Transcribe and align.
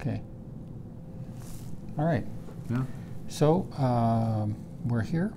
Okay. 0.00 0.22
All 1.98 2.06
right. 2.06 2.26
Yeah. 2.70 2.84
So 3.28 3.68
um, 3.76 4.56
we're 4.86 5.02
here. 5.02 5.34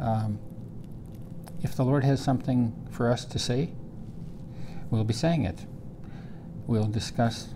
Um, 0.00 0.38
if 1.62 1.76
the 1.76 1.84
Lord 1.84 2.02
has 2.02 2.22
something 2.22 2.72
for 2.90 3.10
us 3.10 3.26
to 3.26 3.38
say, 3.38 3.72
we'll 4.90 5.04
be 5.04 5.12
saying 5.12 5.44
it. 5.44 5.66
We'll 6.66 6.86
discuss 6.86 7.48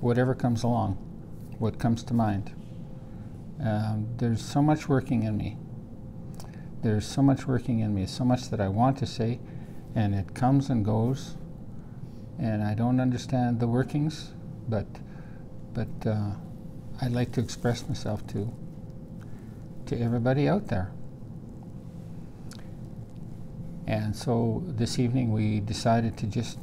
whatever 0.00 0.34
comes 0.34 0.64
along, 0.64 0.94
what 1.60 1.78
comes 1.78 2.02
to 2.04 2.14
mind. 2.14 2.52
Um, 3.64 4.08
there's 4.16 4.44
so 4.44 4.60
much 4.60 4.88
working 4.88 5.22
in 5.22 5.36
me. 5.36 5.56
There's 6.82 7.06
so 7.06 7.22
much 7.22 7.46
working 7.46 7.78
in 7.78 7.94
me, 7.94 8.06
so 8.06 8.24
much 8.24 8.50
that 8.50 8.60
I 8.60 8.68
want 8.68 8.98
to 8.98 9.06
say, 9.06 9.38
and 9.94 10.16
it 10.16 10.34
comes 10.34 10.68
and 10.68 10.84
goes, 10.84 11.36
and 12.40 12.64
I 12.64 12.74
don't 12.74 12.98
understand 12.98 13.60
the 13.60 13.68
workings, 13.68 14.32
but 14.68 14.86
but 15.78 16.10
uh, 16.10 16.30
I'd 17.00 17.12
like 17.12 17.30
to 17.32 17.40
express 17.40 17.86
myself 17.86 18.26
to 18.28 18.52
to 19.86 19.98
everybody 19.98 20.48
out 20.48 20.66
there. 20.66 20.90
And 23.86 24.16
so 24.16 24.64
this 24.66 24.98
evening 24.98 25.32
we 25.32 25.60
decided 25.60 26.16
to 26.18 26.26
just 26.26 26.58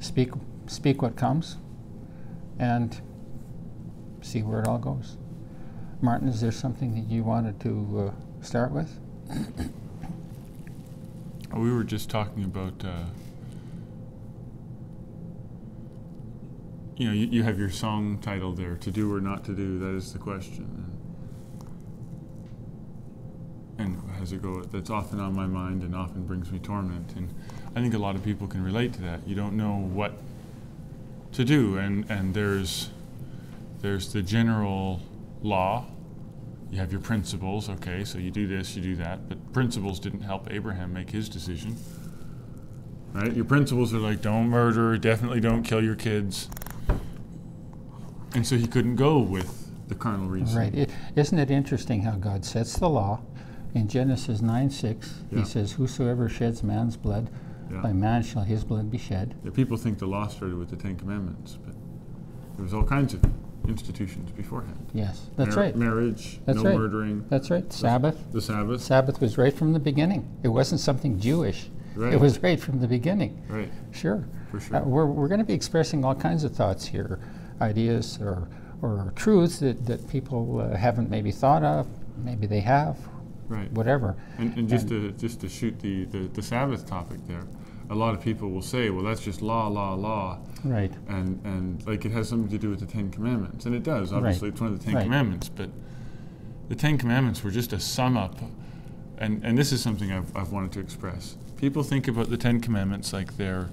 speak 0.00 0.30
speak 0.66 1.02
what 1.02 1.16
comes 1.16 1.58
and 2.58 2.98
see 4.22 4.42
where 4.42 4.60
it 4.60 4.66
all 4.66 4.78
goes. 4.78 5.18
Martin, 6.00 6.28
is 6.28 6.40
there 6.40 6.52
something 6.52 6.94
that 6.94 7.12
you 7.12 7.22
wanted 7.22 7.60
to 7.60 7.72
uh, 8.08 8.42
start 8.42 8.72
with? 8.72 8.98
We 11.54 11.72
were 11.72 11.84
just 11.84 12.10
talking 12.10 12.44
about, 12.44 12.84
uh, 12.84 13.06
you 16.96 17.06
know, 17.06 17.12
you, 17.12 17.26
you 17.26 17.42
have 17.42 17.58
your 17.58 17.70
song 17.70 18.18
title 18.18 18.52
there, 18.52 18.76
To 18.76 18.90
Do 18.90 19.12
or 19.12 19.20
Not 19.20 19.44
to 19.44 19.52
Do, 19.52 19.78
that 19.78 19.94
is 19.94 20.12
the 20.12 20.18
question. 20.18 20.92
And, 23.78 24.00
as 24.20 24.32
it 24.32 24.40
go, 24.40 24.62
that's 24.62 24.88
often 24.88 25.20
on 25.20 25.34
my 25.34 25.46
mind 25.46 25.82
and 25.82 25.94
often 25.94 26.26
brings 26.26 26.50
me 26.50 26.58
torment. 26.58 27.14
And 27.16 27.32
I 27.74 27.82
think 27.82 27.92
a 27.92 27.98
lot 27.98 28.16
of 28.16 28.24
people 28.24 28.46
can 28.46 28.64
relate 28.64 28.94
to 28.94 29.02
that. 29.02 29.28
You 29.28 29.34
don't 29.34 29.56
know 29.56 29.76
what 29.76 30.14
to 31.32 31.44
do, 31.44 31.76
and, 31.76 32.10
and 32.10 32.32
there's, 32.32 32.88
there's 33.82 34.12
the 34.12 34.22
general 34.22 35.02
law. 35.42 35.84
You 36.70 36.78
have 36.78 36.90
your 36.90 37.02
principles, 37.02 37.68
okay, 37.68 38.04
so 38.04 38.18
you 38.18 38.30
do 38.30 38.46
this, 38.46 38.74
you 38.74 38.82
do 38.82 38.96
that, 38.96 39.28
but 39.28 39.52
principles 39.52 40.00
didn't 40.00 40.22
help 40.22 40.50
Abraham 40.50 40.94
make 40.94 41.10
his 41.10 41.28
decision. 41.28 41.76
Right? 43.12 43.34
Your 43.34 43.44
principles 43.44 43.92
are 43.92 43.98
like 43.98 44.22
don't 44.22 44.48
murder, 44.48 44.96
definitely 44.96 45.40
don't 45.40 45.62
kill 45.62 45.84
your 45.84 45.94
kids. 45.94 46.48
And 48.36 48.46
so 48.46 48.56
he 48.56 48.66
couldn't 48.66 48.96
go 48.96 49.18
with 49.18 49.70
the 49.88 49.94
carnal 49.94 50.28
reason. 50.28 50.58
Right. 50.58 50.74
is 50.74 50.88
isn't 51.16 51.38
it 51.38 51.50
interesting 51.50 52.02
how 52.02 52.12
God 52.12 52.44
sets 52.44 52.78
the 52.78 52.88
law? 52.88 53.20
In 53.74 53.88
Genesis 53.88 54.42
9 54.42 54.68
6, 54.70 55.14
Yeah. 55.32 55.38
he 55.38 55.44
says, 55.44 55.72
Whosoever 55.72 56.28
sheds 56.28 56.62
man's 56.62 56.96
blood, 56.98 57.30
Yeah. 57.72 57.80
by 57.80 57.92
man 57.94 58.22
shall 58.22 58.42
his 58.42 58.62
blood 58.62 58.90
be 58.90 58.98
shed. 58.98 59.34
Yeah, 59.42 59.50
people 59.52 59.76
think 59.78 59.98
the 59.98 60.06
law 60.06 60.28
started 60.28 60.58
with 60.58 60.68
the 60.68 60.76
Ten 60.76 60.96
Commandments, 60.96 61.58
but 61.64 61.74
there 62.56 62.62
was 62.62 62.74
all 62.74 62.84
kinds 62.84 63.14
of 63.14 63.20
institutions 63.66 64.30
beforehand. 64.32 64.86
Yes, 64.92 65.30
that's 65.36 65.56
Mar- 65.56 65.64
right. 65.64 65.76
Marriage, 65.76 66.40
That's 66.44 66.58
no 66.62 66.70
right. 66.70 66.78
murdering, 66.78 67.24
That's 67.30 67.50
right. 67.50 67.70
Sabbath. 67.72 68.32
the 68.32 68.40
Sabbath. 68.42 68.82
Sabbath 68.82 69.18
was 69.20 69.36
right 69.38 69.52
from 69.54 69.72
the 69.72 69.80
beginning. 69.80 70.28
It 70.42 70.48
wasn't 70.48 70.80
something 70.82 71.18
Jewish. 71.18 71.70
Right. 71.94 72.12
It 72.12 72.20
was 72.20 72.42
right 72.42 72.60
from 72.60 72.80
the 72.80 72.86
beginning. 72.88 73.42
right, 73.48 73.72
Sure. 73.92 74.24
for 74.50 74.60
sure. 74.60 74.76
Uh, 74.76 74.84
we're 74.84 75.06
we're 75.06 75.28
going 75.28 75.40
to 75.40 75.46
be 75.46 75.54
expressing 75.54 76.04
all 76.04 76.14
kinds 76.14 76.44
of 76.44 76.52
thoughts 76.54 76.84
here, 76.86 77.18
ideas 77.60 78.18
or, 78.20 78.48
or 78.82 79.12
truths 79.16 79.58
that, 79.60 79.86
that 79.86 80.08
people 80.08 80.60
uh, 80.60 80.76
haven't 80.76 81.10
maybe 81.10 81.30
thought 81.30 81.62
of. 81.62 81.86
Maybe 82.24 82.46
they 82.46 82.60
have, 82.60 82.98
right. 83.48 83.70
whatever. 83.72 84.16
And, 84.38 84.56
and 84.56 84.68
just 84.68 84.88
to 84.88 85.12
just 85.12 85.40
to 85.42 85.48
shoot 85.48 85.78
the, 85.80 86.04
the, 86.06 86.28
the 86.28 86.42
Sabbath 86.42 86.86
topic 86.86 87.18
there, 87.26 87.46
a 87.90 87.94
lot 87.94 88.14
of 88.14 88.20
people 88.22 88.50
will 88.50 88.62
say, 88.62 88.90
well, 88.90 89.04
that's 89.04 89.20
just 89.20 89.42
law, 89.42 89.68
law, 89.68 89.94
law, 89.94 90.38
Right. 90.64 90.92
and 91.08 91.40
and 91.44 91.86
like 91.86 92.04
it 92.04 92.12
has 92.12 92.28
something 92.28 92.50
to 92.50 92.58
do 92.58 92.70
with 92.70 92.80
the 92.80 92.86
Ten 92.86 93.10
Commandments, 93.10 93.66
and 93.66 93.74
it 93.74 93.82
does. 93.82 94.12
Right. 94.12 94.18
Obviously, 94.18 94.48
it's 94.48 94.60
one 94.60 94.72
of 94.72 94.78
the 94.78 94.84
Ten 94.84 94.94
Right. 94.94 95.02
Commandments, 95.04 95.48
but 95.48 95.68
the 96.68 96.74
Ten 96.74 96.96
Commandments 96.98 97.44
were 97.44 97.50
just 97.50 97.72
a 97.72 97.78
sum 97.80 98.16
up, 98.16 98.40
and 99.18 99.44
and 99.44 99.56
this 99.58 99.72
is 99.72 99.82
something 99.82 100.10
I've 100.12 100.34
I've 100.36 100.52
wanted 100.52 100.72
to 100.72 100.80
express. 100.80 101.36
People 101.58 101.82
think 101.82 102.08
about 102.08 102.28
the 102.30 102.36
Ten 102.36 102.60
Commandments 102.60 103.12
like 103.12 103.36
they're 103.36 103.68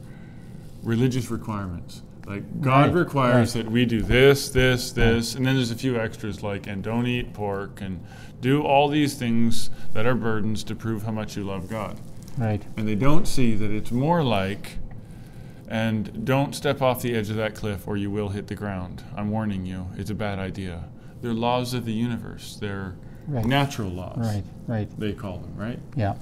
religious 0.84 1.32
requirements. 1.32 2.02
Like 2.26 2.62
God 2.62 2.88
Right, 2.88 2.94
requires 2.96 3.56
right. 3.56 3.66
that 3.66 3.72
we 3.72 3.86
do 3.86 4.02
this, 4.02 4.50
this, 4.50 4.92
this, 4.92 5.36
and 5.36 5.46
then 5.46 5.56
there's 5.56 5.72
a 5.72 5.76
few 5.76 6.00
extras 6.00 6.42
like 6.42 6.68
and 6.68 6.82
don't 6.84 7.06
eat 7.08 7.34
pork 7.34 7.82
and 7.82 8.00
do 8.40 8.62
all 8.64 8.88
these 8.88 9.16
things 9.16 9.70
that 9.94 10.06
are 10.06 10.16
burdens 10.16 10.64
to 10.66 10.76
prove 10.76 11.04
how 11.04 11.12
much 11.12 11.36
you 11.36 11.44
love 11.44 11.70
God. 11.70 12.00
Right. 12.38 12.64
And 12.78 12.88
they 12.88 12.96
don't 12.96 13.28
see 13.28 13.56
that 13.56 13.72
it's 13.72 13.92
more 13.92 14.24
like 14.24 14.78
and 15.68 16.26
don't 16.26 16.54
step 16.56 16.82
off 16.82 17.02
the 17.02 17.16
edge 17.16 17.30
of 17.30 17.36
that 17.38 17.56
cliff 17.56 17.88
or 17.88 17.98
you 17.98 18.10
will 18.12 18.30
hit 18.30 18.48
the 18.48 18.56
ground. 18.56 19.04
I'm 19.16 19.30
warning 19.32 19.66
you, 19.66 19.88
it's 19.98 20.10
a 20.10 20.16
bad 20.16 20.40
idea. 20.40 20.86
They're 21.22 21.34
laws 21.34 21.74
of 21.74 21.86
the 21.86 21.94
universe. 21.94 22.58
They're 22.60 22.96
Right. 23.26 23.46
natural 23.46 23.90
laws. 23.90 24.18
Right. 24.18 24.44
Right. 24.68 25.00
They 25.00 25.14
call 25.14 25.38
them, 25.38 25.56
right? 25.56 25.80
Yeah. 25.96 26.16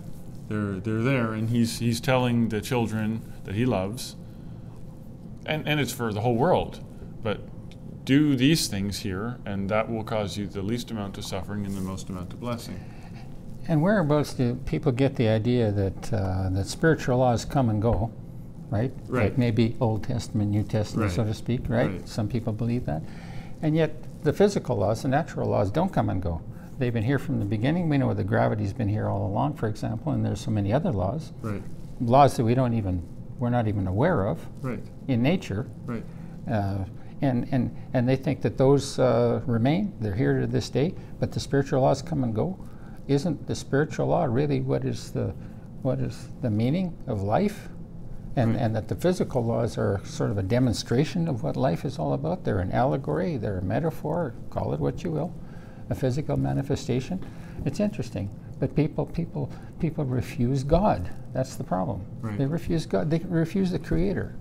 They're 0.50 0.79
they're 0.79 1.01
there 1.01 1.33
and 1.33 1.50
he's 1.50 1.79
he's 1.79 2.00
telling 2.00 2.50
the 2.50 2.62
children 2.62 3.22
that 3.45 3.56
he 3.56 3.66
loves 3.66 4.16
and, 5.46 5.68
and 5.68 5.79
it's 5.79 5.94
for 5.94 6.13
the 6.13 6.22
whole 6.22 6.35
world. 6.35 6.84
But 7.24 7.41
do 8.06 8.35
these 8.35 8.68
things 8.68 9.00
here, 9.00 9.40
and 9.46 9.69
that 9.69 9.90
will 9.90 10.03
cause 10.03 10.38
you 10.38 10.47
the 10.47 10.62
least 10.62 10.91
amount 10.91 11.18
of 11.18 11.25
suffering 11.25 11.66
and 11.66 11.75
the 11.75 11.81
most 11.81 12.09
amount 12.09 12.34
of 12.34 12.40
blessing. 12.40 12.79
And 13.68 13.81
whereabouts 13.81 14.34
do 14.34 14.56
people 14.66 14.91
get 14.91 15.16
the 15.16 15.28
idea 15.28 15.72
that 15.72 16.13
uh, 16.13 16.50
that 16.50 16.66
spiritual 16.66 17.19
laws 17.19 17.46
come 17.46 17.69
and 17.69 17.81
go, 17.81 18.12
right? 18.69 18.91
Right. 19.07 19.25
Like 19.25 19.38
maybe 19.38 19.78
Old 19.80 20.03
Testament, 20.03 20.50
New 20.50 20.63
Testament, 20.63 21.12
so 21.12 21.24
to 21.24 21.34
speak, 21.34 21.69
right? 21.69 21.91
Right. 21.91 22.09
Some 22.09 22.28
people 22.28 22.53
believe 22.53 22.85
that, 22.85 23.03
and 23.62 23.75
yet 23.75 23.94
the 24.24 24.34
physical 24.34 24.78
laws, 24.78 25.03
the 25.03 25.09
natural 25.09 25.47
laws, 25.47 25.69
don't 25.72 25.94
come 25.94 26.09
and 26.09 26.22
go. 26.22 26.41
They've 26.80 26.94
been 26.94 27.03
here 27.03 27.19
from 27.19 27.38
the 27.38 27.46
beginning. 27.46 27.88
We 27.90 28.00
know 28.00 28.12
the 28.16 28.24
gravity's 28.24 28.74
been 28.74 28.90
here 28.90 29.07
all 29.07 29.28
along, 29.28 29.57
for 29.57 29.68
example, 29.68 30.12
and 30.12 30.25
there's 30.25 30.41
so 30.41 30.50
many 30.50 30.74
other 30.74 30.91
laws, 30.91 31.31
Right, 31.44 31.62
laws 32.00 32.35
that 32.38 32.44
we 32.44 32.56
don't 32.56 32.74
even 32.74 33.03
we're 33.41 33.50
not 33.50 33.68
even 33.68 33.88
aware 33.88 34.28
of 34.28 34.40
right, 34.62 34.79
in 35.07 35.22
nature. 35.24 35.68
right. 35.85 36.03
Uh, 36.50 36.85
and, 37.24 37.47
and, 37.52 37.75
and 37.94 38.07
they 38.07 38.16
think 38.16 38.41
that 38.44 38.57
those 38.57 38.97
uh, 39.00 39.41
remain, 39.46 39.94
they're 40.00 40.16
here 40.16 40.40
to 40.40 40.47
this 40.47 40.69
day, 40.69 40.94
but 41.19 41.31
the 41.31 41.40
spiritual 41.40 41.81
laws 41.81 42.01
come 42.01 42.24
and 42.24 42.34
go. 42.35 42.57
Isn't 43.07 43.47
the 43.47 43.56
spiritual 43.56 44.07
law 44.07 44.24
really 44.25 44.62
what 44.62 44.85
is 44.85 45.12
the, 45.12 45.34
what 45.81 46.00
is 46.00 46.30
the 46.41 46.50
meaning 46.51 46.96
of 47.07 47.22
life? 47.24 47.68
And, 48.38 48.53
Right. 48.53 48.62
and 48.62 48.75
that 48.78 48.88
the 48.88 48.96
physical 48.96 49.44
laws 49.44 49.78
are 49.78 50.00
sort 50.06 50.31
of 50.31 50.38
a 50.38 50.44
demonstration 50.44 51.28
of 51.28 51.44
what 51.44 51.57
life 51.57 51.84
is 51.84 52.00
all 52.00 52.13
about. 52.13 52.46
They're 52.46 52.59
an 52.59 52.72
allegory, 52.72 53.35
they're 53.38 53.57
a 53.57 53.63
metaphor, 53.63 54.34
call 54.50 54.74
it 54.74 54.80
what 54.80 55.03
you 55.03 55.12
will, 55.12 55.34
a 55.90 55.96
physical 55.96 56.38
manifestation. 56.38 57.19
It's 57.66 57.80
interesting. 57.81 58.30
But 58.61 58.75
people, 58.75 59.07
people, 59.07 59.51
people 59.79 60.05
refuse 60.05 60.63
God. 60.63 61.09
That's 61.33 61.55
the 61.55 61.63
problem. 61.63 62.05
Right. 62.22 62.38
They 62.38 62.45
refuse 62.45 62.85
God. 62.85 63.09
They 63.09 63.17
refuse 63.27 63.72
the 63.72 63.79
Creator. 63.79 64.35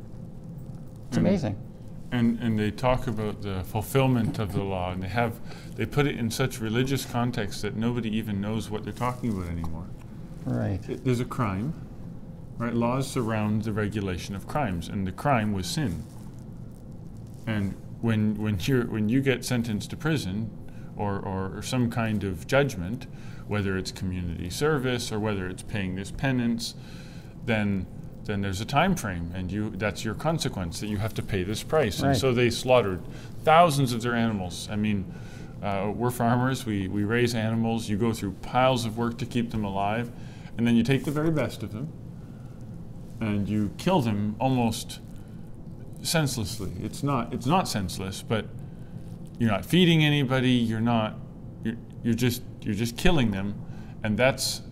It's 1.08 1.16
And- 1.16 1.26
amazing. 1.26 1.56
and 2.12 2.38
and 2.40 2.58
they 2.58 2.70
talk 2.72 3.06
about 3.06 3.40
the 3.40 3.62
fulfillment 3.64 4.38
of 4.40 4.52
the 4.52 4.62
law 4.64 4.90
and 4.92 5.00
they 5.02 5.08
have 5.08 5.32
they 5.76 5.86
put 5.86 6.06
it 6.08 6.16
in 6.18 6.28
such 6.30 6.60
religious 6.60 7.04
context 7.06 7.62
that 7.62 7.76
nobody 7.76 8.10
even 8.16 8.40
knows 8.40 8.68
what 8.68 8.82
they're 8.84 8.92
talking 8.92 9.30
about 9.30 9.46
anymore 9.48 9.86
Right. 10.44 10.80
It- 10.90 11.04
there's 11.04 11.20
a 11.20 11.24
crime 11.24 11.72
right 12.58 12.74
laws 12.74 13.06
surround 13.08 13.62
the 13.62 13.72
regulation 13.72 14.34
of 14.34 14.48
crimes 14.48 14.88
and 14.88 15.06
the 15.06 15.12
crime 15.12 15.52
was 15.52 15.68
sin 15.68 16.02
and 17.46 17.74
when 18.00 18.34
when 18.42 18.58
you 18.60 18.82
when 18.90 19.08
you 19.08 19.20
get 19.20 19.44
sentenced 19.44 19.90
to 19.90 19.96
prison 19.96 20.50
or, 20.96 21.18
or, 21.20 21.58
or 21.58 21.62
some 21.62 21.88
kind 21.90 22.24
of 22.24 22.44
judgment 22.48 23.06
whether 23.50 23.76
it's 23.76 23.90
community 23.90 24.48
service 24.48 25.10
or 25.10 25.18
whether 25.18 25.48
it's 25.48 25.64
paying 25.64 25.96
this 25.96 26.12
penance 26.12 26.76
then 27.44 27.84
then 28.24 28.42
there's 28.42 28.60
a 28.60 28.64
time 28.64 28.94
frame 28.94 29.32
and 29.34 29.50
you 29.50 29.70
that's 29.70 30.04
your 30.04 30.14
consequence 30.14 30.78
that 30.78 30.86
you 30.86 30.98
have 30.98 31.12
to 31.12 31.20
pay 31.22 31.42
this 31.42 31.64
price. 31.64 32.00
Right. 32.00 32.10
and 32.10 32.16
so 32.16 32.32
they 32.32 32.48
slaughtered 32.48 33.02
thousands 33.42 33.92
of 33.92 34.02
their 34.02 34.14
animals. 34.14 34.68
I 34.70 34.76
mean 34.76 35.12
uh, 35.62 35.92
we're 35.94 36.12
farmers. 36.12 36.64
We, 36.64 36.88
we 36.88 37.04
raise 37.04 37.34
animals. 37.34 37.88
You 37.88 37.98
go 37.98 38.12
through 38.14 38.32
piles 38.40 38.86
of 38.86 38.96
work 38.96 39.18
to 39.18 39.26
keep 39.26 39.50
them 39.50 39.64
alive 39.64 40.12
and 40.56 40.64
then 40.64 40.76
you 40.76 40.84
take 40.84 41.04
the 41.04 41.10
very 41.10 41.32
best 41.32 41.64
of 41.64 41.72
them 41.72 41.92
and 43.20 43.48
you 43.48 43.72
kill 43.78 44.00
them 44.00 44.36
almost 44.38 45.00
senselessly. 46.02 46.70
It's 46.80 47.02
not 47.02 47.34
it's 47.34 47.46
not 47.46 47.66
senseless 47.66 48.22
but 48.22 48.46
you're 49.40 49.50
not 49.50 49.64
feeding 49.64 50.04
anybody. 50.04 50.52
You're 50.52 50.80
not 50.80 51.18
you're, 51.64 51.76
you're 52.04 52.14
just 52.14 52.42
you're 52.62 52.74
just 52.74 52.96
killing 52.96 53.30
them 53.30 53.54
and 54.02 54.16
that's 54.16 54.62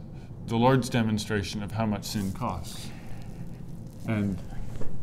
the 0.47 0.57
lord's 0.57 0.89
demonstration 0.89 1.63
of 1.63 1.73
how 1.73 1.87
much 1.87 2.05
sin 2.05 2.33
costs 2.33 2.89
and 4.09 4.39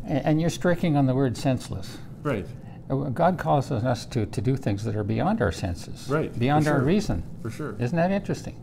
And 0.04 0.42
you're 0.42 0.50
striking 0.50 0.98
on 0.98 1.06
the 1.06 1.16
word 1.16 1.38
senseless. 1.38 1.98
Right. 2.24 2.46
Uh, 2.90 2.96
God 3.10 3.40
calls 3.40 3.72
on 3.72 3.86
us 3.86 4.06
to, 4.08 4.26
to 4.28 4.42
do 4.42 4.56
things 4.56 4.84
that 4.84 4.96
are 4.96 5.04
beyond 5.04 5.42
our 5.42 5.52
senses, 5.52 6.08
Right, 6.08 6.38
beyond 6.38 6.68
our 6.68 6.80
reason. 6.80 7.24
For 7.42 7.50
sure. 7.50 7.76
Isn't 7.80 7.96
that 7.96 8.12
interesting? 8.12 8.62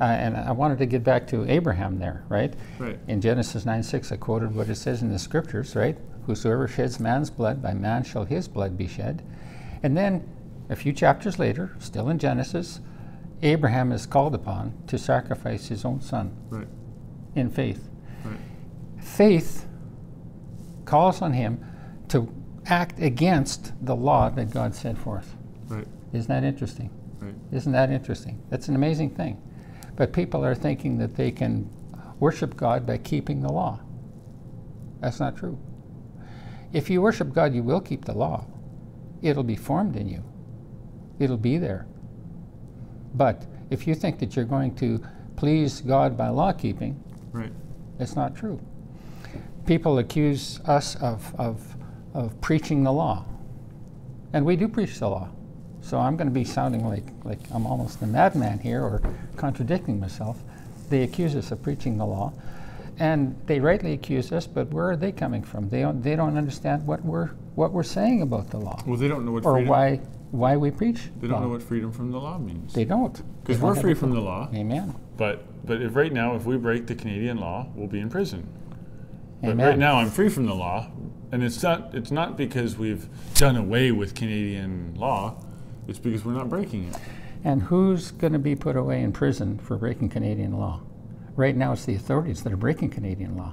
Uh, 0.00 0.04
and 0.04 0.36
I 0.36 0.52
wanted 0.52 0.78
to 0.78 0.86
get 0.86 1.04
back 1.04 1.26
to 1.28 1.48
Abraham 1.50 1.98
there, 1.98 2.24
right? 2.28 2.52
Right. 2.78 2.98
In 3.06 3.20
Genesis 3.20 3.64
9 3.64 3.82
6, 3.82 4.12
I 4.12 4.16
quoted 4.16 4.54
what 4.54 4.68
it 4.68 4.74
says 4.74 5.02
in 5.02 5.10
the 5.10 5.18
scriptures, 5.18 5.76
right? 5.76 5.96
Whosoever 6.26 6.66
sheds 6.66 6.98
man's 6.98 7.30
blood, 7.30 7.62
by 7.62 7.74
man 7.74 8.02
shall 8.02 8.24
his 8.24 8.48
blood 8.48 8.76
be 8.76 8.88
shed. 8.88 9.22
And 9.82 9.96
then 9.96 10.28
a 10.68 10.76
few 10.76 10.92
chapters 10.92 11.38
later, 11.38 11.74
still 11.78 12.08
in 12.08 12.18
Genesis, 12.18 12.80
Abraham 13.44 13.92
is 13.92 14.06
called 14.06 14.34
upon 14.34 14.72
to 14.86 14.98
sacrifice 14.98 15.68
his 15.68 15.84
own 15.84 16.00
son 16.00 16.34
Right. 16.48 16.66
in 17.34 17.50
faith. 17.50 17.88
Right. 18.24 18.38
Faith 18.96 19.66
calls 20.86 21.20
on 21.20 21.34
him 21.34 21.62
to 22.08 22.32
act 22.66 22.98
against 23.00 23.72
the 23.84 23.94
law 23.94 24.30
that 24.30 24.50
God 24.50 24.74
set 24.74 24.96
forth. 24.96 25.36
Right. 25.68 25.86
Isn't 26.12 26.28
that 26.28 26.42
interesting? 26.44 26.90
Isn't 27.52 27.72
that 27.72 27.90
interesting? 27.90 28.42
That's 28.50 28.68
an 28.68 28.74
amazing 28.74 29.10
thing. 29.10 29.40
But 29.96 30.12
people 30.12 30.44
are 30.44 30.54
thinking 30.54 30.98
that 30.98 31.14
they 31.14 31.30
can 31.30 31.70
worship 32.18 32.56
God 32.56 32.84
by 32.86 32.98
keeping 32.98 33.40
the 33.40 33.52
law. 33.52 33.80
That's 35.00 35.20
not 35.20 35.36
true. 35.36 35.58
If 36.72 36.90
you 36.90 37.00
worship 37.00 37.32
God, 37.32 37.54
you 37.54 37.62
will 37.62 37.80
keep 37.80 38.04
the 38.04 38.12
law. 38.14 38.46
It'll 39.22 39.44
be 39.44 39.56
formed 39.56 39.96
in 39.96 40.08
you, 40.08 40.22
it'll 41.18 41.36
be 41.36 41.58
there. 41.58 41.86
But 43.14 43.46
if 43.70 43.86
you 43.86 43.94
think 43.94 44.18
that 44.20 44.36
you're 44.36 44.44
going 44.44 44.74
to 44.76 45.00
please 45.36 45.80
God 45.80 46.16
by 46.16 46.28
law 46.28 46.52
keeping, 46.52 47.02
Right. 47.32 47.52
it's 47.98 48.16
not 48.16 48.36
true. 48.36 48.60
People 49.66 49.98
accuse 49.98 50.60
us 50.66 50.96
of, 50.96 51.34
of, 51.38 51.76
of 52.12 52.38
preaching 52.40 52.82
the 52.84 52.92
law. 52.92 53.24
And 54.32 54.44
we 54.44 54.56
do 54.56 54.68
preach 54.68 54.98
the 54.98 55.08
law. 55.08 55.28
So 55.80 55.98
I'm 55.98 56.16
going 56.16 56.28
to 56.28 56.32
be 56.34 56.44
sounding 56.44 56.86
like, 56.86 57.04
like 57.24 57.38
I'm 57.52 57.66
almost 57.66 58.02
a 58.02 58.06
madman 58.06 58.58
here 58.58 58.82
or 58.82 59.02
contradicting 59.36 60.00
myself. 60.00 60.38
They 60.90 61.02
accuse 61.02 61.34
us 61.36 61.50
of 61.50 61.62
preaching 61.62 61.96
the 61.98 62.06
law. 62.06 62.32
And 62.98 63.34
they 63.46 63.58
rightly 63.58 63.92
accuse 63.92 64.30
us, 64.32 64.46
but 64.46 64.70
where 64.72 64.90
are 64.90 64.96
they 64.96 65.10
coming 65.12 65.42
from? 65.42 65.68
They 65.68 65.80
don't, 65.80 66.00
they 66.02 66.14
don't 66.14 66.36
understand 66.38 66.86
what 66.86 67.04
we're, 67.04 67.28
what 67.56 67.72
we're 67.72 67.82
saying 67.82 68.22
about 68.22 68.50
the 68.50 68.58
law 68.58 68.80
Well, 68.86 68.96
they 68.96 69.08
don't 69.08 69.24
know 69.26 69.32
what 69.32 69.44
or 69.44 69.54
freedom. 69.54 69.68
why, 69.68 70.00
why 70.34 70.56
we 70.56 70.70
preach. 70.70 71.10
They 71.20 71.28
don't 71.28 71.36
law. 71.40 71.46
know 71.46 71.48
what 71.50 71.62
freedom 71.62 71.92
from 71.92 72.10
the 72.10 72.18
law 72.18 72.38
means. 72.38 72.72
They 72.74 72.84
don't. 72.84 73.22
Because 73.42 73.60
we're 73.60 73.74
free 73.74 73.94
from 73.94 74.10
the 74.12 74.20
law, 74.20 74.48
Amen. 74.54 74.94
but 75.16 75.66
but 75.66 75.80
if 75.80 75.94
right 75.94 76.12
now, 76.12 76.34
if 76.34 76.44
we 76.44 76.56
break 76.56 76.86
the 76.86 76.94
Canadian 76.94 77.38
law, 77.38 77.68
we'll 77.74 77.88
be 77.88 78.00
in 78.00 78.10
prison. 78.10 78.46
But 79.40 79.50
Amen. 79.50 79.66
right 79.66 79.78
now, 79.78 79.96
I'm 79.96 80.10
free 80.10 80.28
from 80.28 80.46
the 80.46 80.54
law, 80.54 80.90
and 81.32 81.42
it's 81.42 81.62
not 81.62 81.94
it's 81.94 82.10
not 82.10 82.36
because 82.36 82.76
we've 82.76 83.08
done 83.34 83.56
away 83.56 83.92
with 83.92 84.14
Canadian 84.14 84.94
law. 84.96 85.36
It's 85.86 85.98
because 85.98 86.24
we're 86.24 86.32
not 86.32 86.48
breaking 86.48 86.88
it. 86.88 86.96
And 87.44 87.62
who's 87.62 88.10
going 88.10 88.32
to 88.32 88.38
be 88.38 88.56
put 88.56 88.74
away 88.74 89.02
in 89.02 89.12
prison 89.12 89.58
for 89.58 89.76
breaking 89.76 90.08
Canadian 90.08 90.58
law? 90.58 90.80
Right 91.36 91.54
now, 91.54 91.72
it's 91.72 91.84
the 91.84 91.94
authorities 91.94 92.42
that 92.42 92.52
are 92.52 92.56
breaking 92.56 92.88
Canadian 92.90 93.36
law, 93.36 93.52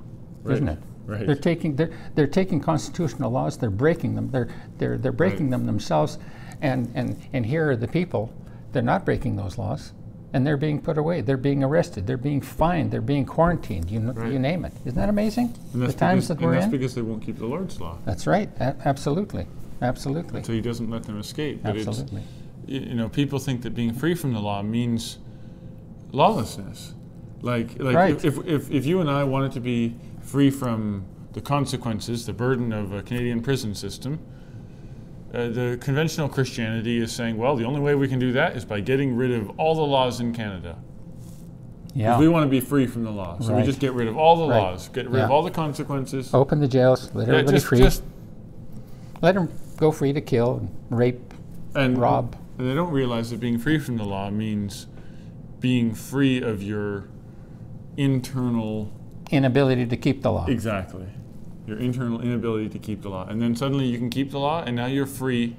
isn't 0.50 0.68
it? 0.70 0.80
right. 1.06 1.26
They're 1.26 1.36
taking 1.36 1.76
they're, 1.76 1.92
they're 2.16 2.28
taking 2.28 2.62
constitutional 2.62 3.32
laws. 3.32 3.58
They're 3.58 3.70
breaking 3.70 4.16
them. 4.16 4.30
They're 4.32 4.48
they're 4.78 4.98
they're 4.98 5.12
breaking 5.12 5.48
Right. 5.50 5.58
them 5.58 5.66
themselves. 5.66 6.18
And 6.62 6.92
and 6.96 7.18
and 7.34 7.46
here 7.46 7.70
are 7.72 7.76
the 7.76 7.88
people. 7.88 8.32
They're 8.72 8.82
not 8.84 9.04
breaking 9.06 9.36
those 9.36 9.58
laws, 9.58 9.94
and 10.34 10.46
they're 10.46 10.58
being 10.58 10.80
put 10.82 10.98
away. 10.98 11.22
They're 11.22 11.38
being 11.38 11.64
arrested. 11.64 12.06
They're 12.08 12.18
being 12.18 12.40
fined. 12.42 12.92
They're 12.92 13.02
being 13.02 13.26
quarantined. 13.26 13.90
You 13.92 14.00
Right. 14.12 14.32
you 14.32 14.40
name 14.40 14.64
it. 14.66 14.74
Isn't 14.86 14.96
that 15.00 15.10
amazing? 15.10 15.54
And 15.74 15.82
that's 15.82 15.94
the 15.94 16.00
times 16.00 16.26
because, 16.26 16.28
that 16.28 16.42
we're 16.46 16.54
and 16.54 16.58
that's 16.58 16.66
in. 16.66 16.72
because 16.72 16.96
they 16.96 17.02
won't 17.02 17.24
keep 17.24 17.38
the 17.40 17.46
Lord's 17.48 17.82
law. 17.82 17.98
that's 18.06 18.28
right. 18.28 18.50
A- 18.60 18.76
absolutely. 18.86 19.48
Absolutely. 19.82 20.44
So 20.44 20.54
He 20.54 20.62
doesn't 20.62 20.90
let 20.92 21.04
them 21.04 21.20
escape. 21.20 21.64
But 21.64 21.76
Absolutely. 21.78 22.22
you 22.68 22.94
know 22.94 23.10
people 23.10 23.40
think 23.40 23.64
that 23.64 23.74
being 23.74 23.94
free 23.94 24.14
from 24.14 24.34
the 24.34 24.40
law 24.40 24.62
means 24.62 25.18
lawlessness. 26.12 26.94
Like 27.42 27.80
like 27.82 27.96
Right. 27.96 28.24
if, 28.26 28.38
if 28.46 28.70
if 28.72 28.86
you 28.86 29.02
and 29.02 29.10
I 29.10 29.24
wanted 29.24 29.52
to 29.54 29.60
be 29.60 29.96
free 30.22 30.50
from 30.52 31.06
the 31.34 31.42
consequences, 31.42 32.26
the 32.26 32.34
burden 32.34 32.72
of 32.72 32.92
a 32.94 33.02
Canadian 33.02 33.42
prison 33.42 33.74
system. 33.74 34.20
Uh, 35.34 35.48
the 35.48 35.78
conventional 35.80 36.28
Christianity 36.28 37.00
is 37.00 37.12
saying, 37.12 37.38
well, 37.38 37.56
the 37.56 37.64
only 37.64 37.80
way 37.80 37.96
we 37.96 38.08
can 38.10 38.20
do 38.20 38.34
that 38.34 38.58
is 38.58 38.66
by 38.66 38.82
getting 38.82 39.16
rid 39.16 39.32
of 39.32 39.50
all 39.58 39.76
the 39.76 39.82
laws 39.82 40.20
in 40.20 40.34
Canada. 40.34 40.76
Yeah. 41.94 42.18
We 42.20 42.28
want 42.28 42.44
to 42.46 42.50
be 42.50 42.60
free 42.60 42.86
from 42.86 43.04
the 43.04 43.12
law. 43.12 43.40
So 43.40 43.54
we 43.56 43.64
just 43.64 43.80
get 43.80 43.94
rid 43.94 44.08
of 44.08 44.18
all 44.18 44.36
the 44.38 44.48
Right. 44.48 44.60
laws, 44.60 44.90
get 44.90 45.10
rid 45.10 45.22
of 45.24 45.32
all 45.32 45.44
the 45.44 45.52
consequences. 45.52 46.34
Open 46.34 46.60
the 46.60 46.68
jails. 46.68 47.12
Let 47.14 47.28
Yeah, 47.28 47.34
everybody 47.36 47.58
just, 47.58 47.68
free. 47.68 47.78
just 47.80 48.04
Let 49.22 49.36
them 49.36 49.50
go 49.78 49.92
free 49.92 50.14
to 50.14 50.22
kill 50.22 50.58
and 50.60 50.70
rape. 51.00 51.34
and 51.76 51.98
rob. 51.98 52.36
And 52.58 52.70
they 52.70 52.74
don't 52.74 52.92
realize 52.92 53.30
that 53.32 53.40
being 53.40 53.58
free 53.58 53.78
from 53.80 53.98
the 53.98 54.04
law 54.04 54.30
means 54.30 54.88
being 55.60 55.94
free 55.94 56.42
of 56.42 56.62
your 56.64 57.06
internal 57.98 58.92
inability 59.32 59.86
to 59.86 59.98
keep 59.98 60.22
the 60.24 60.32
law. 60.32 60.46
exactly 60.48 61.06
your 61.72 61.80
internal 61.80 62.22
inability 62.22 62.70
to 62.70 62.78
keep 62.78 63.02
the 63.02 63.10
law. 63.10 63.26
And 63.28 63.42
then 63.42 63.56
suddenly 63.56 63.86
you 63.86 63.98
can 63.98 64.10
keep 64.10 64.30
the 64.32 64.40
law, 64.40 64.64
and 64.64 64.76
now 64.76 64.88
you're 64.88 65.06
free 65.08 65.56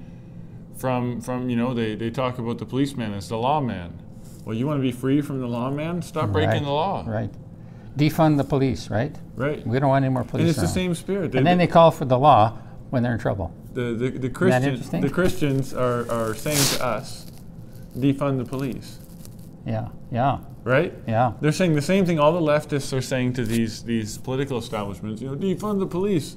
from 0.76 1.20
from 1.20 1.48
you 1.48 1.56
know 1.56 1.74
they 1.74 1.94
they 1.94 2.10
talk 2.10 2.38
about 2.38 2.58
the 2.58 2.66
policeman 2.66 3.14
as 3.14 3.28
the 3.28 3.36
lawman. 3.36 3.98
Well, 4.44 4.54
you 4.56 4.66
want 4.66 4.78
to 4.78 4.82
be 4.82 4.92
free 4.92 5.20
from 5.22 5.40
the 5.40 5.46
lawman? 5.46 6.02
Stop 6.02 6.30
breaking 6.30 6.50
Right, 6.50 6.62
the 6.64 6.70
law. 6.70 7.04
Right. 7.06 7.30
Defund 7.96 8.36
the 8.38 8.44
police, 8.44 8.90
right? 8.90 9.14
Right. 9.36 9.64
We 9.66 9.78
don't 9.78 9.88
want 9.88 10.04
any 10.04 10.12
more 10.12 10.24
police. 10.24 10.42
And 10.42 10.50
it's 10.50 10.60
the 10.60 10.66
same 10.66 10.94
spirit. 10.94 11.34
And 11.34 11.46
then 11.46 11.58
they 11.58 11.66
call 11.66 11.90
for 11.90 12.06
the 12.06 12.18
law 12.18 12.58
when 12.90 13.02
they're 13.02 13.12
in 13.12 13.20
trouble. 13.20 13.54
the, 13.72 13.94
the, 13.94 14.10
the 14.10 14.28
Christians 14.30 14.66
interesting? 14.66 15.00
the 15.00 15.10
Christians 15.10 15.74
are, 15.74 16.10
are 16.10 16.34
saying 16.34 16.58
to 16.76 16.84
us, 16.84 17.26
defund 17.96 18.38
the 18.38 18.44
police. 18.44 18.98
Yeah, 19.66 19.88
yeah, 20.10 20.38
Right? 20.64 20.94
yeah. 21.08 21.32
They're 21.40 21.52
saying 21.52 21.74
the 21.74 21.82
same 21.82 22.06
thing 22.06 22.18
all 22.20 22.32
the 22.32 22.40
leftists 22.52 22.96
are 22.96 23.00
saying 23.02 23.32
to 23.34 23.44
these 23.44 23.82
these 23.82 24.18
political 24.18 24.58
establishments. 24.58 25.20
You 25.20 25.28
know, 25.28 25.36
defund 25.36 25.80
the 25.80 25.86
police, 25.86 26.36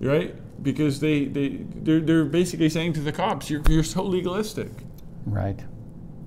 right? 0.00 0.34
Because 0.62 1.00
they 1.00 1.26
they 1.26 1.48
they're, 1.74 2.00
they're 2.00 2.24
basically 2.24 2.68
saying 2.70 2.94
to 2.94 3.00
the 3.00 3.12
cops, 3.12 3.50
you're 3.50 3.62
you're 3.68 3.84
so 3.84 4.02
legalistic. 4.02 4.70
Right. 5.26 5.58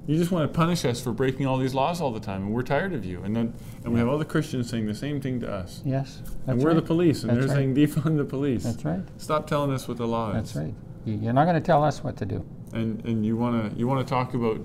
You 0.05 0.17
just 0.17 0.31
want 0.31 0.51
to 0.51 0.55
punish 0.55 0.83
us 0.83 0.99
for 1.01 1.13
breaking 1.13 1.45
all 1.47 1.57
these 1.57 1.73
laws 1.73 2.01
all 2.01 2.11
the 2.11 2.19
time, 2.19 2.41
and 2.43 2.53
we're 2.53 2.61
tired 2.61 2.93
of 2.93 3.05
you. 3.05 3.23
And 3.23 3.33
then 3.35 3.53
and 3.83 3.93
we 3.93 3.99
have 3.99 4.09
all 4.09 4.17
the 4.17 4.25
Christians 4.25 4.69
saying 4.69 4.85
the 4.85 4.93
same 4.93 5.21
thing 5.21 5.39
to 5.39 5.51
us. 5.51 5.81
Yes. 5.85 6.21
And 6.45 6.59
we're 6.61 6.69
right. 6.69 6.75
the 6.75 6.81
police, 6.81 7.23
and 7.23 7.29
That's 7.31 7.39
they're 7.47 7.55
right. 7.55 7.73
saying 7.73 7.75
defund 7.75 8.17
the 8.17 8.25
police. 8.25 8.63
That's 8.63 8.83
right. 8.83 9.01
Stop 9.17 9.47
telling 9.47 9.71
us 9.71 9.87
what 9.87 9.97
the 9.97 10.05
law 10.07 10.31
is. 10.31 10.53
That's 10.53 10.55
right. 10.57 10.73
You're 11.05 11.33
not 11.33 11.45
going 11.45 11.55
to 11.55 11.61
tell 11.65 11.83
us 11.83 12.03
what 12.03 12.17
to 12.17 12.25
do. 12.25 12.45
and 12.73 13.03
and 13.05 13.25
you 13.25 13.37
want 13.37 13.71
to 13.71 13.79
you 13.79 13.87
want 13.87 14.05
to 14.05 14.09
talk 14.13 14.33
about 14.33 14.59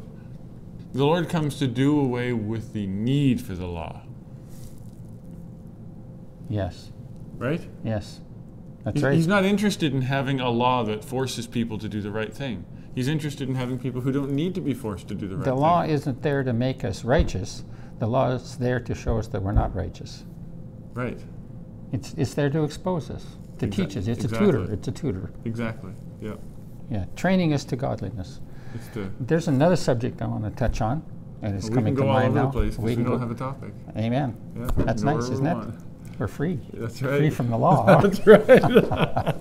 the 0.98 1.04
Lord 1.06 1.28
comes 1.28 1.58
to 1.60 1.68
do 1.68 1.98
away 2.00 2.32
with 2.32 2.72
the 2.72 2.86
need 2.88 3.40
for 3.40 3.54
the 3.54 3.66
law, 3.68 4.02
Yes. 6.48 6.90
right? 7.36 7.60
Yes. 7.84 8.20
That's 8.84 8.96
He's, 8.96 9.04
right. 9.04 9.14
he's 9.14 9.26
not 9.26 9.44
interested 9.44 9.92
in 9.94 10.02
having 10.02 10.40
a 10.40 10.50
law 10.50 10.82
that 10.84 11.04
forces 11.04 11.46
people 11.46 11.78
to 11.78 11.88
do 11.88 12.00
the 12.00 12.10
right 12.10 12.34
thing. 12.34 12.64
He's 12.96 13.06
interested 13.06 13.48
in 13.48 13.54
having 13.54 13.78
people 13.78 14.00
who 14.00 14.10
don't 14.10 14.32
need 14.32 14.56
to 14.56 14.60
be 14.60 14.74
forced 14.74 15.06
to 15.08 15.14
do 15.14 15.28
the 15.28 15.36
right 15.36 15.44
the 15.44 15.50
thing. 15.50 15.54
The 15.54 15.60
law 15.60 15.82
isn't 15.82 16.20
there 16.22 16.42
to 16.42 16.52
make 16.52 16.84
us 16.84 17.04
righteous. 17.04 17.64
The 18.00 18.06
law 18.08 18.30
is 18.32 18.56
there 18.56 18.80
to 18.80 18.94
show 18.94 19.18
us 19.18 19.28
that 19.28 19.40
we're 19.42 19.52
not 19.52 19.74
righteous. 19.76 20.24
Right. 20.94 21.20
It's, 21.92 22.12
it's 22.14 22.34
there 22.34 22.50
to 22.50 22.64
expose 22.64 23.08
us, 23.10 23.24
to 23.58 23.68
teach 23.68 23.96
us. 23.96 24.08
It's 24.08 24.24
a 24.24 24.28
tutor. 24.28 24.72
It's 24.72 24.88
a 24.88 24.92
tutor. 24.92 25.30
Exactly. 25.44 25.92
Yeah. 26.20 26.34
Yeah. 26.90 27.04
Training 27.14 27.52
us 27.52 27.64
to 27.66 27.76
godliness. 27.76 28.40
The 28.94 29.10
There's 29.20 29.48
another 29.48 29.76
subject 29.76 30.20
I 30.22 30.26
want 30.26 30.44
to 30.44 30.50
touch 30.50 30.80
on, 30.80 31.02
and 31.42 31.54
it's 31.56 31.68
we 31.68 31.74
coming 31.74 31.94
can 31.94 32.02
go 32.02 32.02
to 32.04 32.08
all 32.08 32.14
mind 32.14 32.28
over 32.30 32.38
now. 32.38 32.46
the 32.46 32.52
place 32.52 32.78
we, 32.78 32.94
can 32.94 33.04
don't 33.04 33.12
go- 33.14 33.18
have 33.18 33.30
a 33.30 33.34
topic. 33.34 33.72
Amen. 33.96 34.36
Yeah. 34.56 34.70
That's 34.78 35.02
nice, 35.02 35.28
isn't 35.28 35.44
we 35.44 35.50
it? 35.50 35.74
We're 36.18 36.26
free. 36.28 36.58
That's 36.72 37.00
right. 37.02 37.18
Free 37.18 37.30
from 37.30 37.48
the 37.50 37.58
law. 37.58 38.00
That's 38.02 38.26
right. 38.26 38.46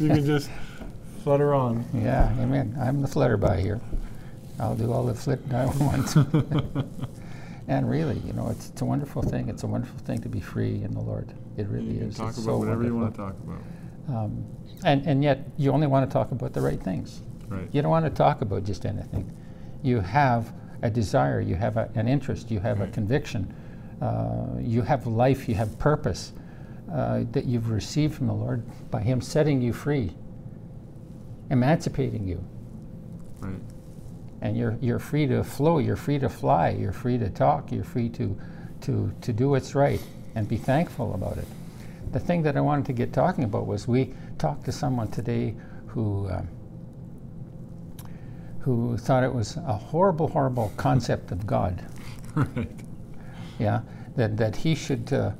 you 0.00 0.08
can 0.08 0.24
just 0.24 0.50
flutter 1.22 1.54
on. 1.54 1.84
yeah, 1.94 2.32
amen. 2.40 2.76
I'm 2.80 3.00
the 3.02 3.08
flutter 3.08 3.36
by 3.36 3.60
here. 3.60 3.80
I'll 4.58 4.76
do 4.76 4.92
all 4.92 5.04
the 5.04 5.14
flit 5.14 5.40
I 5.52 5.66
want. 5.66 6.16
and 7.68 7.90
really, 7.90 8.18
you 8.26 8.32
know, 8.34 8.48
it's, 8.50 8.68
it's 8.68 8.82
a 8.82 8.84
wonderful 8.84 9.22
thing. 9.22 9.48
It's 9.48 9.62
a 9.62 9.66
wonderful 9.66 9.98
thing 10.00 10.20
to 10.22 10.28
be 10.28 10.40
free 10.40 10.82
in 10.82 10.92
the 10.92 11.00
Lord. 11.00 11.32
It 11.56 11.66
really 11.68 11.92
you 11.92 11.98
can 12.00 12.08
is. 12.08 12.16
talk 12.16 12.28
it's 12.30 12.38
about 12.38 12.52
so 12.52 12.58
whatever 12.58 12.84
you 12.84 12.94
want 12.94 13.14
to 13.14 13.20
talk 13.20 13.34
about. 13.42 13.62
Um, 14.08 14.44
and, 14.84 15.06
and 15.06 15.24
yet, 15.24 15.48
you 15.56 15.72
only 15.72 15.86
want 15.86 16.08
to 16.08 16.12
talk 16.12 16.30
about 16.30 16.52
the 16.52 16.60
right 16.60 16.80
things. 16.80 17.22
Right. 17.48 17.68
You 17.72 17.82
don't 17.82 17.90
want 17.90 18.06
to 18.06 18.10
talk 18.10 18.40
about 18.40 18.64
just 18.64 18.86
anything. 18.86 19.30
You 19.82 20.00
have 20.00 20.52
a 20.82 20.90
desire, 20.90 21.40
you 21.40 21.54
have 21.54 21.76
a, 21.76 21.90
an 21.94 22.08
interest, 22.08 22.50
you 22.50 22.60
have 22.60 22.80
a 22.80 22.86
conviction, 22.88 23.54
uh, 24.02 24.58
you 24.60 24.82
have 24.82 25.06
life, 25.06 25.48
you 25.48 25.54
have 25.54 25.78
purpose 25.78 26.32
uh, 26.92 27.24
that 27.32 27.46
you've 27.46 27.70
received 27.70 28.14
from 28.14 28.26
the 28.26 28.34
Lord 28.34 28.62
by 28.90 29.00
Him 29.00 29.20
setting 29.20 29.62
you 29.62 29.72
free, 29.72 30.12
emancipating 31.50 32.26
you. 32.26 32.44
Right. 33.40 33.60
And 34.42 34.56
you're, 34.56 34.76
you're 34.80 34.98
free 34.98 35.26
to 35.26 35.42
flow, 35.42 35.78
you're 35.78 35.96
free 35.96 36.18
to 36.18 36.28
fly, 36.28 36.70
you're 36.70 36.92
free 36.92 37.16
to 37.18 37.30
talk, 37.30 37.72
you're 37.72 37.84
free 37.84 38.10
to, 38.10 38.38
to, 38.82 39.12
to 39.22 39.32
do 39.32 39.50
what's 39.50 39.74
right 39.74 40.02
and 40.34 40.46
be 40.46 40.56
thankful 40.58 41.14
about 41.14 41.38
it. 41.38 41.46
the 42.12 42.20
thing 42.20 42.42
that 42.42 42.56
I 42.56 42.60
wanted 42.60 42.86
to 42.86 42.92
get 42.92 43.12
talking 43.12 43.44
about 43.44 43.66
was 43.66 43.88
we 43.88 44.12
talked 44.38 44.64
to 44.66 44.72
someone 44.72 45.08
today 45.08 45.54
who 45.86 46.28
um, 46.30 46.48
who 48.64 48.96
thought 48.96 49.22
it 49.22 49.34
was 49.34 49.58
a 49.58 49.74
horrible, 49.74 50.26
horrible 50.26 50.72
concept 50.78 51.30
of 51.30 51.46
God. 51.46 51.84
Right. 52.34 52.68
Yeah, 53.60 53.82
that 54.16 54.36
that 54.38 54.56
he 54.56 54.74
should 54.74 55.12
uh, 55.12 55.30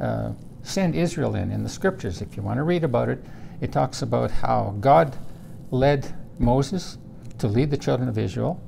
uh, 0.00 0.34
send 0.62 0.94
Israel 0.94 1.34
in 1.34 1.50
in 1.50 1.64
the 1.64 1.68
scriptures. 1.68 2.22
If 2.22 2.36
you 2.36 2.44
want 2.44 2.58
to 2.58 2.62
read 2.62 2.84
about 2.84 3.08
it, 3.08 3.24
it 3.60 3.72
talks 3.72 4.02
about 4.02 4.30
how 4.30 4.76
God 4.78 5.16
led 5.72 6.14
Moses 6.38 6.98
to 7.38 7.48
lead 7.48 7.72
the 7.72 7.76
children 7.76 8.08
of 8.08 8.18
Israel. 8.18 8.62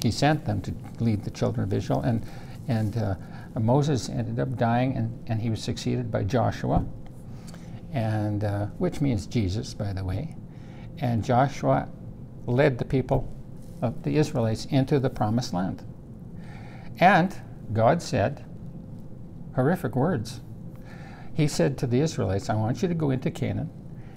He 0.00 0.12
sent 0.12 0.44
them 0.44 0.60
to 0.62 0.72
lead 1.00 1.24
the 1.24 1.32
children 1.32 1.64
of 1.64 1.72
Israel, 1.72 2.02
and 2.02 2.24
and 2.68 2.96
uh, 2.96 3.16
Moses 3.58 4.08
ended 4.08 4.38
up 4.38 4.56
dying, 4.56 4.96
and, 4.96 5.24
and 5.26 5.40
he 5.40 5.50
was 5.50 5.60
succeeded 5.60 6.08
by 6.10 6.22
Joshua, 6.22 6.84
and 7.92 8.44
uh, 8.44 8.66
which 8.78 9.00
means 9.00 9.26
Jesus, 9.26 9.74
by 9.74 9.92
the 9.92 10.04
way. 10.04 10.36
And 10.98 11.24
Joshua 11.24 11.88
led 12.46 12.78
the 12.78 12.84
people 12.84 13.28
of 13.82 14.02
the 14.02 14.16
Israelites 14.16 14.66
into 14.66 14.98
the 14.98 15.10
promised 15.10 15.52
land. 15.52 15.82
And 16.98 17.34
God 17.72 18.02
said 18.02 18.44
horrific 19.54 19.96
words. 19.96 20.40
He 21.32 21.48
said 21.48 21.76
to 21.78 21.86
the 21.86 22.00
Israelites, 22.00 22.48
I 22.48 22.54
want 22.54 22.82
you 22.82 22.88
to 22.88 22.94
go 22.94 23.10
into 23.10 23.30
Canaan. 23.30 23.70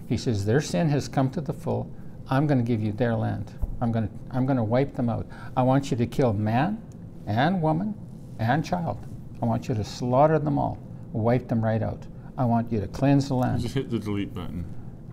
He 0.07 0.17
says, 0.17 0.45
Their 0.45 0.61
sin 0.61 0.89
has 0.89 1.07
come 1.07 1.29
to 1.31 1.41
the 1.41 1.53
full. 1.53 1.91
I'm 2.29 2.45
going 2.45 2.59
to 2.59 2.63
give 2.63 2.81
you 2.81 2.91
their 2.91 3.15
land. 3.15 3.53
I'm 3.81 3.91
going 3.91 4.07
to, 4.07 4.13
I'm 4.31 4.45
going 4.45 4.57
to 4.57 4.63
wipe 4.63 4.95
them 4.95 5.09
out. 5.09 5.27
I 5.55 5.63
want 5.63 5.91
you 5.91 5.97
to 5.97 6.05
kill 6.05 6.33
man 6.33 6.81
and 7.25 7.61
woman 7.61 7.95
and 8.39 8.63
child. 8.63 9.05
I 9.41 9.45
want 9.45 9.67
you 9.67 9.75
to 9.75 9.83
slaughter 9.83 10.39
them 10.39 10.57
all, 10.57 10.77
wipe 11.11 11.47
them 11.47 11.63
right 11.63 11.81
out. 11.81 12.03
I 12.37 12.45
want 12.45 12.71
you 12.71 12.79
to 12.79 12.87
cleanse 12.87 13.27
the 13.27 13.35
land. 13.35 13.61
Just 13.61 13.73
hit 13.75 13.89
the 13.89 13.99
delete 13.99 14.33
button. 14.33 14.65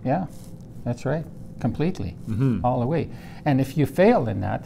Yeah, 0.03 0.27
that's 0.83 1.05
right. 1.05 1.25
Completely. 1.59 2.15
Mhm. 2.27 2.61
All 2.63 2.79
the 2.79 2.85
way. 2.87 3.09
And 3.45 3.61
if 3.61 3.77
you 3.77 3.85
fail 3.85 4.27
in 4.27 4.41
that, 4.41 4.65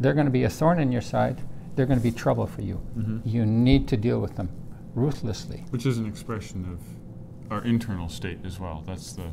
they're 0.00 0.14
going 0.14 0.26
to 0.26 0.32
be 0.32 0.44
a 0.44 0.48
thorn 0.50 0.78
in 0.78 0.92
your 0.92 1.02
side. 1.02 1.40
They're 1.74 1.86
going 1.86 1.98
to 1.98 2.02
be 2.02 2.10
trouble 2.12 2.46
for 2.46 2.62
you. 2.62 2.80
Mhm. 2.98 3.20
You 3.24 3.44
need 3.46 3.86
to 3.88 3.96
deal 3.96 4.20
with 4.20 4.36
them 4.36 4.48
ruthlessly. 4.94 5.64
Which 5.70 5.84
is 5.86 5.98
an 5.98 6.06
expression 6.06 6.64
of 6.72 7.52
our 7.52 7.62
internal 7.64 8.08
state 8.08 8.38
as 8.44 8.58
well. 8.58 8.82
That's 8.86 9.12
the, 9.12 9.24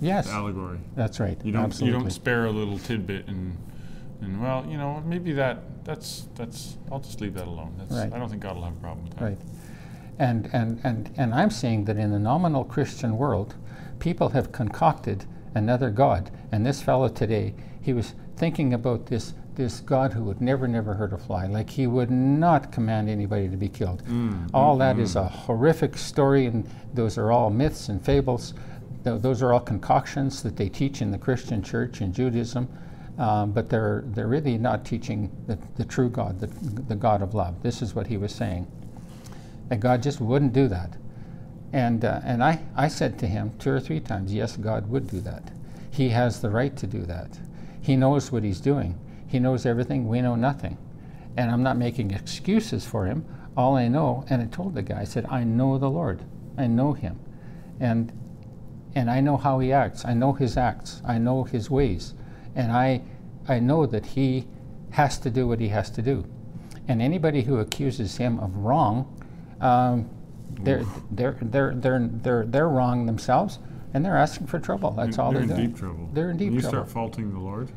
Yes, 0.00 0.26
the 0.26 0.32
allegory. 0.34 0.78
that's 0.94 1.20
right. 1.20 1.38
You 1.44 1.52
don't 1.52 1.64
Absolutely. 1.64 1.96
you 1.98 2.02
don't 2.04 2.10
spare 2.10 2.44
a 2.46 2.50
little 2.50 2.78
tidbit 2.78 3.26
and 3.28 3.56
and 4.20 4.40
well, 4.40 4.64
you 4.68 4.76
know, 4.78 5.02
maybe 5.06 5.32
that 5.32 5.84
that's 5.84 6.28
that's 6.34 6.76
I'll 6.92 7.00
just 7.00 7.20
leave 7.20 7.34
that 7.34 7.46
alone. 7.46 7.72
That's 7.78 7.92
Right. 7.92 8.12
I 8.12 8.18
don't 8.18 8.28
think 8.28 8.42
God 8.42 8.56
will 8.56 8.64
have 8.64 8.76
a 8.76 8.80
problem 8.80 9.04
with 9.04 9.14
that. 9.16 9.24
Right. 9.24 9.38
And, 10.18 10.48
and, 10.52 10.80
and, 10.84 11.10
and 11.16 11.34
I'm 11.34 11.50
saying 11.50 11.86
that 11.86 11.96
in 11.96 12.12
the 12.12 12.20
nominal 12.20 12.62
Christian 12.64 13.18
world, 13.18 13.56
people 13.98 14.28
have 14.28 14.52
concocted 14.52 15.24
another 15.54 15.90
God. 15.90 16.30
And 16.52 16.64
this 16.64 16.82
fellow 16.82 17.08
today, 17.08 17.54
he 17.80 17.92
was 17.92 18.14
thinking 18.36 18.74
about 18.74 19.06
this, 19.06 19.34
this 19.54 19.80
God 19.80 20.12
who 20.12 20.24
would 20.24 20.40
never, 20.40 20.66
never 20.66 20.94
hurt 20.94 21.12
a 21.12 21.18
fly. 21.18 21.46
Like 21.46 21.70
he 21.70 21.86
would 21.86 22.10
not 22.10 22.72
command 22.72 23.08
anybody 23.08 23.48
to 23.48 23.56
be 23.56 23.68
killed. 23.68 24.04
Mm, 24.04 24.50
all 24.52 24.76
mm, 24.76 24.78
that 24.80 24.96
mm. 24.96 25.00
is 25.00 25.16
a 25.16 25.24
horrific 25.24 25.96
story, 25.96 26.46
and 26.46 26.68
those 26.92 27.18
are 27.18 27.30
all 27.30 27.50
myths 27.50 27.88
and 27.88 28.04
fables. 28.04 28.54
Th- 29.04 29.20
those 29.20 29.42
are 29.42 29.52
all 29.52 29.60
concoctions 29.60 30.42
that 30.42 30.56
they 30.56 30.68
teach 30.68 31.02
in 31.02 31.10
the 31.10 31.18
Christian 31.18 31.62
church 31.62 32.00
and 32.00 32.12
Judaism. 32.12 32.68
Um, 33.16 33.52
but 33.52 33.70
they're, 33.70 34.02
they're 34.08 34.26
really 34.26 34.58
not 34.58 34.84
teaching 34.84 35.30
the, 35.46 35.56
the 35.76 35.84
true 35.84 36.10
God, 36.10 36.40
the, 36.40 36.48
the 36.48 36.96
God 36.96 37.22
of 37.22 37.32
love. 37.32 37.62
This 37.62 37.80
is 37.80 37.94
what 37.94 38.08
he 38.08 38.16
was 38.16 38.34
saying. 38.34 38.66
And 39.70 39.80
God 39.80 40.02
just 40.02 40.20
wouldn't 40.20 40.52
do 40.52 40.66
that. 40.68 40.96
And, 41.74 42.04
uh, 42.04 42.20
and 42.22 42.40
I, 42.40 42.60
I 42.76 42.86
said 42.86 43.18
to 43.18 43.26
him 43.26 43.52
two 43.58 43.70
or 43.70 43.80
three 43.80 43.98
times, 43.98 44.32
yes, 44.32 44.56
God 44.56 44.88
would 44.88 45.10
do 45.10 45.20
that. 45.22 45.50
He 45.90 46.10
has 46.10 46.40
the 46.40 46.48
right 46.48 46.74
to 46.76 46.86
do 46.86 47.02
that. 47.06 47.36
He 47.80 47.96
knows 47.96 48.30
what 48.30 48.44
he's 48.44 48.60
doing. 48.60 48.96
He 49.26 49.40
knows 49.40 49.66
everything. 49.66 50.06
We 50.06 50.22
know 50.22 50.36
nothing. 50.36 50.78
And 51.36 51.50
I'm 51.50 51.64
not 51.64 51.76
making 51.76 52.12
excuses 52.12 52.86
for 52.86 53.06
him. 53.06 53.24
All 53.56 53.74
I 53.74 53.88
know, 53.88 54.24
and 54.30 54.40
I 54.40 54.46
told 54.46 54.76
the 54.76 54.82
guy, 54.82 55.00
I 55.00 55.04
said, 55.04 55.26
I 55.28 55.42
know 55.42 55.76
the 55.76 55.90
Lord. 55.90 56.22
I 56.56 56.68
know 56.68 56.92
him. 56.92 57.18
And, 57.80 58.12
and 58.94 59.10
I 59.10 59.20
know 59.20 59.36
how 59.36 59.58
he 59.58 59.72
acts. 59.72 60.04
I 60.04 60.14
know 60.14 60.32
his 60.32 60.56
acts. 60.56 61.02
I 61.04 61.18
know 61.18 61.42
his 61.42 61.70
ways. 61.70 62.14
And 62.54 62.70
I, 62.70 63.02
I 63.48 63.58
know 63.58 63.84
that 63.86 64.06
he 64.06 64.46
has 64.90 65.18
to 65.18 65.28
do 65.28 65.48
what 65.48 65.58
he 65.58 65.68
has 65.70 65.90
to 65.90 66.02
do. 66.02 66.24
And 66.86 67.02
anybody 67.02 67.42
who 67.42 67.58
accuses 67.58 68.16
him 68.16 68.38
of 68.38 68.58
wrong, 68.58 69.12
um, 69.60 70.08
they're, 70.62 70.84
they're, 71.10 71.36
they're, 71.40 71.74
they're, 71.74 72.08
they're, 72.22 72.46
they're 72.46 72.68
wrong 72.68 73.06
themselves 73.06 73.58
and 73.92 74.04
they're 74.04 74.16
asking 74.16 74.46
for 74.46 74.58
trouble. 74.58 74.90
That's 74.92 75.18
all 75.18 75.30
they're 75.32 75.42
they're, 75.42 75.50
in 75.50 75.56
doing. 75.56 75.70
deep 75.70 75.78
trouble. 75.78 76.10
They're 76.12 76.30
in 76.30 76.36
deep 76.36 76.46
when 76.48 76.54
you 76.54 76.60
trouble. 76.60 76.78
start 76.78 76.90
faulting 76.90 77.32
the 77.32 77.38
Lord, 77.38 77.70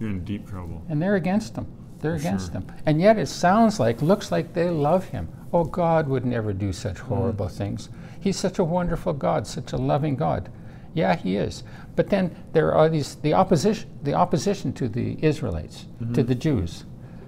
you're 0.00 0.10
in 0.10 0.24
deep 0.24 0.48
trouble. 0.48 0.82
And 0.88 1.00
they're 1.00 1.16
against 1.16 1.56
him. 1.56 1.66
They're 2.00 2.12
For 2.18 2.20
against 2.28 2.52
sure. 2.52 2.60
him. 2.60 2.72
And 2.84 3.00
yet 3.00 3.18
it 3.18 3.26
sounds 3.26 3.80
like, 3.80 4.02
looks 4.02 4.30
like 4.30 4.52
they 4.52 4.68
love 4.68 5.04
him. 5.06 5.28
Oh, 5.52 5.64
God 5.64 6.08
would 6.08 6.26
never 6.26 6.52
do 6.52 6.72
such 6.72 6.96
Mm. 6.96 7.06
horrible 7.08 7.48
things. 7.48 7.88
He's 8.20 8.36
such 8.36 8.58
a 8.58 8.64
wonderful 8.64 9.12
God, 9.14 9.46
such 9.46 9.72
a 9.72 9.76
loving 9.76 10.16
God. 10.16 10.50
Yeah, 10.92 11.14
he 11.16 11.36
is. 11.36 11.62
But 11.94 12.08
then 12.10 12.34
there 12.52 12.74
are 12.74 12.88
these 12.88 13.14
the 13.16 13.32
opposition 13.34 13.88
the 14.02 14.14
opposition 14.14 14.72
to 14.74 14.88
the 14.88 15.16
Israelites, 15.22 15.86
to 16.00 16.04
Mm-hmm. 16.04 16.26
the 16.26 16.34
Jews. 16.34 16.84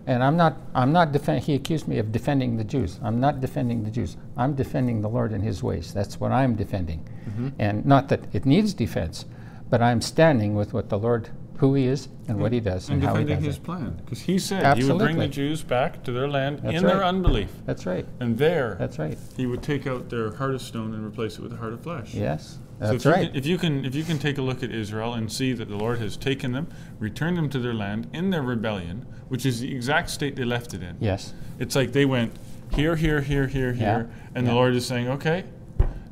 And 0.08 0.24
I'm 0.24 0.38
not 0.38 0.56
I'm 0.74 0.90
not 0.90 1.12
defend 1.12 1.44
he 1.44 1.54
accused 1.54 1.86
me 1.86 1.98
of 1.98 2.10
defending 2.10 2.56
the 2.56 2.64
Jews. 2.64 2.98
I'm 3.02 3.20
not 3.20 3.42
defending 3.42 3.84
the 3.84 3.90
Jews. 3.90 4.16
I'm 4.38 4.54
defending 4.54 5.02
the 5.02 5.08
Lord 5.08 5.32
and 5.32 5.44
his 5.44 5.62
ways. 5.62 5.92
That's 5.92 6.18
what 6.18 6.32
I'm 6.32 6.56
defending. 6.56 7.06
Mm-hmm. 7.28 7.48
And 7.58 7.84
not 7.84 8.08
that 8.08 8.20
it 8.32 8.46
needs 8.46 8.72
defense, 8.72 9.26
but 9.68 9.82
I'm 9.82 10.00
standing 10.00 10.54
with 10.54 10.72
what 10.72 10.88
the 10.88 10.98
Lord 10.98 11.28
who 11.58 11.74
he 11.74 11.86
is 11.86 12.08
and 12.26 12.38
what 12.38 12.52
he 12.52 12.60
does 12.60 12.88
and, 12.88 13.02
and 13.02 13.04
how 13.04 13.16
he 13.16 13.24
does 13.24 13.26
defending 13.26 13.44
does 13.44 13.56
his 13.56 13.56
it. 13.56 13.64
plan. 13.64 14.00
Because 14.02 14.20
he 14.20 14.38
said 14.38 14.78
he 14.78 14.84
would 14.84 14.98
bring 14.98 15.18
the 15.18 15.28
Jews 15.28 15.62
back 15.62 16.02
to 16.04 16.12
their 16.12 16.28
land 16.28 16.60
That's 16.60 16.78
in 16.78 16.84
their 16.86 17.04
unbelief. 17.04 17.50
That's 17.66 17.84
right. 17.84 18.06
And 18.18 18.38
there 18.38 18.76
That's 18.78 18.98
right. 18.98 19.18
he 19.36 19.44
would 19.44 19.62
take 19.62 19.86
out 19.86 20.08
their 20.08 20.34
heart 20.36 20.54
of 20.54 20.62
stone 20.62 20.94
and 20.94 21.04
replace 21.04 21.36
it 21.36 21.42
with 21.42 21.52
a 21.52 21.56
heart 21.56 21.74
of 21.74 21.82
flesh. 21.82 22.14
Yes. 22.14 22.58
So 22.80 22.86
That's 22.92 23.04
if 23.06 23.12
right. 23.12 23.20
You 23.22 23.28
can, 23.28 23.36
if 23.36 23.46
you 23.46 23.58
can, 23.58 23.84
if 23.84 23.94
you 23.94 24.04
can 24.04 24.18
take 24.18 24.38
a 24.38 24.42
look 24.42 24.62
at 24.62 24.70
Israel 24.70 25.14
and 25.14 25.30
see 25.32 25.52
that 25.52 25.68
the 25.68 25.76
Lord 25.76 25.98
has 25.98 26.16
taken 26.16 26.52
them, 26.52 26.68
returned 27.00 27.36
them 27.36 27.48
to 27.50 27.58
their 27.58 27.74
land 27.74 28.08
in 28.12 28.30
their 28.30 28.42
rebellion, 28.42 29.04
which 29.28 29.44
is 29.44 29.60
the 29.60 29.74
exact 29.74 30.10
state 30.10 30.36
they 30.36 30.44
left 30.44 30.74
it 30.74 30.82
in. 30.82 30.96
yes. 31.00 31.34
It's 31.58 31.74
like 31.74 31.90
they 31.92 32.04
went 32.04 32.34
here, 32.72 32.94
here, 32.94 33.20
here, 33.20 33.48
here, 33.48 33.72
Yeah, 33.72 33.74
here, 33.96 34.10
and 34.34 34.46
yeah. 34.46 34.52
the 34.52 34.54
Lord 34.54 34.74
is 34.76 34.86
saying, 34.86 35.08
okay, 35.08 35.42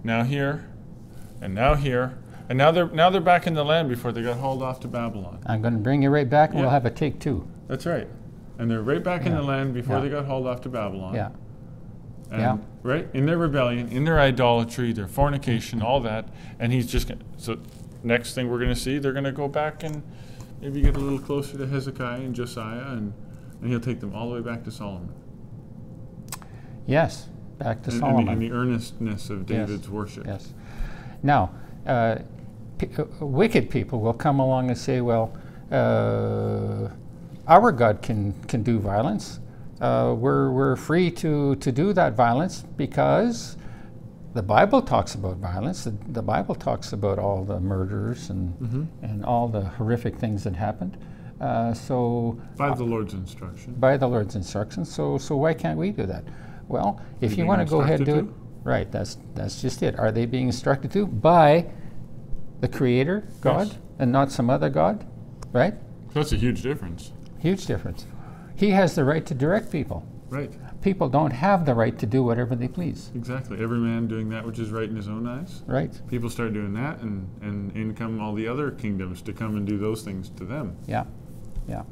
now 0.03 0.25
here, 0.25 0.69
and 1.41 1.55
now 1.55 1.75
here, 1.75 2.19
and 2.49 2.59
now 2.59 2.73
they're 2.73 2.89
now 2.89 3.11
they're 3.11 3.21
back 3.21 3.47
in 3.47 3.55
the 3.55 3.65
land 3.65 3.89
before 3.89 4.11
they 4.11 4.23
got 4.23 4.39
hauled 4.39 4.63
off 4.63 4.81
to 4.81 4.89
Babylon. 4.89 5.39
I'm 5.47 5.63
going 5.63 5.75
to 5.75 5.79
bring 5.81 6.03
you 6.03 6.11
right 6.11 6.29
back 6.29 6.51
and 6.51 6.61
we'll 6.61 6.71
have 6.71 6.85
a 6.87 6.91
take 6.91 7.21
two. 7.21 7.47
That's 7.69 7.87
right. 7.87 8.09
And 8.59 8.69
they're 8.71 8.83
right 8.83 9.03
back 9.03 9.25
in 9.27 9.35
the 9.35 9.43
land 9.43 9.73
before 9.75 9.97
Yeah. 9.97 10.03
they 10.03 10.09
got 10.09 10.25
hauled 10.25 10.47
off 10.49 10.63
to 10.63 10.69
Babylon. 10.69 11.15
Yeah. 11.15 11.29
And 12.31 12.41
Yeah. 12.41 12.59
Right? 12.83 13.09
In 13.15 13.27
their 13.27 13.39
rebellion, 13.39 13.89
in 13.89 14.05
their 14.05 14.19
idolatry, 14.21 14.93
their 14.93 15.09
fornication, 15.09 15.83
all 15.83 16.01
that. 16.01 16.29
And 16.59 16.73
he's 16.73 16.87
just 16.87 17.09
to. 17.09 17.17
So, 17.37 17.59
next 18.03 18.35
thing 18.35 18.49
we're 18.51 18.59
going 18.59 18.75
to 18.75 18.81
see, 18.81 18.99
they're 18.99 19.13
going 19.13 19.25
to 19.25 19.33
go 19.33 19.49
back 19.49 19.83
and 19.83 20.03
maybe 20.61 20.81
get 20.83 20.97
a 20.97 20.99
little 20.99 21.19
closer 21.19 21.57
to 21.59 21.67
Hezekiah 21.67 22.21
and 22.21 22.35
Josiah, 22.35 22.93
and, 22.93 23.13
and 23.61 23.71
he'll 23.71 23.81
take 23.81 24.01
them 24.01 24.15
all 24.15 24.29
the 24.29 24.35
way 24.37 24.41
back 24.41 24.65
to 24.65 24.71
Solomon. 24.71 25.13
Yes. 26.87 27.29
Back 27.59 27.83
to 27.83 27.91
And, 27.91 27.93
and 27.95 28.01
Solomon. 28.01 28.25
the, 28.27 28.33
and 28.33 28.43
the 28.43 28.53
earnestness 28.53 29.31
of 29.31 29.51
Yes. 29.51 29.67
David's 29.69 29.89
worship. 29.89 30.27
Yes. 30.27 30.53
Now, 31.23 31.51
uh, 31.87 32.17
p- 32.79 32.89
uh, 32.99 33.05
wicked 33.27 33.71
people 33.71 34.01
will 34.01 34.13
come 34.13 34.39
along 34.41 34.69
and 34.69 34.79
say, 34.79 35.01
well, 35.01 35.37
uh, 35.71 36.89
our 37.49 37.73
God 37.73 38.03
can, 38.03 38.33
can 38.49 38.63
do 38.63 38.79
violence. 38.79 39.41
Uh, 39.81 40.15
we're, 40.17 40.51
we're 40.51 40.77
free 40.77 41.11
to, 41.11 41.55
to 41.57 41.71
do 41.73 41.93
that 41.93 42.15
violence 42.15 42.65
because 42.77 43.57
the 44.35 44.43
Bible 44.43 44.81
talks 44.83 45.15
about 45.15 45.37
violence. 45.37 45.85
The, 45.85 45.95
the 46.09 46.23
Bible 46.23 46.55
talks 46.55 46.93
about 46.93 47.19
all 47.19 47.45
the 47.45 47.61
murders 47.61 48.31
and, 48.31 48.55
Mhm. 48.59 48.87
and 49.03 49.25
all 49.25 49.49
the 49.49 49.63
horrific 49.63 50.17
things 50.17 50.45
that 50.45 50.57
happened. 50.57 50.97
Uh, 51.41 51.75
so, 51.75 52.41
By 52.57 52.75
the 52.75 52.85
Lord's 52.85 53.13
instruction. 53.13 53.75
by 53.79 53.99
the 53.99 54.07
Lord's 54.07 54.35
instructions. 54.37 54.91
So, 54.91 55.19
so 55.19 55.37
why 55.37 55.53
can't 55.53 55.79
we 55.79 55.91
do 55.91 56.07
that? 56.07 56.25
Well, 56.69 56.99
if 57.21 57.37
you 57.37 57.45
want 57.45 57.61
to 57.61 57.67
go 57.71 57.83
ahead 57.83 58.01
and 58.01 58.07
do 58.07 58.19
it, 58.21 58.25
right? 58.65 58.91
That's 58.91 59.19
that's 59.35 59.61
just 59.61 59.83
it. 59.83 59.99
Are 59.99 60.11
they 60.11 60.25
being 60.27 60.47
instructed 60.47 60.91
to 60.93 61.07
by 61.07 61.67
the 62.61 62.69
Creator 62.69 63.29
God 63.43 63.69
Yes. 63.69 63.79
and 63.99 64.11
not 64.11 64.33
some 64.33 64.49
other 64.51 64.71
God? 64.71 65.05
Right? 65.53 65.75
That's 66.15 66.33
a 66.33 66.37
huge 66.37 66.63
difference. 66.63 67.13
Huge 67.39 67.67
difference. 67.67 68.07
He 68.57 68.71
has 68.71 68.95
the 68.95 69.05
right 69.05 69.25
to 69.27 69.35
direct 69.35 69.71
people. 69.71 70.07
Right. 70.29 70.51
People 70.83 71.09
don't 71.09 71.31
have 71.31 71.67
the 71.67 71.75
right 71.75 71.97
to 71.99 72.07
do 72.07 72.23
whatever 72.23 72.57
they 72.57 72.67
please. 72.69 73.11
Exactly. 73.15 73.61
Every 73.63 73.79
man 73.79 74.09
doing 74.09 74.29
that 74.31 74.45
which 74.45 74.59
is 74.59 74.71
right 74.71 74.89
in 74.89 74.97
his 74.97 75.09
own 75.09 75.27
eyes. 75.27 75.63
Right? 75.67 76.01
People 76.09 76.29
start 76.31 76.53
doing 76.53 76.73
that, 76.75 76.99
and, 77.01 77.29
and 77.43 77.71
in 77.77 77.95
come 77.95 78.21
all 78.21 78.35
the 78.35 78.49
other 78.49 78.71
kingdoms 78.73 79.23
to 79.23 79.33
come 79.33 79.57
and 79.57 79.67
do 79.67 79.79
those 79.79 80.03
things 80.03 80.31
to 80.31 80.45
them, 80.45 80.77
Yeah. 80.87 81.05
Yeah. 81.69 81.83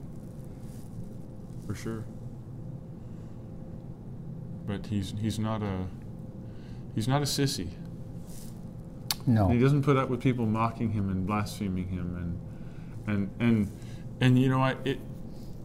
for 1.67 1.75
sure. 1.75 2.05
But 4.67 4.87
he's 4.87 5.15
he's 5.21 5.39
not 5.39 5.63
a 5.63 5.85
he's 6.95 7.07
not 7.07 7.21
a 7.21 7.27
sissy. 7.27 7.69
No. 9.27 9.45
And 9.47 9.55
he 9.55 9.61
doesn't 9.61 9.83
put 9.83 9.97
up 9.97 10.09
with 10.09 10.21
people 10.21 10.47
mocking 10.47 10.91
him 10.91 11.11
and 11.11 11.27
blaspheming 11.27 11.89
him 11.89 12.39
and 13.07 13.15
and 13.17 13.31
and 13.41 13.71
and 14.21 14.39
you 14.39 14.49
know 14.49 14.59
what? 14.61 14.79
It 14.85 15.01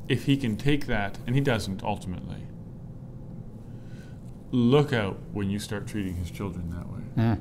if 0.09 0.25
he 0.25 0.35
can 0.35 0.57
take 0.57 0.87
that, 0.87 1.17
and 1.25 1.35
he 1.35 1.41
doesn't 1.41 1.83
ultimately. 1.83 2.47
Look 4.51 4.91
out 4.91 5.17
when 5.31 5.49
you 5.49 5.59
start 5.59 5.85
treating 5.87 6.15
his 6.15 6.31
children 6.31 6.71
that 6.71 6.91
way. 6.91 6.99
Mm. 7.17 7.39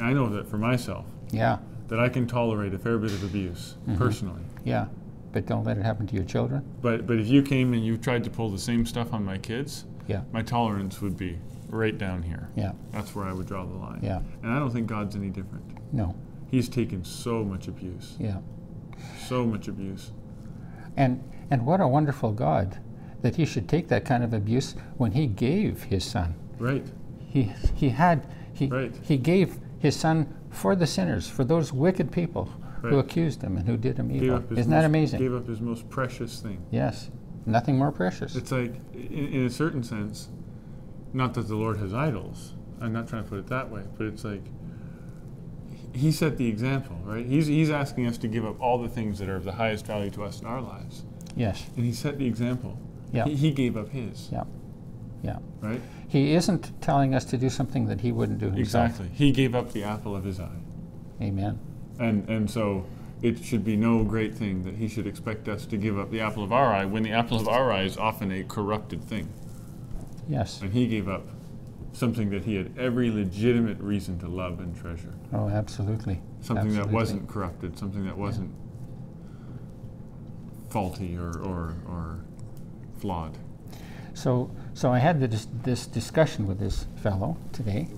I 0.00 0.12
know 0.12 0.28
that 0.30 0.48
for 0.48 0.58
myself, 0.58 1.06
Yeah. 1.30 1.58
that 1.88 2.00
I 2.00 2.08
can 2.08 2.26
tolerate 2.26 2.74
a 2.74 2.78
fair 2.78 2.98
bit 2.98 3.12
of 3.12 3.22
abuse 3.22 3.76
Mhm. 3.86 3.96
personally. 3.96 4.42
Yeah. 4.64 4.86
But 5.32 5.46
don't 5.46 5.64
let 5.64 5.78
it 5.78 5.84
happen 5.84 6.06
to 6.08 6.14
your 6.16 6.24
children. 6.24 6.64
But 6.82 7.06
but 7.06 7.18
if 7.18 7.28
you 7.28 7.42
came 7.42 7.72
and 7.72 7.84
you 7.84 7.96
tried 7.96 8.24
to 8.24 8.30
pull 8.30 8.50
the 8.50 8.58
same 8.58 8.84
stuff 8.84 9.14
on 9.14 9.24
my 9.24 9.38
kids, 9.38 9.86
Yeah. 10.08 10.22
my 10.32 10.42
tolerance 10.42 11.00
would 11.00 11.16
be 11.16 11.38
right 11.70 11.96
down 11.96 12.22
here. 12.24 12.48
Yeah. 12.56 12.72
That's 12.90 13.14
where 13.14 13.24
I 13.24 13.32
would 13.32 13.46
draw 13.46 13.64
the 13.64 13.76
line. 13.76 14.00
Yeah. 14.02 14.20
And 14.42 14.52
I 14.52 14.58
don't 14.58 14.70
think 14.72 14.88
God's 14.88 15.14
any 15.14 15.30
different. 15.30 15.64
No. 15.92 16.16
He's 16.50 16.68
taken 16.68 17.04
so 17.04 17.44
much 17.44 17.68
abuse, 17.68 18.16
Yeah. 18.18 18.38
so 19.26 19.46
much 19.46 19.68
abuse. 19.68 20.12
And 20.96 21.22
and 21.52 21.66
what 21.66 21.80
a 21.82 21.86
wonderful 21.86 22.32
God 22.32 22.78
that 23.20 23.36
he 23.36 23.44
should 23.44 23.68
take 23.68 23.88
that 23.88 24.04
kind 24.06 24.24
of 24.24 24.32
abuse 24.32 24.74
when 24.96 25.12
he 25.12 25.26
gave 25.26 25.82
his 25.84 26.02
son. 26.04 26.34
Right. 26.58 26.86
He 27.28 27.52
he 27.74 27.90
had 27.90 28.26
he 28.54 28.66
Right. 28.68 28.94
he 29.02 29.18
gave 29.18 29.58
his 29.78 29.94
son 29.94 30.26
for 30.50 30.74
the 30.74 30.86
sinners, 30.86 31.28
for 31.28 31.44
those 31.44 31.72
wicked 31.72 32.10
people 32.10 32.48
who 32.80 32.98
accused 32.98 33.42
him 33.42 33.56
and 33.58 33.66
who 33.68 33.76
did 33.76 33.96
him 33.98 34.10
evil. 34.10 34.42
Isn't 34.50 34.70
that 34.70 34.78
most- 34.78 34.84
amazing? 34.86 35.20
Gave 35.20 35.34
up 35.34 35.46
his 35.46 35.60
most 35.60 35.88
precious 35.90 36.40
thing. 36.40 36.58
yes. 36.70 37.10
Nothing 37.44 37.76
more 37.76 37.90
precious. 37.90 38.36
It's 38.36 38.52
like, 38.52 38.72
in, 38.94 39.28
in 39.40 39.46
a 39.46 39.50
certain 39.50 39.82
sense, 39.82 40.28
not 41.12 41.34
that 41.34 41.48
the 41.48 41.56
Lord 41.56 41.76
has 41.78 41.92
idols. 41.92 42.54
I'm 42.80 42.92
not 42.92 43.08
trying 43.08 43.24
to 43.24 43.28
put 43.28 43.40
it 43.40 43.48
that 43.48 43.68
way, 43.68 43.82
but 43.98 44.06
it's 44.06 44.24
like 44.24 44.44
he 45.92 46.10
set 46.12 46.36
the 46.38 46.46
example, 46.48 46.96
right? 47.04 47.26
He's 47.26 47.46
he's 47.48 47.70
asking 47.70 48.06
us 48.06 48.16
to 48.18 48.28
give 48.28 48.44
up 48.46 48.60
all 48.60 48.78
the 48.78 48.88
things 48.88 49.18
that 49.18 49.28
are 49.28 49.36
of 49.36 49.44
the 49.44 49.52
highest 49.52 49.86
value 49.86 50.10
to 50.10 50.22
us 50.24 50.40
in 50.40 50.46
our 50.46 50.60
lives, 50.60 51.04
yes. 51.36 51.64
and 51.76 51.84
he 51.84 51.92
set 51.92 52.18
the 52.18 52.26
example. 52.26 52.78
Yeah. 53.12 53.24
He, 53.24 53.34
he 53.36 53.50
gave 53.50 53.76
up 53.76 53.88
his, 53.90 54.28
Yeah. 54.32 54.44
Yeah. 55.22 55.38
right? 55.60 55.80
He 56.08 56.34
isn't 56.34 56.80
telling 56.82 57.14
us 57.14 57.24
to 57.26 57.38
do 57.38 57.48
something 57.48 57.86
that 57.86 58.00
he 58.00 58.12
wouldn't 58.12 58.38
do 58.38 58.50
himself. 58.50 58.90
Exactly. 58.90 59.08
He 59.14 59.32
gave 59.32 59.54
up 59.54 59.72
the 59.72 59.84
apple 59.84 60.14
of 60.16 60.24
his 60.24 60.40
eye, 60.40 60.60
Amen. 61.20 61.58
and 61.98 62.28
and 62.28 62.50
so. 62.50 62.84
It 63.22 63.44
should 63.44 63.64
be 63.64 63.76
no 63.76 64.02
great 64.02 64.34
thing 64.34 64.64
that 64.64 64.74
he 64.74 64.88
should 64.88 65.06
expect 65.06 65.46
us 65.46 65.64
to 65.66 65.76
give 65.76 65.96
up 65.96 66.10
the 66.10 66.20
apple 66.20 66.42
of 66.42 66.52
our 66.52 66.74
eye 66.74 66.84
when 66.84 67.04
the 67.04 67.12
apple 67.12 67.38
of 67.38 67.46
our 67.46 67.70
eye 67.70 67.82
is 67.84 67.96
often 67.96 68.32
a 68.32 68.42
corrupted 68.42 69.04
thing. 69.04 69.28
Yes. 70.28 70.60
And 70.60 70.72
he 70.72 70.88
gave 70.88 71.08
up 71.08 71.22
something 71.92 72.30
that 72.30 72.44
he 72.44 72.56
had 72.56 72.76
every 72.76 73.12
legitimate 73.12 73.78
reason 73.78 74.18
to 74.18 74.26
love 74.28 74.58
and 74.58 74.74
treasure. 74.76 75.14
Oh, 75.32 75.48
absolutely. 75.48 76.20
Something 76.40 76.74
that 76.74 76.90
wasn't 76.90 77.28
corrupted, 77.28 77.78
something 77.78 78.04
that 78.06 78.18
wasn't 78.18 78.50
faulty 80.72 81.16
or, 81.16 81.38
or, 81.38 81.74
or 81.86 82.20
flawed. 82.98 83.36
So, 84.14 84.50
so 84.74 84.90
I 84.90 84.98
had 84.98 85.20
this, 85.20 85.46
this 85.62 85.86
discussion 85.86 86.46
with 86.46 86.58
this 86.58 86.86
fellow 86.96 87.36
today, 87.52 87.88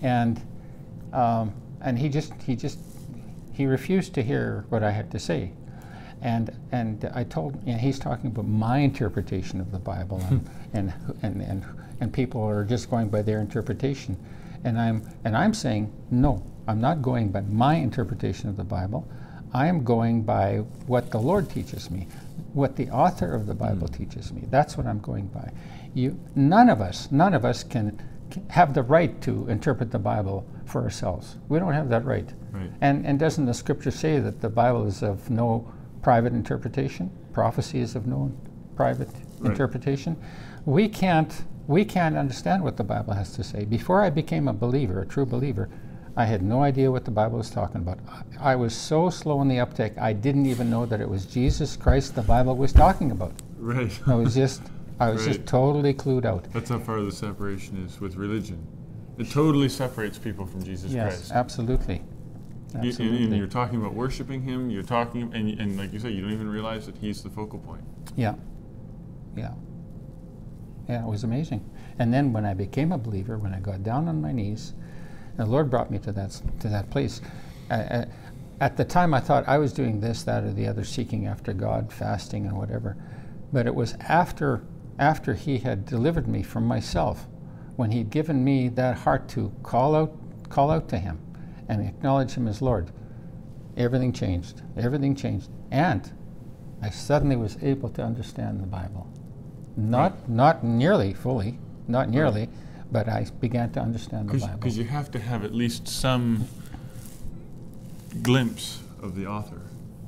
and 0.00 0.40
um, 1.12 1.52
and 1.80 1.98
he 1.98 2.08
just 2.08 2.32
he 2.42 2.56
just 2.56 2.78
he 3.52 3.66
refused 3.66 4.14
to 4.14 4.22
hear 4.22 4.64
what 4.68 4.82
I 4.82 4.90
had 4.90 5.10
to 5.12 5.18
say, 5.18 5.52
and 6.22 6.56
and 6.72 7.10
I 7.14 7.24
told 7.24 7.54
and 7.66 7.80
he's 7.80 7.98
talking 7.98 8.30
about 8.30 8.46
my 8.46 8.78
interpretation 8.78 9.60
of 9.60 9.70
the 9.70 9.78
Bible, 9.78 10.20
and 10.28 10.50
and, 10.72 10.92
and 11.22 11.42
and 11.42 11.64
and 12.00 12.12
people 12.12 12.42
are 12.42 12.64
just 12.64 12.90
going 12.90 13.08
by 13.08 13.22
their 13.22 13.40
interpretation, 13.40 14.16
and 14.64 14.78
I'm 14.78 15.08
and 15.24 15.36
I'm 15.36 15.54
saying 15.54 15.92
no, 16.10 16.44
I'm 16.66 16.80
not 16.80 17.00
going 17.00 17.30
by 17.30 17.42
my 17.42 17.76
interpretation 17.76 18.48
of 18.48 18.56
the 18.56 18.64
Bible. 18.64 19.06
I 19.54 19.68
am 19.68 19.84
going 19.84 20.22
by 20.22 20.58
what 20.86 21.12
the 21.12 21.20
Lord 21.20 21.48
teaches 21.48 21.90
me, 21.90 22.08
what 22.52 22.74
the 22.74 22.90
author 22.90 23.32
of 23.32 23.46
the 23.46 23.54
Bible 23.54 23.86
hmm. 23.86 23.94
teaches 23.94 24.32
me. 24.32 24.42
That's 24.50 24.76
what 24.76 24.86
I'm 24.86 25.00
going 25.00 25.28
by. 25.28 25.52
You, 25.94 26.18
none 26.34 26.68
of 26.68 26.80
us, 26.80 27.08
none 27.12 27.34
of 27.34 27.44
us 27.44 27.62
can, 27.62 28.02
can 28.30 28.48
have 28.50 28.74
the 28.74 28.82
right 28.82 29.20
to 29.22 29.48
interpret 29.48 29.92
the 29.92 29.98
Bible 29.98 30.44
for 30.66 30.82
ourselves. 30.82 31.36
We 31.48 31.60
don't 31.60 31.72
have 31.72 31.88
that 31.90 32.04
right. 32.04 32.28
Right. 32.50 32.70
And 32.80 33.06
and 33.06 33.18
doesn't 33.18 33.46
the 33.46 33.54
Scripture 33.54 33.92
say 33.92 34.18
that 34.18 34.40
the 34.40 34.48
Bible 34.48 34.86
is 34.86 35.02
of 35.02 35.30
no 35.30 35.72
private 36.02 36.32
interpretation? 36.32 37.10
Prophecy 37.32 37.80
is 37.80 37.94
of 37.94 38.06
no 38.06 38.32
private 38.76 39.08
Right. 39.38 39.50
interpretation. 39.50 40.16
We 40.64 40.88
can't 40.88 41.44
we 41.66 41.84
can't 41.84 42.16
understand 42.16 42.62
what 42.62 42.76
the 42.76 42.84
Bible 42.84 43.14
has 43.14 43.32
to 43.36 43.44
say. 43.44 43.64
Before 43.64 44.02
I 44.02 44.10
became 44.10 44.48
a 44.48 44.52
believer, 44.52 45.00
a 45.00 45.06
true 45.06 45.26
believer, 45.26 45.68
I 46.16 46.24
had 46.24 46.42
no 46.42 46.62
idea 46.62 46.90
what 46.90 47.04
the 47.04 47.10
Bible 47.10 47.38
was 47.38 47.50
talking 47.50 47.80
about. 47.80 47.98
I, 48.40 48.52
I 48.52 48.56
was 48.56 48.74
so 48.74 49.10
slow 49.10 49.42
in 49.42 49.48
the 49.48 49.58
uptake, 49.58 49.98
I 49.98 50.12
didn't 50.12 50.46
even 50.46 50.70
know 50.70 50.86
that 50.86 51.00
it 51.00 51.08
was 51.08 51.26
Jesus 51.26 51.76
Christ 51.76 52.14
the 52.14 52.22
Bible 52.22 52.56
was 52.56 52.72
talking 52.72 53.10
about. 53.10 53.32
Right. 53.58 53.98
I 54.06 54.14
was 54.14 54.34
just, 54.34 54.62
I 55.00 55.10
was 55.10 55.24
just 55.24 55.44
totally 55.46 55.92
clued 55.92 56.24
out. 56.24 56.46
That's 56.52 56.70
how 56.70 56.78
far 56.78 57.02
the 57.02 57.10
separation 57.10 57.84
is 57.84 58.00
with 58.00 58.16
religion. 58.16 58.64
It 59.18 59.30
totally 59.30 59.68
separates 59.68 60.18
people 60.18 60.46
from 60.46 60.62
Jesus 60.62 60.92
yes, 60.92 61.16
Christ. 61.16 61.32
absolutely. 61.32 61.96
You- 61.96 62.00
and- 62.74 62.86
Absolutely. 62.86 63.24
And 63.24 63.36
you're 63.36 63.46
talking 63.46 63.80
about 63.80 63.94
worshiping 63.94 64.42
Him. 64.42 64.68
You're 64.68 64.82
talking, 64.82 65.32
and, 65.32 65.48
and 65.60 65.76
like 65.78 65.92
you 65.92 66.00
say, 66.00 66.10
you 66.10 66.20
don't 66.22 66.32
even 66.32 66.48
realize 66.48 66.86
that 66.86 66.96
He's 66.98 67.22
the 67.22 67.30
focal 67.30 67.60
point. 67.60 67.84
Yeah. 68.16 68.34
Yeah. 69.36 69.52
Yeah, 70.88 71.04
it 71.04 71.08
was 71.08 71.22
amazing. 71.22 71.68
And 72.00 72.12
then 72.12 72.32
when 72.32 72.44
I 72.44 72.52
became 72.52 72.90
a 72.90 72.98
believer, 72.98 73.38
when 73.38 73.54
I 73.54 73.60
got 73.60 73.84
down 73.84 74.08
on 74.08 74.20
my 74.20 74.32
knees, 74.32 74.74
the 75.36 75.46
Lord 75.46 75.70
brought 75.70 75.90
me 75.90 75.98
to 75.98 76.12
that 76.12 76.40
to 76.60 76.68
that 76.68 76.90
place. 76.90 77.20
At 78.60 78.76
the 78.76 78.84
time, 78.84 79.12
I 79.14 79.20
thought 79.20 79.48
I 79.48 79.58
was 79.58 79.72
doing 79.72 80.00
this, 80.00 80.22
that, 80.22 80.44
or 80.44 80.52
the 80.52 80.68
other, 80.68 80.84
seeking 80.84 81.26
after 81.26 81.52
God, 81.52 81.92
fasting, 81.92 82.46
and 82.46 82.56
whatever. 82.56 82.96
But 83.52 83.66
it 83.66 83.74
was 83.74 83.94
after 84.00 84.62
after 84.98 85.34
He 85.34 85.58
had 85.58 85.84
delivered 85.84 86.28
me 86.28 86.42
from 86.42 86.64
myself, 86.66 87.26
when 87.76 87.90
He'd 87.90 88.10
given 88.10 88.44
me 88.44 88.68
that 88.68 88.98
heart 88.98 89.28
to 89.30 89.52
call 89.62 89.94
out 89.94 90.16
call 90.48 90.70
out 90.70 90.88
to 90.90 90.98
Him, 90.98 91.18
and 91.68 91.86
acknowledge 91.86 92.32
Him 92.32 92.46
as 92.46 92.62
Lord. 92.62 92.90
Everything 93.76 94.12
changed. 94.12 94.62
Everything 94.76 95.16
changed, 95.16 95.50
and 95.72 96.12
I 96.80 96.90
suddenly 96.90 97.34
was 97.34 97.58
able 97.60 97.88
to 97.90 98.02
understand 98.02 98.60
the 98.60 98.66
Bible. 98.66 99.08
Not 99.76 100.28
not 100.28 100.62
nearly 100.62 101.12
fully, 101.12 101.58
not 101.88 102.08
nearly, 102.08 102.48
but 102.94 103.08
I 103.08 103.26
began 103.40 103.72
to 103.72 103.80
understand 103.80 104.30
the 104.30 104.38
Bible. 104.38 104.56
Because 104.56 104.78
you 104.78 104.84
have 104.84 105.10
to 105.10 105.18
have 105.18 105.44
at 105.44 105.52
least 105.52 105.88
some 105.88 106.46
glimpse 108.22 108.84
of 109.02 109.16
the 109.16 109.26
author 109.26 109.62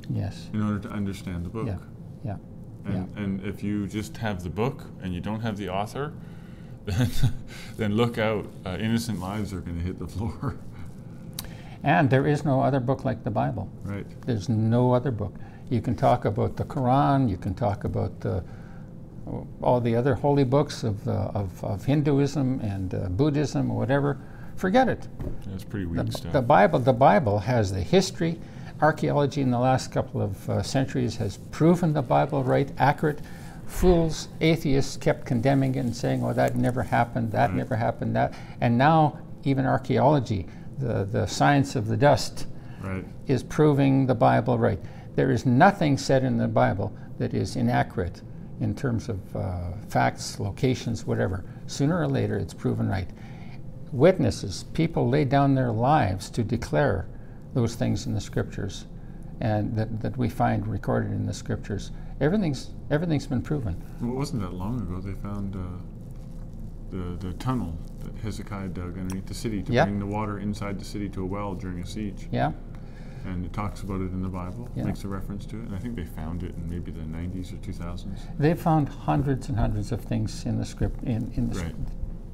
yes. 0.09 0.49
in 0.53 0.63
order 0.63 0.79
to 0.79 0.89
understand 0.91 1.45
the 1.45 1.49
book. 1.49 1.67
Yeah. 1.67 1.79
Yeah. 2.25 2.37
And, 2.85 3.19
and 3.19 3.45
if 3.45 3.65
you 3.65 3.89
just 3.89 4.17
have 4.19 4.45
the 4.45 4.51
book 4.51 4.85
and 5.03 5.13
you 5.13 5.21
don't 5.21 5.41
have 5.41 5.57
the 5.57 5.69
author, 5.69 6.13
then, 6.85 7.11
then 7.77 7.97
look 7.97 8.19
out. 8.19 8.47
Uh, 8.65 8.77
innocent 8.79 9.19
lives 9.19 9.53
are 9.53 9.61
going 9.61 9.79
to 9.79 9.85
hit 9.85 9.99
the 9.99 10.07
floor. 10.07 10.57
And 11.83 12.11
there 12.11 12.27
is 12.27 12.45
no 12.45 12.63
other 12.63 12.81
book 12.81 13.05
like 13.05 13.23
the 13.23 13.31
Bible. 13.31 13.69
right. 13.85 14.07
There's 14.27 14.49
no 14.49 14.93
other 14.93 15.13
book. 15.13 15.35
You 15.71 15.81
can 15.81 15.95
talk 15.95 16.25
about 16.25 16.57
the 16.57 16.65
Quran. 16.65 17.31
You 17.31 17.37
can 17.37 17.55
talk 17.55 17.85
about 17.85 18.19
the, 18.21 18.43
all 19.63 19.81
the 19.81 19.97
other 19.97 20.15
holy 20.15 20.45
books 20.45 20.85
of, 20.85 21.07
uh, 21.09 21.31
of, 21.35 21.65
of 21.65 21.85
Hinduism 21.85 22.61
and 22.61 22.95
uh, 22.95 23.09
Buddhism 23.09 23.71
or 23.71 23.77
whatever. 23.79 24.19
Forget 24.57 24.89
it. 24.89 25.09
That's 25.47 25.65
pretty 25.65 25.87
The, 25.87 26.13
stuff. 26.13 26.33
the 26.33 26.43
Bible, 26.43 26.79
the 26.79 26.93
Bible 26.93 27.41
has 27.41 27.73
the 27.73 27.81
history. 27.83 28.39
Archaeology 28.81 29.41
in 29.41 29.51
the 29.51 29.59
last 29.59 29.91
couple 29.93 30.21
of 30.23 30.49
uh, 30.51 30.63
centuries 30.63 31.17
has 31.17 31.39
proven 31.51 31.93
the 31.93 32.03
Bible 32.03 32.43
right, 32.45 32.71
accurate. 32.79 33.21
Fools, 33.67 34.29
atheists 34.41 34.97
kept 34.97 35.27
condemning 35.27 35.75
it 35.75 35.81
and 35.81 35.97
saying, 35.97 36.23
"Oh, 36.23 36.33
that 36.33 36.55
never 36.57 36.83
happened. 36.85 37.33
That 37.33 37.49
Right. 37.49 37.57
never 37.57 37.75
happened." 37.75 38.15
That, 38.15 38.33
and 38.61 38.79
now 38.79 39.19
even 39.45 39.67
archaeology, 39.67 40.47
the 40.79 41.05
the 41.05 41.27
science 41.27 41.75
of 41.75 41.89
the 41.89 41.97
dust, 41.97 42.47
right. 42.81 43.05
is 43.27 43.43
proving 43.43 44.07
the 44.07 44.15
Bible 44.15 44.57
right. 44.59 44.79
There 45.17 45.31
is 45.33 45.45
nothing 45.45 45.99
said 45.99 46.23
in 46.23 46.37
the 46.37 46.47
Bible 46.49 46.93
that 47.19 47.35
is 47.35 47.57
inaccurate 47.57 48.21
in 48.61 48.75
terms 48.75 49.09
of 49.09 49.37
uh, 49.37 49.73
facts, 49.89 50.41
locations, 50.41 51.05
whatever. 51.07 51.45
Sooner 51.67 51.99
or 52.01 52.09
later, 52.09 52.37
it's 52.39 52.55
proven 52.55 52.89
right. 52.89 53.09
Witnesses, 53.93 54.65
people 54.73 55.09
lay 55.09 55.25
down 55.25 55.55
their 55.55 55.71
lives 55.73 56.31
to 56.31 56.43
declare 56.43 57.07
those 57.55 57.75
things 57.75 58.07
in 58.07 58.15
the 58.15 58.21
scriptures 58.21 58.87
and 59.41 59.77
that, 59.77 60.01
that 60.01 60.17
we 60.17 60.29
find 60.29 60.67
recorded 60.67 61.13
in 61.13 61.27
the 61.27 61.33
scriptures. 61.35 61.91
Everything's, 62.21 62.71
everything's 62.91 63.27
been 63.27 63.43
proven. 63.43 63.81
Well, 64.01 64.13
it 64.13 64.15
wasn't 64.15 64.43
that 64.43 64.55
long 64.55 64.81
ago 64.81 65.01
they 65.01 65.13
found 65.21 65.55
uh, 65.55 65.59
the, 66.91 67.17
the 67.29 67.35
tunnel 67.35 67.77
that 68.01 68.17
Hezekiah 68.23 68.69
dug 68.69 68.99
underneath 68.99 69.27
the 69.27 69.35
city 69.35 69.63
to 69.63 69.73
Yeah. 69.73 69.85
bring 69.85 69.99
the 69.99 70.07
water 70.07 70.39
inside 70.39 70.79
the 70.81 70.85
city 70.85 71.09
to 71.11 71.23
a 71.23 71.27
well 71.27 71.55
during 71.55 71.81
a 71.81 71.87
siege. 71.87 72.29
Yeah? 72.33 72.53
And 73.27 73.45
it 73.45 73.53
talks 73.53 73.83
about 73.83 74.01
it 74.01 74.13
in 74.13 74.23
the 74.23 74.29
Bible, 74.29 74.69
Yeah. 74.77 74.85
makes 74.85 75.03
a 75.03 75.09
reference 75.09 75.47
to 75.47 75.57
it. 75.57 75.65
And 75.67 75.75
I 75.75 75.79
think 75.79 75.97
they 75.97 76.05
found 76.05 76.45
it 76.45 76.55
in 76.57 76.71
maybe 76.71 76.93
the 76.93 77.01
90s 77.03 77.53
or 77.53 77.57
2000s. 77.57 78.21
They 78.39 78.55
found 78.55 78.89
hundreds 78.89 79.49
and 79.49 79.59
hundreds 79.59 79.91
of 79.91 80.01
things 80.03 80.47
in 80.47 80.59
the 80.59 80.65
script, 80.65 81.03
in, 81.03 81.33
in 81.35 81.51
the, 81.51 81.59
Right. 81.59 81.75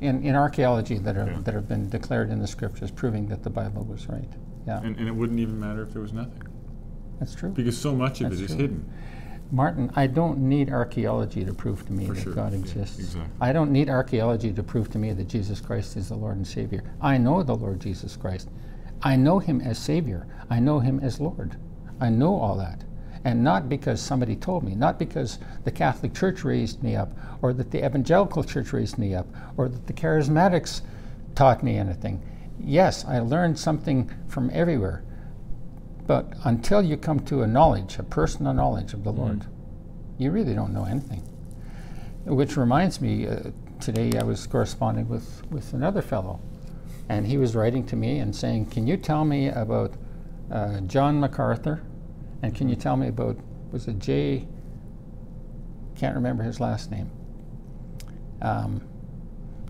in, 0.02 0.22
in 0.22 0.34
archaeology 0.36 0.98
that 0.98 1.16
are 1.16 1.26
Yeah. 1.30 1.38
that 1.44 1.54
have 1.54 1.66
been 1.66 1.88
declared 1.88 2.28
in 2.30 2.40
the 2.40 2.46
scriptures, 2.46 2.90
proving 2.90 3.28
that 3.28 3.42
the 3.42 3.50
Bible 3.50 3.84
was 3.84 4.06
right. 4.08 4.28
Yeah, 4.66 4.80
And, 4.82 4.96
and 4.98 5.08
it 5.08 5.14
wouldn't 5.16 5.40
even 5.40 5.58
matter 5.58 5.82
if 5.82 5.92
there 5.94 6.02
was 6.02 6.12
nothing. 6.12 6.42
that's 7.18 7.34
true. 7.34 7.50
Because 7.50 7.76
so 7.78 7.94
much 7.96 8.20
of 8.20 8.30
That's 8.30 8.40
it 8.42 8.44
is 8.44 8.50
true. 8.50 8.58
hidden. 8.58 8.84
Martin, 9.50 9.90
I 9.96 10.06
don't 10.06 10.38
need 10.40 10.70
archaeology 10.70 11.44
to 11.44 11.52
prove 11.54 11.84
to 11.86 11.92
me 11.92 12.06
For 12.06 12.14
that 12.14 12.22
sure. 12.22 12.32
God 12.34 12.52
Yeah, 12.52 12.58
exists. 12.58 12.98
exactly. 12.98 13.30
I 13.40 13.52
don't 13.52 13.70
need 13.70 13.88
archaeology 13.90 14.52
to 14.52 14.62
prove 14.62 14.90
to 14.90 14.98
me 14.98 15.12
that 15.12 15.28
Jesus 15.28 15.60
Christ 15.60 15.96
is 15.96 16.08
the 16.08 16.16
Lord 16.16 16.36
and 16.36 16.46
Savior. 16.46 16.82
I 17.00 17.16
know 17.18 17.42
the 17.42 17.54
Lord 17.56 17.80
Jesus 17.80 18.16
Christ. 18.16 18.48
I 19.02 19.16
know 19.16 19.38
him 19.38 19.60
as 19.60 19.78
Savior. 19.78 20.26
I 20.48 20.60
know 20.60 20.78
him 20.78 21.00
as 21.00 21.20
Lord. 21.20 21.56
I 22.00 22.08
know 22.08 22.34
all 22.36 22.56
that. 22.56 22.84
And 23.24 23.44
not 23.44 23.68
because 23.68 24.00
somebody 24.00 24.34
told 24.36 24.64
me, 24.64 24.74
not 24.74 24.98
because 24.98 25.38
the 25.64 25.70
Catholic 25.70 26.14
Church 26.14 26.44
raised 26.44 26.82
me 26.82 26.96
up, 26.96 27.12
or 27.40 27.52
that 27.52 27.70
the 27.70 27.84
Evangelical 27.84 28.42
Church 28.42 28.72
raised 28.72 28.98
me 28.98 29.14
up, 29.14 29.26
or 29.56 29.68
that 29.68 29.86
the 29.86 29.92
Charismatics 29.92 30.82
taught 31.34 31.62
me 31.62 31.76
anything. 31.76 32.20
Yes, 32.58 33.04
I 33.04 33.20
learned 33.20 33.58
something 33.58 34.10
from 34.28 34.50
everywhere. 34.52 35.04
But 36.06 36.32
until 36.44 36.82
you 36.82 36.96
come 36.96 37.20
to 37.20 37.42
a 37.42 37.46
knowledge, 37.46 37.98
a 37.98 38.02
personal 38.02 38.52
knowledge 38.52 38.92
of 38.92 39.04
the 39.04 39.12
Lord, 39.12 39.46
you 40.18 40.30
really 40.30 40.54
don't 40.54 40.74
know 40.74 40.84
anything. 40.84 41.22
Which 42.24 42.56
reminds 42.56 43.00
me, 43.00 43.26
uh, 43.26 43.50
today 43.80 44.18
I 44.18 44.24
was 44.24 44.46
corresponding 44.46 45.08
with, 45.08 45.42
with 45.50 45.72
another 45.72 46.02
fellow, 46.02 46.40
and 47.12 47.26
he 47.26 47.36
was 47.36 47.54
writing 47.54 47.84
to 47.86 47.94
me 47.94 48.20
and 48.20 48.34
saying, 48.34 48.66
Can 48.66 48.86
you 48.86 48.96
tell 48.96 49.24
me 49.26 49.48
about 49.48 49.92
uh, 50.50 50.80
John 50.80 51.20
MacArthur? 51.20 51.82
And 52.42 52.54
can 52.54 52.70
you 52.70 52.74
tell 52.74 52.96
me 52.96 53.08
about, 53.08 53.36
was 53.70 53.86
it 53.86 53.98
J? 53.98 54.48
Can't 55.94 56.14
remember 56.14 56.42
his 56.42 56.58
last 56.58 56.90
name. 56.90 57.10
Um, 58.40 58.80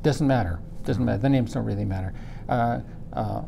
doesn't 0.03 0.27
matter. 0.27 0.61
Doesn't 0.85 1.05
matter. 1.05 1.19
The 1.19 1.29
names 1.29 1.53
don't 1.53 1.65
really 1.65 1.85
matter. 1.85 2.15
Uh, 2.49 2.81
uh, 3.13 3.43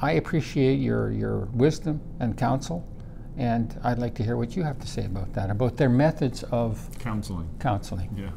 I 0.00 0.12
appreciate 0.12 0.78
your, 0.78 1.10
your 1.10 1.46
wisdom 1.54 2.02
and 2.20 2.36
counsel, 2.36 2.86
and 3.38 3.78
I'd 3.82 3.98
like 3.98 4.14
to 4.16 4.22
hear 4.22 4.36
what 4.36 4.54
you 4.56 4.62
have 4.62 4.78
to 4.80 4.86
say 4.86 5.06
about 5.06 5.32
that, 5.32 5.48
about 5.48 5.78
their 5.78 5.88
methods 5.88 6.42
of 6.44 6.86
Counseling. 6.98 7.48
counseling. 7.58 8.14
Yeah. 8.16 8.30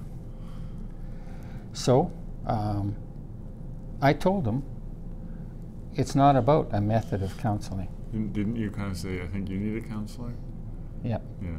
So 1.74 2.14
um, 2.46 2.96
I 4.02 4.14
told 4.14 4.46
them 4.46 4.64
it's 5.96 6.16
not 6.16 6.36
about 6.36 6.70
a 6.72 6.82
method 6.82 7.22
of 7.24 7.38
counseling. 7.38 7.88
Didn't, 8.12 8.34
didn't 8.34 8.56
you 8.56 8.70
kind 8.72 8.92
of 8.92 8.98
say, 8.98 9.22
I 9.22 9.28
think 9.28 9.50
you 9.50 9.58
need 9.58 9.84
a 9.84 9.88
counselor? 9.88 10.34
Yep. 11.04 11.22
Yeah. 11.42 11.50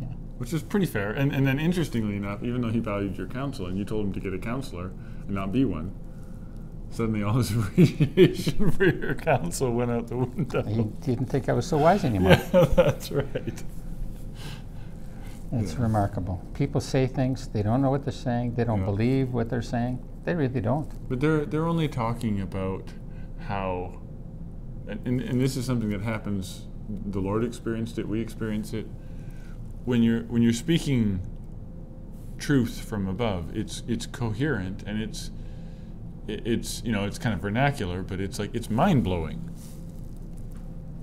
Yeah. 0.00 0.06
Which 0.38 0.52
is 0.52 0.62
pretty 0.62 0.86
fair. 0.86 1.10
And, 1.12 1.32
and 1.34 1.46
then, 1.46 1.58
interestingly 1.58 2.16
enough, 2.16 2.42
even 2.42 2.60
though 2.62 2.70
he 2.70 2.78
valued 2.80 3.16
your 3.18 3.26
counsel 3.26 3.66
and 3.66 3.76
you 3.76 3.84
told 3.84 4.06
him 4.06 4.12
to 4.14 4.20
get 4.20 4.32
a 4.34 4.38
counselor 4.38 4.92
and 5.26 5.30
not 5.30 5.52
be 5.52 5.64
one, 5.64 5.92
suddenly 6.90 7.22
all 7.22 7.34
his 7.34 7.50
appreciation 7.56 8.70
for 8.70 8.84
your 8.84 9.14
counsel 9.14 9.72
went 9.72 9.90
out 9.90 10.08
the 10.08 10.16
window. 10.16 10.62
He 10.62 10.84
didn't 11.06 11.26
think 11.26 11.48
I 11.48 11.52
was 11.52 11.66
so 11.66 11.76
wise 11.78 12.04
anymore. 12.04 12.36
Yeah, 12.52 12.64
that's 12.64 13.10
right. 13.12 13.62
It's 15.52 15.74
Yeah. 15.74 15.82
remarkable. 15.82 16.42
People 16.54 16.80
say 16.80 17.06
things, 17.06 17.48
they 17.48 17.62
don't 17.62 17.82
know 17.82 17.90
what 17.90 18.04
they're 18.04 18.12
saying, 18.12 18.54
they 18.54 18.64
don't 18.64 18.80
Yeah. 18.80 18.84
believe 18.86 19.32
what 19.32 19.50
they're 19.50 19.62
saying. 19.62 19.98
They 20.24 20.34
really 20.34 20.60
don't. 20.60 20.88
But 21.08 21.20
they're 21.20 21.44
they're 21.46 21.66
only 21.66 21.88
talking 21.88 22.40
about 22.40 22.92
how, 23.50 24.00
and, 24.86 25.04
and, 25.04 25.20
and 25.20 25.40
this 25.40 25.56
is 25.56 25.66
something 25.66 25.90
that 25.90 26.02
happens. 26.02 26.66
The 26.88 27.20
Lord 27.20 27.44
experienced 27.44 27.98
it. 27.98 28.06
We 28.08 28.20
experience 28.20 28.72
it. 28.72 28.86
When 29.84 30.02
you're 30.04 30.22
when 30.22 30.40
you're 30.40 30.52
speaking 30.52 31.20
truth 32.38 32.80
from 32.80 33.08
above, 33.08 33.56
it's 33.56 33.82
it's 33.88 34.06
coherent 34.06 34.84
and 34.86 35.02
it's 35.02 35.30
it's 36.28 36.82
you 36.84 36.92
know 36.92 37.04
it's 37.06 37.18
kind 37.18 37.34
of 37.34 37.40
vernacular, 37.40 38.02
but 38.02 38.20
it's 38.20 38.38
like 38.38 38.54
it's 38.54 38.70
mind 38.70 39.02
blowing. 39.04 39.50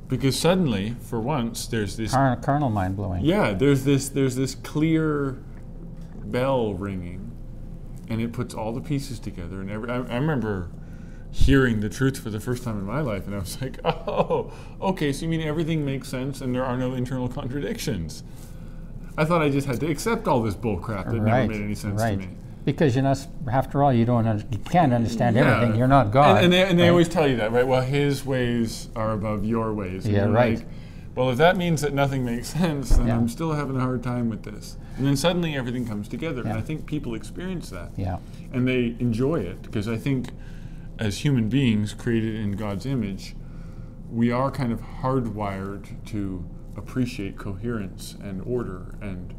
Because 0.07 0.39
suddenly, 0.39 0.95
for 1.01 1.19
once, 1.19 1.67
there's 1.67 1.97
this 1.97 2.12
Car- 2.12 2.38
carnal 2.38 2.69
mind 2.69 2.95
blowing. 2.95 3.25
yeah, 3.25 3.51
there's 3.51 3.83
this 3.83 4.07
there's 4.07 4.38
this 4.38 4.55
clear 4.55 5.43
bell 6.23 6.75
ringing, 6.75 7.31
and 8.07 8.21
it 8.21 8.31
puts 8.31 8.53
all 8.53 8.71
the 8.71 8.79
pieces 8.81 9.19
together. 9.19 9.60
And 9.60 9.69
every 9.69 9.89
I, 9.89 9.95
I 9.97 10.15
remember 10.15 10.69
hearing 11.38 11.82
the 11.82 11.89
truth 11.89 12.17
for 12.19 12.30
the 12.30 12.39
first 12.39 12.63
time 12.63 12.78
in 12.80 12.84
my 12.86 13.02
life, 13.02 13.28
and 13.28 13.36
I 13.36 13.39
was 13.39 13.62
like, 13.62 13.80
oh, 13.86 14.52
okay. 14.82 15.13
So 15.13 15.23
you 15.23 15.30
mean 15.30 15.41
everything 15.41 15.86
makes 15.86 16.10
sense, 16.10 16.41
and 16.41 16.54
there 16.54 16.65
are 16.65 16.78
no 16.78 16.93
internal 16.93 17.30
contradictions? 17.30 18.23
I 19.17 19.26
thought 19.26 19.41
I 19.41 19.50
just 19.50 19.67
had 19.67 19.80
to 19.82 19.88
accept 19.88 20.28
all 20.28 20.41
this 20.41 20.56
bull 20.56 20.78
crap 20.78 21.06
that 21.08 21.13
never 21.15 21.47
made 21.47 21.62
any 21.62 21.76
sense 21.76 22.02
right. 22.02 22.19
to 22.19 22.28
me. 22.28 22.30
Because 22.65 22.95
you're 22.95 23.04
not, 23.04 23.26
after 23.52 23.82
all, 23.84 23.93
you 23.93 24.04
don't, 24.04 24.28
un- 24.28 24.43
you 24.52 24.58
can't 24.58 24.93
understand 24.93 25.36
Yeah. 25.36 25.56
everything. 25.56 25.78
You're 25.78 25.88
not 25.88 26.12
God. 26.12 26.38
And, 26.38 26.45
and 26.45 26.54
they, 26.54 26.63
and 26.63 26.78
they 26.78 26.84
right? 26.84 26.89
always 26.89 27.08
tell 27.08 27.28
you 27.28 27.38
that, 27.38 27.52
right? 27.52 27.65
Well, 27.65 27.82
his 27.82 28.26
ways 28.26 28.89
are 28.95 29.12
above 29.13 29.45
your 29.45 29.73
ways. 29.73 30.06
And 30.06 30.13
Yeah, 30.13 30.26
right. 30.26 30.58
like, 30.58 30.67
well, 31.15 31.30
if 31.32 31.38
that 31.38 31.56
means 31.56 31.82
that 31.82 31.93
nothing 31.93 32.26
makes 32.26 32.47
sense, 32.60 32.97
then 32.97 33.08
Yeah. 33.08 33.15
I'm 33.15 33.30
still 33.30 33.54
having 33.54 33.78
a 33.78 33.80
hard 33.80 34.04
time 34.04 34.30
with 34.30 34.43
this. 34.43 34.78
And 34.97 35.08
then 35.08 35.15
suddenly 35.15 35.56
everything 35.56 35.88
comes 35.88 36.08
together. 36.08 36.41
And 36.41 36.54
I 36.54 36.62
think 36.62 36.86
people 36.86 37.15
experience 37.15 37.69
that. 37.69 37.91
Yeah. 37.95 38.17
And 38.52 38.67
they 38.67 38.95
enjoy 39.00 39.39
it 39.39 39.62
because 39.62 39.88
I 39.88 39.97
think 39.97 40.30
as 40.99 41.19
human 41.19 41.49
beings 41.49 41.93
created 41.93 42.36
in 42.36 42.53
God's 42.53 42.86
image, 42.86 43.36
we 44.10 44.31
are 44.31 44.49
kind 44.49 44.71
of 44.71 44.81
hardwired 44.81 46.05
to 46.07 46.47
appreciate 46.75 47.38
coherence 47.38 48.15
and 48.21 48.41
order 48.43 48.95
and 49.01 49.33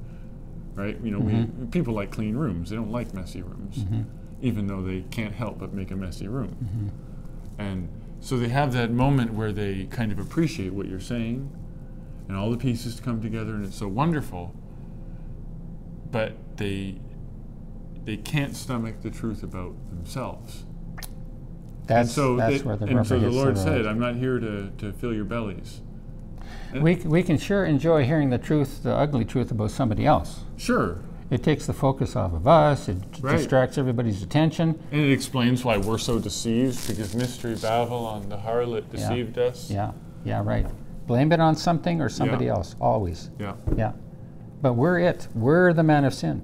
right 0.74 1.00
you 1.02 1.10
know 1.12 1.20
we 1.20 1.32
mm-hmm. 1.32 1.66
people 1.66 1.94
like 1.94 2.10
clean 2.10 2.36
rooms. 2.36 2.70
They 2.70 2.76
don't 2.76 2.90
like 2.90 3.14
messy 3.14 3.42
rooms 3.42 3.78
mm-hmm. 3.78 4.02
even 4.42 4.66
though 4.66 4.82
they 4.82 5.02
can't 5.10 5.34
help 5.34 5.58
but 5.58 5.72
make 5.72 5.90
a 5.90 5.96
messy 5.96 6.28
room. 6.28 6.56
Mm-hmm. 6.62 7.60
And 7.60 7.88
so 8.20 8.36
they 8.38 8.48
have 8.48 8.72
that 8.72 8.90
moment 8.90 9.34
where 9.34 9.52
they 9.52 9.84
kind 9.84 10.12
of 10.12 10.18
appreciate 10.18 10.72
what 10.72 10.86
you're 10.86 11.00
saying 11.00 11.50
and 12.28 12.36
all 12.36 12.50
the 12.50 12.56
pieces 12.56 13.00
come 13.00 13.22
together 13.22 13.54
and 13.54 13.64
it's 13.64 13.76
so 13.76 13.88
wonderful 13.88 14.54
but 16.10 16.34
they 16.56 17.00
they 18.04 18.16
can't 18.16 18.56
stomach 18.56 19.02
the 19.02 19.10
truth 19.10 19.42
about 19.42 19.74
themselves 19.90 20.64
That's, 21.88 22.08
and 22.08 22.14
so 22.14 22.36
that's 22.36 22.58
they- 22.58 22.62
where 22.66 22.76
the 22.76 22.86
and 22.86 23.06
so 23.06 23.18
the 23.18 23.30
lord 23.30 23.56
the 23.56 23.60
said 23.60 23.86
i'm 23.86 23.98
not 23.98 24.14
here 24.16 24.38
to, 24.38 24.70
to 24.78 24.92
fill 24.92 25.12
your 25.14 25.24
bellies 25.24 25.80
We, 26.74 26.96
we 26.96 27.22
can 27.22 27.38
sure 27.38 27.64
enjoy 27.64 28.04
hearing 28.04 28.28
the 28.30 28.36
truth, 28.38 28.82
the 28.82 28.94
ugly 28.94 29.24
truth 29.24 29.50
about 29.50 29.70
somebody 29.70 30.04
else. 30.04 30.40
sure 30.58 30.98
It 31.30 31.42
takes 31.42 31.64
the 31.66 31.72
focus 31.72 32.14
off 32.14 32.32
of 32.34 32.46
us. 32.46 32.88
It 32.88 32.98
Right. 33.22 33.36
distracts 33.38 33.78
everybody's 33.78 34.22
attention. 34.22 34.78
and 34.92 35.00
it 35.00 35.10
explains 35.12 35.64
why 35.64 35.78
we're 35.78 35.96
so 35.98 36.18
deceived 36.18 36.86
because 36.86 37.14
mystery 37.14 37.56
babylon 37.60 38.28
the 38.28 38.36
harlot 38.36 38.90
deceived 38.90 39.38
us 39.38 39.70
Yeah, 39.70 39.92
yeah, 40.24 40.42
right. 40.44 40.66
Blame 41.06 41.32
it 41.32 41.40
on 41.40 41.56
something 41.56 42.02
or 42.02 42.10
somebody 42.10 42.44
Yeah. 42.46 42.52
else, 42.56 42.76
always. 42.80 43.30
yeah 43.38 43.54
Yeah. 43.76 43.92
But 44.60 44.74
we're 44.74 44.98
it. 44.98 45.26
We're 45.34 45.72
the 45.72 45.82
man 45.84 46.04
of 46.04 46.12
sin. 46.12 46.42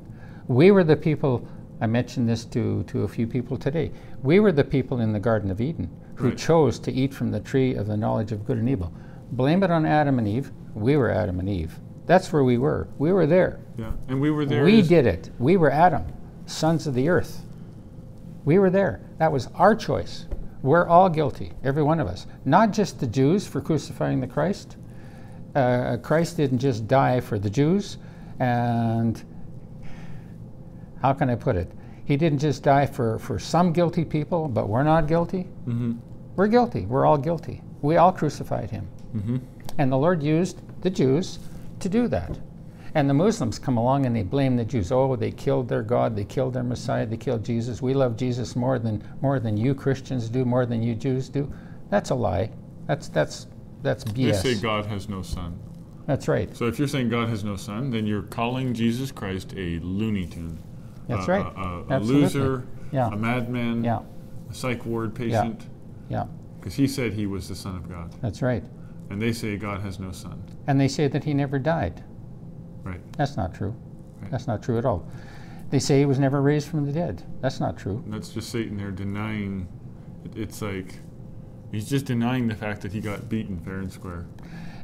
We 0.49 0.71
were 0.71 0.85
the 0.85 0.97
people, 0.97 1.47
I 1.85 1.87
mentioned 1.87 2.27
this 2.27 2.47
to, 2.47 2.83
to 2.85 3.03
a 3.03 3.09
few 3.09 3.27
people 3.27 3.59
today. 3.59 3.91
We 4.23 4.41
were 4.41 4.53
the 4.53 4.65
people 4.65 5.01
in 5.01 5.13
the 5.13 5.21
Garden 5.21 5.51
of 5.51 5.61
Eden 5.61 5.91
who 6.15 6.29
Right. 6.31 6.39
chose 6.39 6.79
to 6.79 6.91
eat 6.91 7.13
from 7.13 7.31
the 7.31 7.41
tree 7.41 7.75
of 7.75 7.87
the 7.87 7.97
knowledge 7.99 8.33
of 8.33 8.47
good 8.47 8.57
and 8.57 8.71
evil. 8.71 8.91
Blame 9.33 9.63
it 9.63 9.71
on 9.71 9.85
Adam 9.85 10.19
and 10.19 10.27
Eve. 10.27 10.51
We 10.75 10.97
were 10.97 11.11
Adam 11.11 11.41
and 11.41 11.47
Eve. 11.49 11.79
That's 12.07 12.33
where 12.33 12.43
we 12.43 12.57
were. 12.57 12.89
We 12.97 13.13
were 13.13 13.27
there. 13.27 13.61
yeah 13.77 13.93
and 14.09 14.19
we 14.19 14.31
were 14.31 14.47
there 14.47 14.65
we 14.65 14.81
did 14.81 15.07
it. 15.07 15.29
We 15.39 15.59
were 15.59 15.71
Adam, 15.71 16.05
sons 16.47 16.87
of 16.87 16.95
the 16.95 17.11
earth. 17.11 17.43
We 18.47 18.59
were 18.59 18.71
there. 18.71 19.03
That 19.19 19.31
was 19.31 19.49
our 19.55 19.77
choice. 19.77 20.25
We're 20.63 20.87
all 20.89 21.11
guilty, 21.11 21.53
every 21.65 21.83
one 21.83 22.01
of 22.01 22.07
us. 22.07 22.27
Not 22.47 22.71
just 22.73 22.99
the 22.99 23.07
Jews 23.07 23.47
for 23.47 23.61
crucifying 23.61 24.21
the 24.21 24.27
Christ. 24.27 24.79
Uh, 25.55 25.99
Christ 25.99 26.39
didn't 26.39 26.61
just 26.61 26.89
die 26.89 27.21
for 27.21 27.39
the 27.39 27.51
Jews, 27.51 27.99
and 28.39 29.23
how 31.05 31.13
can 31.13 31.29
I 31.29 31.35
put 31.35 31.55
it? 31.55 31.71
He 32.07 32.17
didn't 32.17 32.39
just 32.39 32.63
die 32.63 32.87
for, 32.87 33.19
for 33.19 33.39
some 33.39 33.75
guilty 33.75 34.07
people, 34.07 34.49
but 34.49 34.71
we're 34.71 34.83
not 34.85 35.07
guilty. 35.07 35.47
Mhm. 35.69 35.99
We're 36.35 36.47
guilty. 36.47 36.87
We're 36.87 37.05
all 37.05 37.19
guilty. 37.19 37.61
We 37.83 37.97
all 37.99 38.11
crucified 38.11 38.71
him. 38.71 38.87
Mhm. 39.15 39.41
And 39.77 39.93
the 39.93 39.99
Lord 39.99 40.23
used 40.23 40.63
the 40.81 40.89
Jews 40.89 41.39
to 41.81 41.91
do 41.91 42.09
that. 42.09 42.39
And 42.95 43.11
the 43.11 43.15
Muslims 43.15 43.59
come 43.59 43.77
along 43.77 44.07
and 44.07 44.17
they 44.17 44.23
blame 44.23 44.57
the 44.57 44.65
Jews. 44.65 44.91
Oh, 44.91 45.15
they 45.15 45.31
killed 45.31 45.69
their 45.69 45.83
God, 45.83 46.17
they 46.17 46.25
killed 46.25 46.55
their 46.55 46.63
Messiah, 46.63 47.05
they 47.05 47.19
killed 47.19 47.45
Jesus. 47.45 47.83
We 47.83 47.93
love 47.93 48.17
Jesus 48.17 48.57
more 48.57 48.79
than 48.79 49.03
more 49.21 49.39
than 49.39 49.59
you 49.59 49.75
Christians 49.75 50.31
do, 50.31 50.45
more 50.47 50.65
than 50.65 50.83
you 50.83 50.95
Jews 50.95 51.29
do. 51.29 51.53
That's 51.91 52.09
a 52.11 52.15
lie. 52.15 52.49
That's 52.87 53.09
that's 53.09 53.47
that's 53.83 54.05
BS. 54.05 54.43
they 54.43 54.55
say 54.55 54.61
god 54.63 54.87
has 54.87 55.09
no 55.11 55.21
son 55.21 55.59
That's 56.07 56.29
right. 56.29 56.49
so 56.57 56.65
if 56.67 56.79
you're 56.79 56.89
saying 56.89 57.11
god 57.11 57.29
has 57.29 57.45
no 57.45 57.57
son 57.57 57.91
then 57.91 58.07
you're 58.07 58.23
calling 58.41 58.73
jesus 58.73 59.13
christ 59.13 59.53
a 59.59 59.79
looney 59.81 60.27
tune 60.27 60.59
That's 61.09 61.29
a, 61.29 61.31
right. 61.31 61.47
a, 61.57 61.95
a, 61.95 61.99
a 61.99 62.01
loser 62.01 62.67
Yeah. 62.93 63.09
a 63.09 63.17
madman 63.17 63.85
Yeah. 63.85 64.01
a 64.51 64.55
psych 64.55 64.85
ward 64.87 65.15
patient 65.15 65.67
Yeah. 66.09 66.25
because 66.59 66.75
he 66.75 66.87
said 66.87 67.13
he 67.13 67.27
was 67.27 67.49
the 67.49 67.55
son 67.55 67.77
of 67.77 67.89
god 67.89 68.15
That's 68.21 68.43
right. 68.43 68.65
and 69.11 69.21
they 69.21 69.33
say 69.33 69.57
god 69.57 69.81
has 69.83 69.99
no 69.99 70.13
son 70.13 70.43
And 70.67 70.81
they 70.81 70.89
say 70.89 71.09
that 71.09 71.25
he 71.25 71.35
never 71.35 71.59
died. 71.59 72.03
right 72.83 73.01
That's 73.17 73.37
not 73.37 73.55
true. 73.55 73.75
Right. 74.21 74.31
That's 74.31 74.47
not 74.47 74.63
true 74.63 74.79
at 74.79 74.85
all. 74.85 75.07
They 75.71 75.79
say 75.81 75.99
he 75.99 76.07
was 76.07 76.19
never 76.19 76.41
raised 76.41 76.69
from 76.69 76.87
the 76.87 76.93
dead. 76.93 77.23
That's 77.41 77.59
not 77.59 77.77
true. 77.77 78.01
And 78.05 78.13
that's 78.15 78.29
just 78.31 78.51
Satan 78.51 78.77
there 78.77 78.91
denying. 78.93 79.67
It, 80.25 80.37
it's 80.39 80.63
like 80.63 80.95
he's 81.73 81.89
just 81.89 82.05
denying 82.07 82.47
the 82.49 82.55
fact 82.55 82.81
that 82.83 82.93
he 82.93 83.01
got 83.01 83.29
beaten 83.29 83.59
fair 83.59 83.79
and 83.79 83.93
square. 83.93 84.27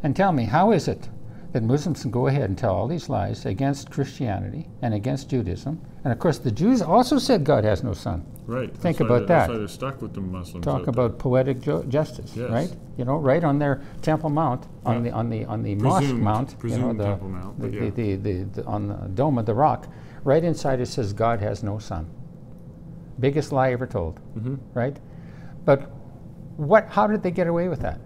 And 0.02 0.16
tell 0.16 0.32
me, 0.32 0.44
how 0.44 0.72
is 0.72 0.88
it 0.88 1.08
that 1.52 1.62
Muslims 1.62 2.02
can 2.02 2.10
go 2.10 2.28
ahead 2.28 2.44
and 2.48 2.56
tell 2.56 2.74
all 2.74 2.86
these 2.86 3.08
lies 3.08 3.44
against 3.46 3.90
Christianity 3.90 4.68
and 4.82 4.94
against 4.94 5.28
Judaism? 5.30 5.80
And 6.04 6.12
of 6.12 6.18
course, 6.18 6.38
the 6.38 6.50
Jews 6.50 6.80
also 6.80 7.18
said 7.18 7.44
God 7.44 7.64
has 7.64 7.82
no 7.82 7.92
son. 7.92 8.24
Right. 8.46 8.70
Think 8.76 8.98
that's 8.98 9.00
about 9.00 9.20
they- 9.20 9.26
That's 9.26 9.46
that. 9.48 9.52
why 9.52 9.58
they're 9.58 9.68
stuck 9.68 10.00
with 10.02 10.14
the 10.14 10.20
Muslims. 10.20 10.64
Talk 10.64 10.86
about 10.86 11.18
poetic 11.18 11.60
ju- 11.60 11.84
justice, 11.88 12.36
Yes. 12.36 12.50
right? 12.50 12.76
You 12.96 13.04
know, 13.04 13.16
right 13.16 13.42
on 13.44 13.58
their 13.58 13.80
Temple 14.02 14.30
Mount, 14.30 14.66
on 14.86 14.96
Yeah. 15.04 15.10
the 15.10 15.16
on 15.16 15.28
the 15.30 15.44
on 15.46 15.62
the 15.62 15.74
mosque 15.76 15.98
Presumed- 16.02 16.22
mount, 16.22 16.56
you 16.64 16.78
know, 16.78 16.92
the, 16.92 17.04
Temple 17.04 17.28
Mount, 17.28 17.60
the, 17.60 17.68
yeah. 17.70 17.90
the, 17.90 18.16
the, 18.16 18.42
the, 18.44 18.64
on 18.66 18.88
the 18.88 18.94
dome 19.14 19.38
of 19.38 19.46
the 19.46 19.54
rock, 19.54 19.86
right 20.24 20.42
inside 20.42 20.80
it 20.80 20.86
says 20.86 21.12
God 21.12 21.40
has 21.40 21.62
no 21.62 21.78
son. 21.78 22.06
Biggest 23.18 23.52
lie 23.52 23.72
ever 23.72 23.86
told, 23.86 24.20
Mhm. 24.38 24.58
right? 24.74 24.98
But 25.64 25.90
what? 26.56 26.86
How 26.88 27.06
did 27.06 27.22
they 27.22 27.30
get 27.30 27.46
away 27.46 27.68
with 27.68 27.80
that? 27.80 28.00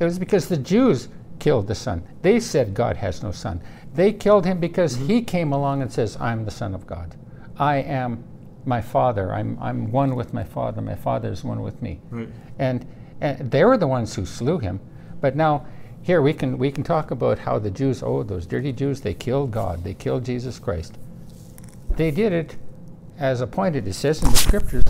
It 0.00 0.04
was 0.04 0.18
because 0.18 0.48
the 0.48 0.56
Jews 0.56 1.08
killed 1.38 1.66
the 1.66 1.74
son. 1.74 2.02
They 2.22 2.40
said 2.40 2.74
God 2.74 2.96
has 2.96 3.22
no 3.22 3.32
son. 3.32 3.60
They 3.94 4.12
killed 4.12 4.44
him 4.44 4.58
because 4.60 4.96
Mm-hmm. 4.96 5.06
he 5.06 5.22
came 5.22 5.52
along 5.52 5.82
and 5.82 5.92
says, 5.92 6.16
"I'm 6.20 6.44
the 6.44 6.50
son 6.50 6.74
of 6.74 6.86
God. 6.86 7.14
I 7.58 7.76
am 7.76 8.24
my 8.64 8.80
father. 8.80 9.32
I'm 9.32 9.58
I'm 9.60 9.90
one 9.92 10.14
with 10.16 10.32
my 10.34 10.44
father. 10.44 10.80
My 10.82 10.94
father 10.96 11.30
is 11.30 11.44
one 11.44 11.60
with 11.62 11.80
me." 11.82 12.00
Right. 12.10 12.28
and, 12.58 12.86
and 13.20 13.50
they 13.50 13.64
were 13.64 13.76
the 13.78 13.86
ones 13.86 14.14
who 14.14 14.26
slew 14.26 14.58
him. 14.58 14.80
But 15.20 15.36
now, 15.36 15.64
here 16.02 16.20
we 16.20 16.32
can 16.32 16.58
we 16.58 16.70
can 16.72 16.82
talk 16.84 17.10
about 17.10 17.38
how 17.40 17.58
the 17.58 17.70
Jews, 17.70 18.02
oh, 18.02 18.22
those 18.22 18.46
dirty 18.46 18.72
Jews, 18.72 19.00
they 19.02 19.14
killed 19.14 19.50
God, 19.52 19.84
they 19.84 19.94
killed 19.94 20.24
Jesus 20.24 20.58
Christ. 20.58 20.98
They 21.96 22.10
did 22.10 22.32
it 22.32 22.56
as 23.18 23.40
appointed. 23.40 23.86
It 23.86 23.94
says 23.94 24.22
in 24.22 24.30
the 24.30 24.36
scriptures, 24.36 24.82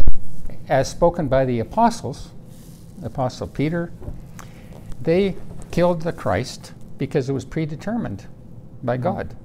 as 0.69 0.91
spoken 0.91 1.29
by 1.29 1.45
the 1.45 1.61
apostles, 1.61 2.31
Apostle 3.03 3.49
Peter. 3.49 3.93
They 5.03 5.37
killed 5.75 6.03
the 6.03 6.13
Christ 6.13 6.73
because 6.99 7.29
it 7.29 7.33
was 7.33 7.45
predetermined 7.45 8.29
by 8.85 8.97
God. 8.97 9.37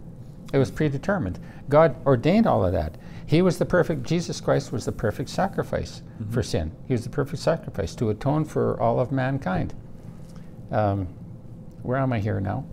It 0.54 0.60
was 0.60 0.70
predetermined. 0.70 1.40
God 1.70 1.96
ordained 2.06 2.46
all 2.46 2.64
of 2.64 2.72
that. 2.72 3.00
He 3.26 3.42
was 3.42 3.58
the 3.58 3.66
perfect, 3.66 4.04
Jesus 4.04 4.40
Christ 4.40 4.72
was 4.72 4.86
the 4.86 4.92
perfect 4.92 5.32
sacrifice 5.32 6.04
for 6.30 6.44
sin. 6.44 6.72
He 6.88 6.94
was 6.94 7.04
the 7.04 7.10
perfect 7.10 7.42
sacrifice 7.42 7.96
to 7.96 8.12
atone 8.12 8.46
for 8.46 8.80
all 8.80 9.00
of 9.00 9.12
mankind. 9.12 9.74
Um, 10.70 11.08
where 11.82 11.98
am 11.98 12.14
I 12.14 12.20
here 12.20 12.40
now? 12.40 12.64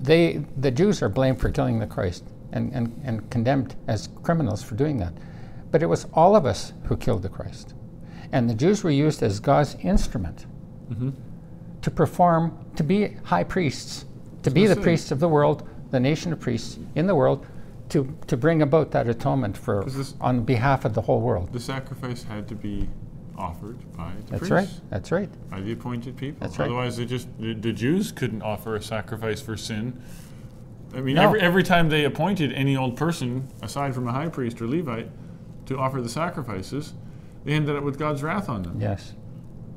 They, 0.00 0.44
the 0.56 0.70
Jews 0.70 1.02
are 1.02 1.08
blamed 1.08 1.40
for 1.40 1.50
killing 1.50 1.80
the 1.80 1.88
Christ 1.88 2.22
and, 2.52 2.72
and, 2.72 3.00
and 3.02 3.28
condemned 3.28 3.74
as 3.88 4.08
criminals 4.22 4.62
for 4.62 4.76
doing 4.76 4.98
that. 4.98 5.14
But 5.72 5.82
it 5.82 5.86
was 5.86 6.06
all 6.14 6.36
of 6.36 6.46
us 6.46 6.74
who 6.84 6.96
killed 6.96 7.22
the 7.22 7.28
Christ. 7.28 7.74
And 8.30 8.48
the 8.48 8.54
Jews 8.54 8.84
were 8.84 8.90
used 8.90 9.20
as 9.20 9.40
God's 9.40 9.74
instrument 9.82 10.46
Mhm. 10.88 11.14
To 11.82 11.90
perform, 11.90 12.56
to 12.76 12.82
be 12.82 13.08
high 13.24 13.44
priests, 13.44 14.04
to 14.42 14.50
be 14.50 14.66
the 14.66 14.76
priests 14.76 15.10
of 15.10 15.20
the 15.20 15.28
world, 15.28 15.68
the 15.90 16.00
nation 16.00 16.32
of 16.32 16.40
priests 16.40 16.78
in 16.94 17.06
the 17.06 17.14
world, 17.14 17.46
to, 17.90 18.16
to 18.26 18.36
bring 18.36 18.62
about 18.62 18.90
that 18.92 19.06
atonement 19.08 19.56
for 19.56 19.84
this- 19.84 20.14
on 20.20 20.42
behalf 20.44 20.84
of 20.84 20.94
the 20.94 21.02
whole 21.02 21.20
world. 21.20 21.52
The 21.52 21.60
sacrifice 21.60 22.22
had 22.24 22.48
to 22.48 22.54
be 22.54 22.88
offered 23.36 23.76
by 23.96 24.12
the 24.26 24.32
That's 24.32 24.48
priests, 24.48 24.74
right. 24.80 24.90
That's 24.90 25.12
right. 25.12 25.50
by 25.50 25.60
the 25.60 25.72
appointed 25.72 26.16
people. 26.16 26.38
That's 26.40 26.58
right. 26.58 26.66
Otherwise, 26.66 26.96
they 26.96 27.04
just 27.04 27.28
the, 27.38 27.54
the 27.54 27.72
Jews 27.72 28.12
couldn't 28.12 28.42
offer 28.42 28.76
a 28.76 28.82
sacrifice 28.82 29.40
for 29.40 29.56
sin. 29.56 30.00
I 30.94 31.00
mean, 31.00 31.16
No. 31.16 31.22
every 31.22 31.40
every 31.40 31.62
time 31.62 31.88
they 31.88 32.04
appointed 32.04 32.52
any 32.52 32.76
old 32.76 32.96
person, 32.96 33.48
aside 33.62 33.94
from 33.94 34.06
a 34.06 34.12
high 34.12 34.28
priest 34.28 34.60
or 34.60 34.66
Levite, 34.68 35.10
to 35.66 35.78
offer 35.78 36.00
the 36.02 36.08
sacrifices, 36.10 36.92
they 37.44 37.52
ended 37.52 37.74
up 37.74 37.82
with 37.84 37.98
God's 37.98 38.22
wrath 38.22 38.48
on 38.48 38.62
them. 38.62 38.78
Yes. 38.80 39.14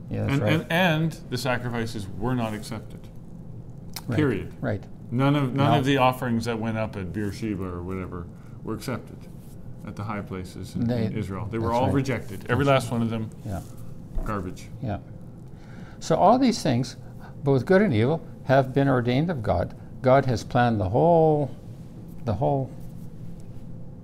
Yeah, 0.09 0.21
that's 0.21 0.33
and, 0.33 0.41
right. 0.41 0.53
and 0.53 0.71
and 0.71 1.11
the 1.29 1.37
sacrifices 1.37 2.07
were 2.17 2.35
not 2.35 2.53
accepted. 2.53 2.99
right. 4.07 4.15
Period. 4.15 4.53
Right. 4.61 4.83
None 5.11 5.35
of 5.35 5.53
none 5.53 5.71
No. 5.71 5.79
of 5.79 5.85
the 5.85 5.97
offerings 5.97 6.45
that 6.45 6.59
went 6.59 6.77
up 6.77 6.95
at 6.95 7.11
Beersheba 7.13 7.63
or 7.63 7.81
whatever 7.81 8.27
were 8.63 8.73
accepted 8.75 9.17
at 9.87 9.95
the 9.95 10.03
high 10.03 10.21
places 10.21 10.75
in, 10.75 10.85
They- 10.87 11.05
in 11.05 11.13
Israel. 11.13 11.47
They 11.49 11.57
were 11.59 11.71
all 11.73 11.85
right. 11.85 11.93
rejected. 11.93 12.45
Every 12.49 12.65
last 12.65 12.91
one 12.91 13.01
of 13.01 13.09
them, 13.09 13.29
Yeah. 13.45 13.61
garbage. 14.23 14.69
Yeah. 14.81 14.97
So 15.99 16.15
all 16.15 16.37
these 16.39 16.61
things, 16.61 16.97
both 17.43 17.65
good 17.65 17.81
and 17.81 17.93
evil, 17.93 18.21
have 18.45 18.73
been 18.73 18.87
ordained 18.89 19.29
of 19.29 19.41
God. 19.43 19.73
God 20.01 20.25
has 20.25 20.43
planned 20.43 20.79
the 20.79 20.89
whole, 20.89 21.49
the 22.25 22.33
whole 22.35 22.69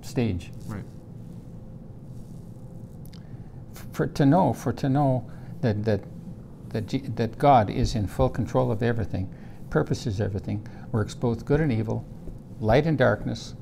stage. 0.00 0.50
Right. 0.66 0.84
For 3.92 4.06
to 4.06 4.26
know, 4.26 4.52
for 4.52 4.72
to 4.72 4.88
know 4.88 5.24
that 5.62 5.84
that 5.84 6.00
that, 6.70 6.86
G- 6.86 6.98
that 7.16 7.38
God 7.38 7.68
is 7.70 7.94
in 7.94 8.06
full 8.06 8.30
control 8.30 8.70
of 8.70 8.82
everything, 8.82 9.32
purposes 9.70 10.20
everything, 10.22 10.66
works 10.90 11.14
both 11.14 11.44
good 11.44 11.60
and 11.60 11.70
evil, 11.70 12.02
light 12.60 12.86
and 12.86 12.96
darkness. 12.96 13.54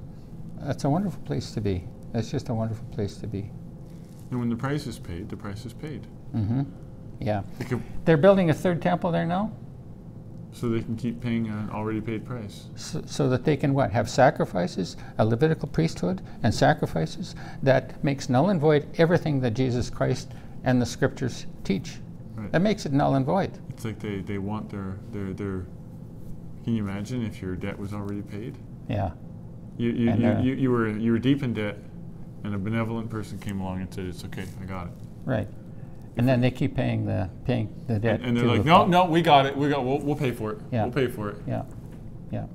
That's 0.60 0.84
a 0.84 0.90
wonderful 0.90 1.20
place 1.22 1.50
to 1.52 1.60
be. 1.60 1.84
That's 2.12 2.30
just 2.30 2.48
a 2.50 2.54
wonderful 2.54 2.86
place 2.92 3.16
to 3.16 3.26
be. 3.26 3.50
And 4.30 4.38
when 4.38 4.48
the 4.48 4.54
price 4.56 4.86
is 4.86 4.98
paid, 4.98 5.28
the 5.28 5.36
price 5.36 5.64
is 5.66 5.72
paid. 5.72 6.06
Mm-hmm. 6.34 6.62
Yeah. 7.18 7.42
They're 8.04 8.16
building 8.16 8.50
a 8.50 8.54
third 8.54 8.80
temple 8.80 9.10
there 9.10 9.26
now. 9.26 9.50
so 10.52 10.68
they 10.68 10.82
can 10.82 10.96
keep 10.96 11.20
paying 11.20 11.48
an 11.48 11.68
already 11.70 12.00
paid 12.00 12.24
price. 12.24 12.66
so, 12.76 13.02
so 13.06 13.28
that 13.28 13.44
they 13.44 13.56
can 13.56 13.74
what 13.74 13.90
have 13.90 14.08
sacrifices 14.08 14.96
a 15.18 15.24
levitical 15.24 15.68
priesthood 15.68 16.22
and 16.44 16.54
sacrifices 16.54 17.34
that 17.62 18.02
makes 18.04 18.28
null 18.28 18.50
and 18.50 18.60
void 18.60 18.84
everything 18.98 19.40
that 19.40 19.54
jesus 19.54 19.88
christ 19.90 20.32
and 20.64 20.80
the 20.80 20.86
scriptures 20.86 21.46
teach 21.64 21.96
Right. 22.36 22.52
that 22.52 22.62
makes 22.62 22.86
it 22.86 22.92
null 22.92 23.16
and 23.16 23.26
void 23.26 23.50
It's 23.70 23.84
like 23.84 23.98
they, 23.98 24.20
they 24.20 24.38
want 24.38 24.70
their, 24.70 24.96
their 25.12 25.32
their. 25.34 25.66
Can 26.64 26.74
you 26.74 26.82
imagine 26.88 27.24
if 27.24 27.42
your 27.42 27.54
debt 27.56 27.78
was 27.78 27.92
already 27.92 28.22
paid? 28.22 28.56
yeah 28.88 29.10
You 29.76 29.90
you, 29.90 30.10
And, 30.10 30.22
you, 30.22 30.28
uh, 30.28 30.40
you, 30.40 30.54
you 30.54 30.70
were 30.70 30.88
you 30.88 31.12
were 31.12 31.18
deep 31.18 31.42
in 31.42 31.52
debt, 31.52 31.76
and 32.44 32.54
a 32.54 32.58
benevolent 32.58 33.10
person 33.10 33.38
came 33.38 33.60
along 33.60 33.80
and 33.82 33.92
said, 33.92 34.06
"It's 34.06 34.24
okay, 34.24 34.44
I 34.62 34.64
got 34.64 34.86
it." 34.86 34.92
right 35.26 35.48
and 36.16 36.26
then 36.28 36.40
they 36.40 36.50
keep 36.50 36.74
paying 36.74 37.04
the 37.04 37.28
paying 37.44 37.68
the 37.86 37.98
debt 37.98 38.20
And, 38.20 38.28
and 38.30 38.36
they're 38.36 38.46
like, 38.46 38.62
the 38.64 38.68
"No, 38.70 38.86
no, 38.86 39.04
we 39.04 39.20
got 39.22 39.44
it. 39.46 39.56
We 39.56 39.68
got. 39.68 39.84
We'll, 39.84 39.98
we'll 40.00 40.16
pay 40.16 40.32
for 40.32 40.52
it. 40.52 40.58
Yeah. 40.72 40.84
We'll 40.84 40.92
pay 40.92 41.06
for 41.08 41.30
it." 41.30 41.36
yeah 41.46 41.62
yeah 42.32 42.46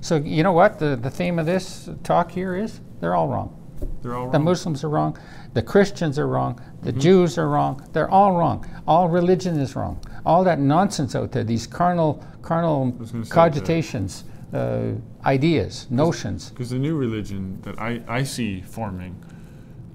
so 0.00 0.16
you 0.16 0.42
know 0.42 0.52
what 0.52 0.78
the, 0.78 0.94
the 0.96 1.10
theme 1.10 1.38
of 1.38 1.46
this 1.46 1.88
talk 2.04 2.30
here 2.30 2.54
is 2.54 2.80
they're 3.00 3.14
all 3.14 3.26
wrong 3.28 3.56
they're 4.02 4.14
all 4.14 4.30
the 4.30 4.38
muslims 4.38 4.84
are 4.84 4.90
wrong 4.90 5.16
the 5.54 5.62
christians 5.62 6.18
are 6.18 6.26
wrong. 6.28 6.60
The 6.82 6.90
Mm-hmm. 6.90 7.00
jews 7.00 7.38
are 7.38 7.48
wrong. 7.48 7.86
They're 7.92 8.10
all 8.10 8.32
wrong. 8.36 8.64
All 8.86 9.08
religion 9.08 9.58
is 9.58 9.74
wrong. 9.74 10.00
All 10.24 10.44
that 10.44 10.58
nonsense 10.60 11.14
out 11.16 11.32
there 11.32 11.44
these 11.44 11.66
carnal 11.66 12.22
carnal 12.42 12.92
was 12.92 13.10
gonna 13.12 13.24
say 13.24 13.28
that. 13.30 13.34
cogitations 13.34 14.24
uh, 14.52 14.92
ideas 15.24 15.86
notions. 15.90 16.50
Because 16.50 16.70
the 16.70 16.78
new 16.78 16.96
religion 16.96 17.58
that 17.62 17.78
I, 17.78 18.00
I 18.08 18.22
see 18.22 18.60
forming, 18.62 19.14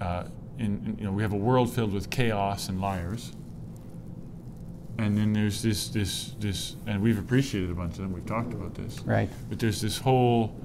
uh, 0.02 0.26
in, 0.60 0.66
in 0.86 0.96
you 1.00 1.06
know 1.06 1.12
we 1.12 1.24
have 1.24 1.34
a 1.34 1.38
world 1.38 1.74
filled 1.74 1.94
with 1.94 2.10
chaos 2.10 2.70
and 2.70 2.80
liars, 2.82 3.32
and 5.00 5.18
then 5.18 5.34
there's 5.34 5.62
this 5.62 5.88
this 5.90 6.36
this, 6.40 6.76
and 6.86 7.02
we've 7.02 7.18
appreciated 7.18 7.72
a 7.72 7.74
bunch 7.74 7.94
of 7.94 8.00
them. 8.00 8.14
We've 8.14 8.26
talked 8.26 8.54
about 8.54 8.76
this, 8.76 9.00
right. 9.02 9.30
But 9.50 9.60
there's 9.60 9.82
this 9.82 9.98
whole 9.98 10.56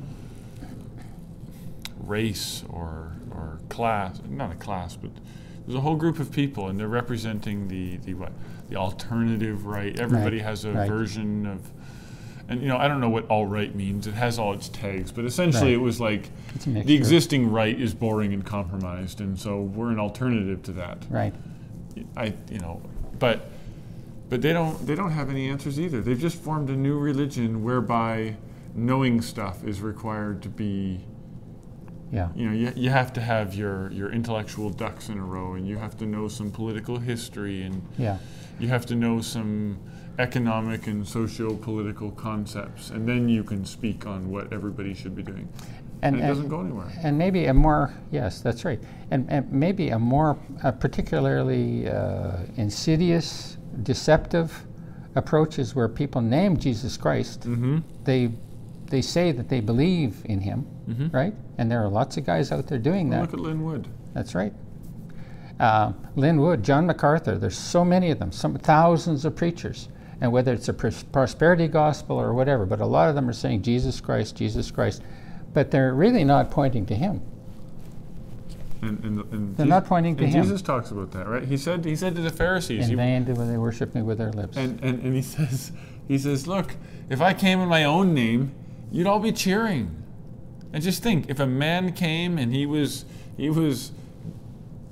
race 2.01 2.65
or 2.69 3.13
or 3.31 3.59
class, 3.69 4.21
not 4.29 4.53
a 4.53 4.57
class, 4.57 4.97
but 4.97 5.11
there's 5.67 5.77
a 5.77 5.81
whole 5.81 5.97
group 5.97 6.19
of 6.19 6.33
people, 6.33 6.69
and 6.69 6.79
they're 6.79 6.89
representing 6.89 7.69
the 7.69 7.97
the 7.99 8.15
what 8.15 8.33
the 8.69 8.77
alternative 8.77 9.67
right. 9.67 9.99
Everybody 9.99 10.39
has 10.41 10.65
a 10.65 10.73
right. 10.73 10.89
version 10.89 11.47
of. 11.47 11.71
And 12.51 12.63
you 12.63 12.69
know, 12.69 12.79
I 12.79 12.89
don't 12.89 13.03
know 13.03 13.11
what 13.11 13.27
all 13.29 13.47
right 13.47 13.75
means. 13.75 14.07
It 14.07 14.15
has 14.15 14.39
all 14.39 14.55
its 14.55 14.71
tags, 14.71 15.13
but 15.13 15.27
essentially, 15.27 15.73
Right. 15.73 15.75
it 15.75 15.83
was 15.83 16.01
like 16.01 16.31
the 16.65 16.95
existing 16.95 17.51
right 17.53 17.79
is 17.79 17.93
boring 17.93 18.33
and 18.33 18.43
compromised, 18.43 19.21
and 19.21 19.39
so 19.39 19.61
we're 19.61 19.91
an 19.91 19.99
alternative 19.99 20.63
to 20.63 20.73
that. 20.73 21.05
right 21.11 21.35
I, 22.17 22.33
you 22.51 22.59
know, 22.59 22.81
but 23.19 23.51
but 24.31 24.41
they 24.41 24.55
don't 24.55 24.87
they 24.87 24.95
don't 24.95 25.11
have 25.11 25.29
any 25.29 25.49
answers 25.49 25.79
either. 25.79 26.01
They've 26.01 26.19
just 26.19 26.41
formed 26.41 26.71
a 26.71 26.77
new 26.77 26.99
religion 26.99 27.63
whereby 27.63 28.37
knowing 28.75 29.21
stuff 29.21 29.63
is 29.65 29.81
required 29.83 30.43
to 30.43 30.49
be. 30.49 31.01
Yeah 32.13 32.29
You 32.35 32.47
know, 32.49 32.55
you, 32.55 32.73
you 32.77 32.91
have 32.91 33.13
to 33.15 33.21
have 33.21 33.55
your 33.55 33.91
your 33.93 34.11
intellectual 34.13 34.71
ducks 34.71 35.09
in 35.09 35.19
a 35.19 35.25
row, 35.25 35.55
and 35.55 35.67
you 35.69 35.77
have 35.79 35.97
to 35.99 36.07
know 36.07 36.29
some 36.29 36.51
political 36.51 36.99
history, 36.99 37.63
and 37.63 37.83
yeah 37.99 38.19
you 38.61 38.69
have 38.69 38.87
to 38.87 38.95
know 38.95 39.21
some 39.21 39.79
economic 40.19 40.89
and 40.89 41.07
socio-political 41.07 42.11
concepts, 42.13 42.91
and 42.91 43.09
then 43.09 43.29
you 43.29 43.45
can 43.45 43.65
speak 43.65 44.05
on 44.07 44.31
what 44.33 44.53
everybody 44.53 44.93
should 44.95 45.15
be 45.15 45.23
doing. 45.23 45.49
And, 46.03 46.17
it 46.17 46.27
doesn't 46.27 46.49
go 46.49 46.61
anywhere. 46.61 46.91
and 47.03 47.17
maybe 47.19 47.47
a 47.47 47.55
more 47.55 47.93
yes 48.13 48.41
that's 48.41 48.65
right 48.65 48.81
and, 49.11 49.27
and 49.29 49.51
maybe 49.53 49.89
a 49.91 49.99
more 49.99 50.39
uh, 50.63 50.71
particularly 50.71 51.89
uh, 51.89 52.37
insidious 52.57 53.57
deceptive 53.83 54.65
approach 55.17 55.59
is 55.59 55.75
where 55.75 55.89
people 55.89 56.21
name 56.21 56.57
jesus 56.57 56.97
christ 56.97 57.41
Mm-hmm. 57.41 57.79
they 58.05 58.31
they 58.91 59.03
say 59.03 59.33
that 59.33 59.49
they 59.49 59.61
believe 59.61 60.23
in 60.25 60.41
him, 60.41 60.67
Mhm. 60.89 61.13
right? 61.13 61.35
And 61.59 61.71
there 61.71 61.83
are 61.85 61.89
lots 61.89 62.17
of 62.17 62.25
guys 62.25 62.51
out 62.53 62.67
there 62.67 62.79
doing 62.79 63.09
Well, 63.11 63.21
that. 63.21 63.31
look 63.31 63.35
at 63.35 63.41
Lin 63.41 63.63
Wood. 63.65 63.89
That's 64.15 64.35
right. 64.35 64.53
Uh, 65.61 65.93
Lin 66.17 66.41
Wood, 66.41 66.63
John 66.63 66.87
MacArthur, 66.87 67.37
there's 67.37 67.57
so 67.59 67.85
many 67.85 68.11
of 68.11 68.19
them, 68.19 68.33
some 68.33 68.55
thousands 68.55 69.25
of 69.25 69.35
preachers. 69.37 69.89
And 70.21 70.33
whether 70.33 70.53
it's 70.53 70.69
a 70.69 70.73
pros- 70.73 71.05
prosperity 71.05 71.69
gospel 71.69 72.17
or 72.21 72.35
whatever, 72.35 72.67
but 72.67 72.81
a 72.81 72.87
lot 72.87 73.09
of 73.09 73.15
them 73.15 73.29
are 73.29 73.33
saying 73.33 73.63
Jesus 73.63 74.01
Christ, 74.01 74.35
Jesus 74.35 74.71
Christ. 74.71 75.01
But 75.55 75.71
they're 75.71 75.95
really 75.95 76.25
not 76.25 76.51
pointing 76.51 76.87
to 76.87 76.95
him. 76.97 77.21
And, 78.83 78.99
and, 79.05 79.21
and 79.33 79.57
They're 79.57 79.67
Je- 79.67 79.71
not 79.71 79.87
pointing 79.87 80.17
to 80.17 80.25
and 80.25 80.33
him. 80.33 80.43
Jesus 80.43 80.63
talks 80.63 80.91
about 80.91 81.11
that, 81.13 81.27
right? 81.29 81.45
He 81.45 81.57
said 81.57 81.85
he 81.85 81.97
said 81.97 82.15
to 82.17 82.21
the 82.23 82.31
Pharisees, 82.31 82.85
In 82.85 82.91
he- 82.91 82.95
vain 82.97 83.25
do 83.25 83.35
they 83.35 83.59
worship 83.59 83.95
me 83.95 84.03
with 84.03 84.19
their 84.19 84.31
lips. 84.33 84.57
and, 84.57 84.79
and, 84.83 85.01
and 85.03 85.15
he 85.15 85.23
says 85.37 85.73
he 86.07 86.17
says, 86.19 86.47
Look, 86.47 86.77
if 87.11 87.21
I 87.21 87.35
came 87.35 87.61
in 87.61 87.69
my 87.69 87.85
own 87.85 88.15
name, 88.15 88.53
you'd 88.91 89.07
all 89.07 89.21
be 89.21 89.33
cheering. 89.33 90.03
And 90.73 90.83
just 90.83 91.03
think, 91.03 91.29
if 91.31 91.41
a 91.41 91.47
man 91.47 91.93
came 91.93 92.39
and 92.39 92.53
he 92.53 92.67
was 92.67 93.05
he 93.37 93.49
was 93.51 93.93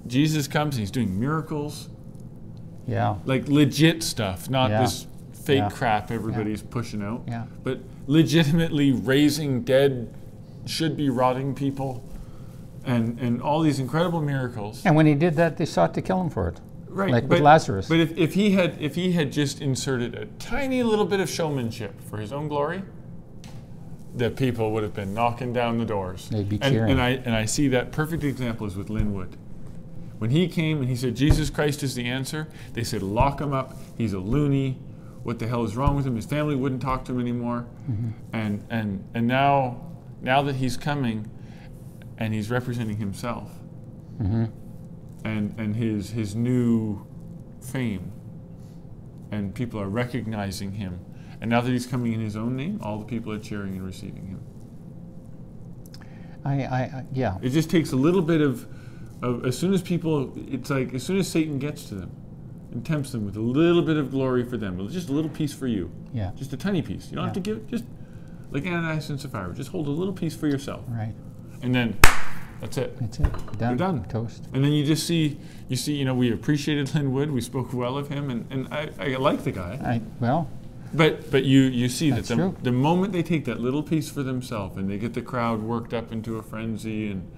Jesus 0.07 0.47
comes 0.49 0.77
and 0.77 0.81
he's 0.81 0.91
doing 0.91 1.19
miracles, 1.19 1.89
yeah, 2.87 3.17
like 3.25 3.49
legit 3.49 4.03
stuff, 4.03 4.49
not 4.49 4.71
Yeah. 4.71 4.83
this 4.83 5.07
fake 5.33 5.59
Yeah. 5.59 5.69
crap 5.71 6.11
everybody's 6.11 6.63
pushing 6.63 7.03
out. 7.03 7.23
yeah. 7.29 7.45
but 7.63 7.81
legitimately 8.07 8.93
raising 8.93 9.63
dead, 9.63 10.09
should 10.65 10.97
be 10.97 11.11
rotting 11.11 11.55
people, 11.55 12.03
and 12.85 13.19
and 13.21 13.43
all 13.43 13.61
these 13.61 13.79
incredible 13.81 14.21
miracles. 14.21 14.83
And 14.87 14.97
when 14.97 15.07
he 15.07 15.15
did 15.15 15.35
that, 15.35 15.57
they 15.57 15.65
sought 15.67 15.93
to 15.95 16.03
kill 16.03 16.21
him 16.21 16.31
for 16.31 16.49
it. 16.49 16.61
Right, 16.89 17.11
like 17.11 17.29
with 17.29 17.41
Lazarus. 17.41 17.89
But 17.89 18.01
if, 18.01 18.17
if 18.17 18.33
he 18.35 18.53
had 18.53 18.77
if 18.81 18.95
he 18.95 19.13
had 19.13 19.31
just 19.31 19.61
inserted 19.61 20.15
a 20.15 20.25
tiny 20.39 20.83
little 20.83 21.05
bit 21.05 21.21
of 21.21 21.29
showmanship 21.29 22.01
for 22.09 22.17
his 22.17 22.33
own 22.33 22.49
glory, 22.49 22.83
the 24.17 24.31
people 24.31 24.73
would 24.73 24.83
have 24.83 24.95
been 24.95 25.15
knocking 25.15 25.53
down 25.53 25.79
the 25.79 25.85
doors. 25.85 26.29
They'd 26.29 26.49
be 26.49 26.59
and, 26.63 26.75
cheering. 26.75 26.93
and 26.93 27.01
I 27.01 27.11
and 27.11 27.35
I 27.35 27.45
see 27.45 27.69
that 27.69 27.93
perfect 27.93 28.25
example 28.25 28.67
is 28.67 28.77
with 28.77 28.91
Lin 28.91 29.15
Wood. 29.15 29.37
When 30.19 30.31
he 30.31 30.49
came 30.49 30.81
and 30.81 30.89
he 30.89 30.97
said 30.97 31.15
Jesus 31.15 31.51
Christ 31.51 31.83
is 31.83 31.95
the 31.95 32.07
answer, 32.07 32.49
they 32.73 32.83
said 32.85 33.03
lock 33.03 33.41
him 33.41 33.53
up. 33.53 33.77
He's 33.97 34.13
a 34.13 34.19
loony. 34.19 34.79
What 35.23 35.39
the 35.39 35.47
hell 35.49 35.65
is 35.65 35.77
wrong 35.77 35.97
with 35.97 36.07
him? 36.07 36.17
His 36.17 36.27
family 36.27 36.55
wouldn't 36.55 36.81
talk 36.81 37.05
to 37.07 37.13
him 37.13 37.21
anymore. 37.21 37.67
Mm-hmm. 37.91 38.11
And 38.33 38.65
and 38.71 39.05
and 39.15 39.27
now 39.27 39.83
now 40.23 40.43
that 40.43 40.57
he's 40.57 40.77
coming, 40.77 41.31
and 42.19 42.33
he's 42.33 42.51
representing 42.51 42.97
himself 42.97 43.51
hmm 44.19 44.47
and 45.25 45.55
and 45.59 45.77
his 45.77 46.11
his 46.11 46.35
new 46.35 47.05
fame 47.61 48.13
and 49.31 49.55
people 49.55 49.81
are 49.81 49.89
recognizing 49.89 50.73
him 50.73 51.01
and 51.41 51.51
now 51.51 51.61
that 51.61 51.71
he's 51.71 51.87
coming 51.87 52.13
in 52.13 52.21
his 52.21 52.37
own 52.37 52.57
name 52.57 52.79
all 52.83 52.99
the 52.99 53.05
people 53.05 53.33
are 53.33 53.39
cheering 53.39 53.75
and 53.75 53.85
receiving 53.85 54.27
him 54.27 54.41
I, 56.45 56.63
I, 56.63 56.79
I, 56.81 57.05
yeah, 57.13 57.39
it 57.43 57.49
just 57.51 57.71
takes 57.71 57.91
a 57.93 57.97
little 57.97 58.23
bit 58.23 58.41
of, 58.41 58.67
of 59.23 59.45
as 59.45 59.59
soon 59.59 59.75
as 59.75 59.83
people 59.83 60.33
it's 60.37 60.71
like 60.71 60.95
as 60.95 61.03
soon 61.03 61.19
as 61.19 61.29
satan 61.29 61.59
gets 61.59 61.85
to 61.87 61.95
them 61.95 62.11
and 62.73 62.85
tempts 62.85 63.13
them 63.13 63.25
with 63.25 63.37
a 63.37 63.41
little 63.41 63.83
bit 63.83 63.97
of 63.97 64.11
glory 64.11 64.45
for 64.45 64.57
them 64.57 64.87
just 64.89 65.09
a 65.09 65.13
little 65.13 65.31
piece 65.31 65.53
for 65.53 65.67
you 65.67 65.91
yeah, 66.13 66.31
just 66.37 66.53
a 66.53 66.57
tiny 66.57 66.83
piece 66.83 67.11
you 67.11 67.17
don't 67.17 67.25
have 67.25 67.35
to 67.35 67.41
Yeah. 67.41 67.57
give 67.57 67.67
just 67.69 67.85
like 68.51 68.65
ananias 68.65 69.11
and 69.11 69.21
sapphira 69.21 69.53
just 69.55 69.71
hold 69.71 69.87
a 69.89 69.91
little 69.91 70.13
piece 70.15 70.37
for 70.37 70.47
yourself 70.47 70.85
right. 70.89 71.15
and 71.63 71.75
then 71.75 71.99
that's 72.61 72.79
it 72.79 72.99
That's 72.99 73.19
it. 73.19 73.59
Done. 73.59 73.77
done. 73.77 74.05
Toast. 74.05 74.49
And 74.55 74.65
then 74.65 74.73
you 74.73 74.83
just 74.87 75.07
see, 75.07 75.39
you 75.69 75.77
see, 75.77 75.93
you 75.95 76.07
know, 76.07 76.15
we 76.15 76.33
appreciated 76.33 76.95
Lin 76.95 77.13
Wood. 77.13 77.31
We 77.31 77.43
spoke 77.43 77.71
well 77.75 77.99
of 77.99 78.09
him, 78.09 78.31
and, 78.31 78.51
and 78.51 78.67
I, 78.73 78.89
I 78.99 79.17
like 79.17 79.45
the 79.45 79.51
guy. 79.53 79.73
I, 79.85 80.01
well, 80.21 80.49
But 80.95 81.31
but 81.31 81.45
you 81.45 81.63
you 81.63 81.89
see 81.89 82.11
That's 82.11 82.29
that 82.29 82.37
the, 82.37 82.43
true. 82.43 82.57
the 82.63 82.73
moment 82.73 83.13
they 83.13 83.23
take 83.23 83.45
that 83.47 83.61
little 83.61 83.83
piece 83.83 84.09
for 84.09 84.23
themselves 84.23 84.77
and 84.77 84.89
they 84.91 84.99
get 84.99 85.15
the 85.15 85.23
crowd 85.23 85.63
worked 85.63 85.93
up 85.93 86.13
into 86.13 86.37
a 86.39 86.43
frenzy, 86.43 87.11
and 87.11 87.29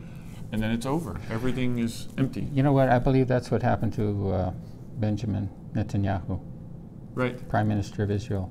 and 0.53 0.63
then 0.63 0.71
it's 0.71 0.87
over. 0.87 1.17
Everything 1.31 1.79
is 1.79 2.09
empty. 2.17 2.47
you 2.53 2.63
know 2.63 2.73
what? 2.73 2.89
I 2.89 2.99
believe 2.99 3.27
that's 3.29 3.51
what 3.51 3.63
happened 3.63 3.93
to 3.95 4.31
uh, 4.31 4.51
Benjamin 4.99 5.51
Netanyahu, 5.75 6.41
Right. 7.15 7.49
Prime 7.49 7.69
Minister 7.69 8.03
of 8.03 8.11
Israel. 8.11 8.51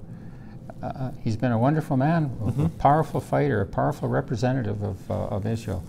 Uh, 0.82 0.86
Uh, 0.88 1.12
he's 1.24 1.36
been 1.38 1.52
a 1.52 1.58
wonderful 1.58 1.98
man, 1.98 2.30
a- 2.46 2.64
a 2.66 2.70
powerful 2.70 3.20
fighter, 3.20 3.62
a 3.62 3.66
powerful 3.66 4.08
representative 4.10 4.84
of, 4.84 4.98
uh, 5.10 5.36
of 5.36 5.46
Israel. 5.48 5.82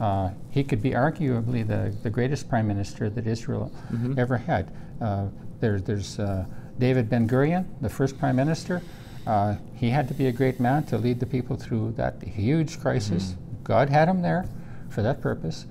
Uh, 0.00 0.30
he 0.50 0.64
could 0.64 0.82
be 0.82 0.90
arguably 0.90 1.64
the, 1.64 1.94
the 2.02 2.10
greatest 2.10 2.48
prime 2.48 2.66
minister 2.66 3.08
that 3.08 3.24
Israel 3.26 3.70
Mhm. 3.92 4.18
ever 4.18 4.38
had. 4.38 4.64
Uh, 5.00 5.26
there, 5.60 5.78
there's 5.80 6.18
uh, 6.18 6.44
David 6.78 7.08
Ben 7.08 7.28
Gurion, 7.28 7.66
the 7.80 7.88
first 7.88 8.18
prime 8.18 8.36
minister. 8.36 8.82
Uh, 9.26 9.56
he 9.74 9.90
had 9.90 10.08
to 10.08 10.14
be 10.14 10.26
a 10.26 10.32
great 10.32 10.58
man 10.58 10.84
to 10.84 10.98
lead 10.98 11.20
the 11.20 11.26
people 11.26 11.56
through 11.56 11.92
that 11.92 12.22
huge 12.22 12.80
crisis. 12.80 13.36
God 13.62 13.88
had 13.88 14.08
him 14.08 14.22
there 14.22 14.46
for 14.90 15.02
that 15.02 15.20
purpose. 15.20 15.66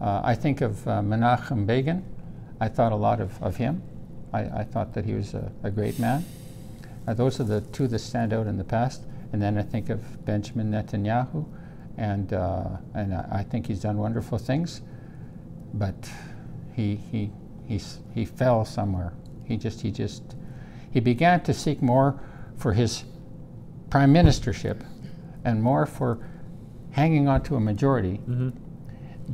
Uh, 0.00 0.20
I 0.24 0.34
think 0.34 0.60
of 0.60 0.86
uh, 0.86 1.00
Menachem 1.00 1.66
Begin. 1.66 2.04
I 2.60 2.68
thought 2.68 2.92
a 2.92 2.96
lot 2.96 3.20
of, 3.20 3.40
of 3.42 3.56
him. 3.56 3.82
I, 4.32 4.40
I 4.40 4.64
thought 4.64 4.94
that 4.94 5.04
he 5.04 5.14
was 5.14 5.34
a, 5.34 5.52
a 5.62 5.70
great 5.70 5.98
man. 5.98 6.24
Uh, 7.06 7.14
those 7.14 7.38
are 7.38 7.44
the 7.44 7.60
two 7.60 7.86
that 7.88 8.00
stand 8.00 8.32
out 8.32 8.46
in 8.46 8.56
the 8.56 8.64
past. 8.64 9.02
And 9.32 9.42
then 9.42 9.58
I 9.58 9.62
think 9.62 9.90
of 9.90 10.24
Benjamin 10.24 10.70
Netanyahu, 10.70 11.44
and 11.98 12.32
uh, 12.32 12.68
and 12.94 13.14
I, 13.14 13.28
I 13.30 13.42
think 13.42 13.66
he's 13.66 13.80
done 13.80 13.98
wonderful 13.98 14.38
things, 14.38 14.82
but 15.74 16.10
he 16.74 16.96
he 17.10 17.30
he's, 17.66 17.98
he 18.14 18.24
fell 18.24 18.64
somewhere. 18.64 19.12
He 19.44 19.56
just 19.56 19.80
he 19.80 19.90
just 19.90 20.22
he 20.96 21.00
began 21.00 21.42
to 21.42 21.52
seek 21.52 21.82
more 21.82 22.18
for 22.56 22.72
his 22.72 23.04
prime 23.90 24.14
ministership, 24.14 24.80
and 25.44 25.62
more 25.62 25.84
for 25.84 26.26
hanging 26.92 27.28
on 27.28 27.42
to 27.42 27.54
a 27.54 27.60
majority 27.60 28.16
Mm-hmm. 28.26 28.48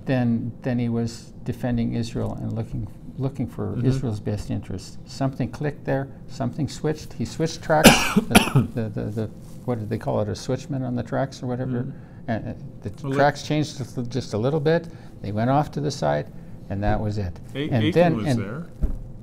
than 0.07 0.51
than 0.62 0.81
he 0.81 0.88
was 0.88 1.33
defending 1.44 1.94
Israel 1.94 2.33
and 2.40 2.53
looking 2.53 2.88
looking 3.16 3.46
for 3.46 3.64
Mhm. 3.77 3.85
Israel's 3.85 4.18
best 4.18 4.51
interest. 4.51 4.98
Something 5.05 5.48
clicked 5.59 5.85
there. 5.85 6.09
Something 6.27 6.66
switched. 6.66 7.12
He 7.12 7.25
switched 7.25 7.62
tracks. 7.62 7.90
the, 8.16 8.68
the, 8.75 8.85
the, 8.88 9.05
the 9.18 9.27
what 9.66 9.79
did 9.79 9.88
they 9.88 9.98
call 9.98 10.20
it? 10.22 10.29
A 10.29 10.33
switchman 10.33 10.83
on 10.85 10.96
the 10.96 11.05
tracks 11.05 11.42
or 11.44 11.46
whatever. 11.46 11.79
Mhm. 11.85 11.92
And 12.27 12.48
uh, 12.48 12.53
the 12.83 12.90
Well, 13.05 13.12
tracks 13.18 13.44
changed 13.44 13.72
just 14.11 14.33
a- 14.35 14.38
little 14.46 14.59
bit. 14.72 14.88
They 15.20 15.31
went 15.31 15.51
off 15.51 15.70
to 15.77 15.81
the 15.81 15.92
side, 15.92 16.27
and 16.70 16.83
that 16.83 16.98
was 17.01 17.18
it. 17.18 17.35
A- 17.55 17.68
and 17.70 17.85
Achan 17.87 17.92
then 17.92 18.16
was 18.16 18.27
and 18.27 18.38
there. 18.42 18.66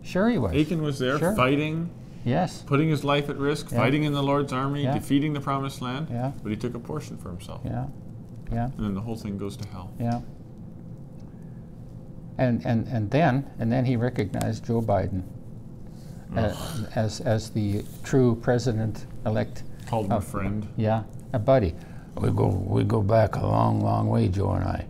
sure 0.04 0.30
he 0.30 0.38
was. 0.38 0.54
Achan 0.56 0.82
was 0.82 1.00
there, 1.00 1.18
Sure. 1.20 1.36
fighting, 1.36 1.90
Yes. 2.26 2.62
putting 2.64 2.90
his 2.90 3.04
life 3.04 3.30
at 3.30 3.38
risk, 3.38 3.72
Yeah. 3.72 3.78
fighting 3.78 4.04
in 4.04 4.14
the 4.14 4.22
Lord's 4.24 4.52
army, 4.54 4.84
Yeah. 4.84 4.94
defeating 4.94 5.34
the 5.34 5.40
Promised 5.42 5.82
Land. 5.82 6.08
Yeah. 6.10 6.32
But 6.44 6.50
he 6.52 6.58
took 6.58 6.76
a 6.76 6.80
portion 6.80 7.18
for 7.18 7.30
himself, 7.30 7.62
Yeah. 7.64 7.86
Yeah. 8.52 8.66
and 8.78 8.86
then 8.86 8.94
the 8.94 9.02
whole 9.02 9.16
thing 9.16 9.38
goes 9.38 9.56
to 9.58 9.68
hell. 9.70 9.92
Yeah. 10.00 10.22
And, 12.38 12.66
and, 12.66 12.88
and 12.88 13.12
then 13.12 13.50
and 13.60 13.72
then 13.72 13.84
he 13.86 13.96
recognized 13.98 14.66
Joe 14.66 14.82
Biden 14.82 15.24
uh, 16.38 16.54
as 16.96 17.20
as 17.22 17.50
the 17.50 17.84
true 18.04 18.36
president 18.36 19.06
elect. 19.26 19.64
Called 19.88 20.06
him 20.06 20.12
a 20.14 20.22
friend. 20.22 20.68
Yeah, 20.78 21.04
a 21.34 21.40
buddy. 21.40 21.76
We 22.22 22.30
go 22.32 22.48
we 22.48 22.84
go 22.84 23.02
back 23.02 23.36
a 23.36 23.46
long, 23.46 23.82
long 23.82 24.08
way, 24.08 24.30
Joe 24.30 24.52
and 24.52 24.64
I. 24.64 24.86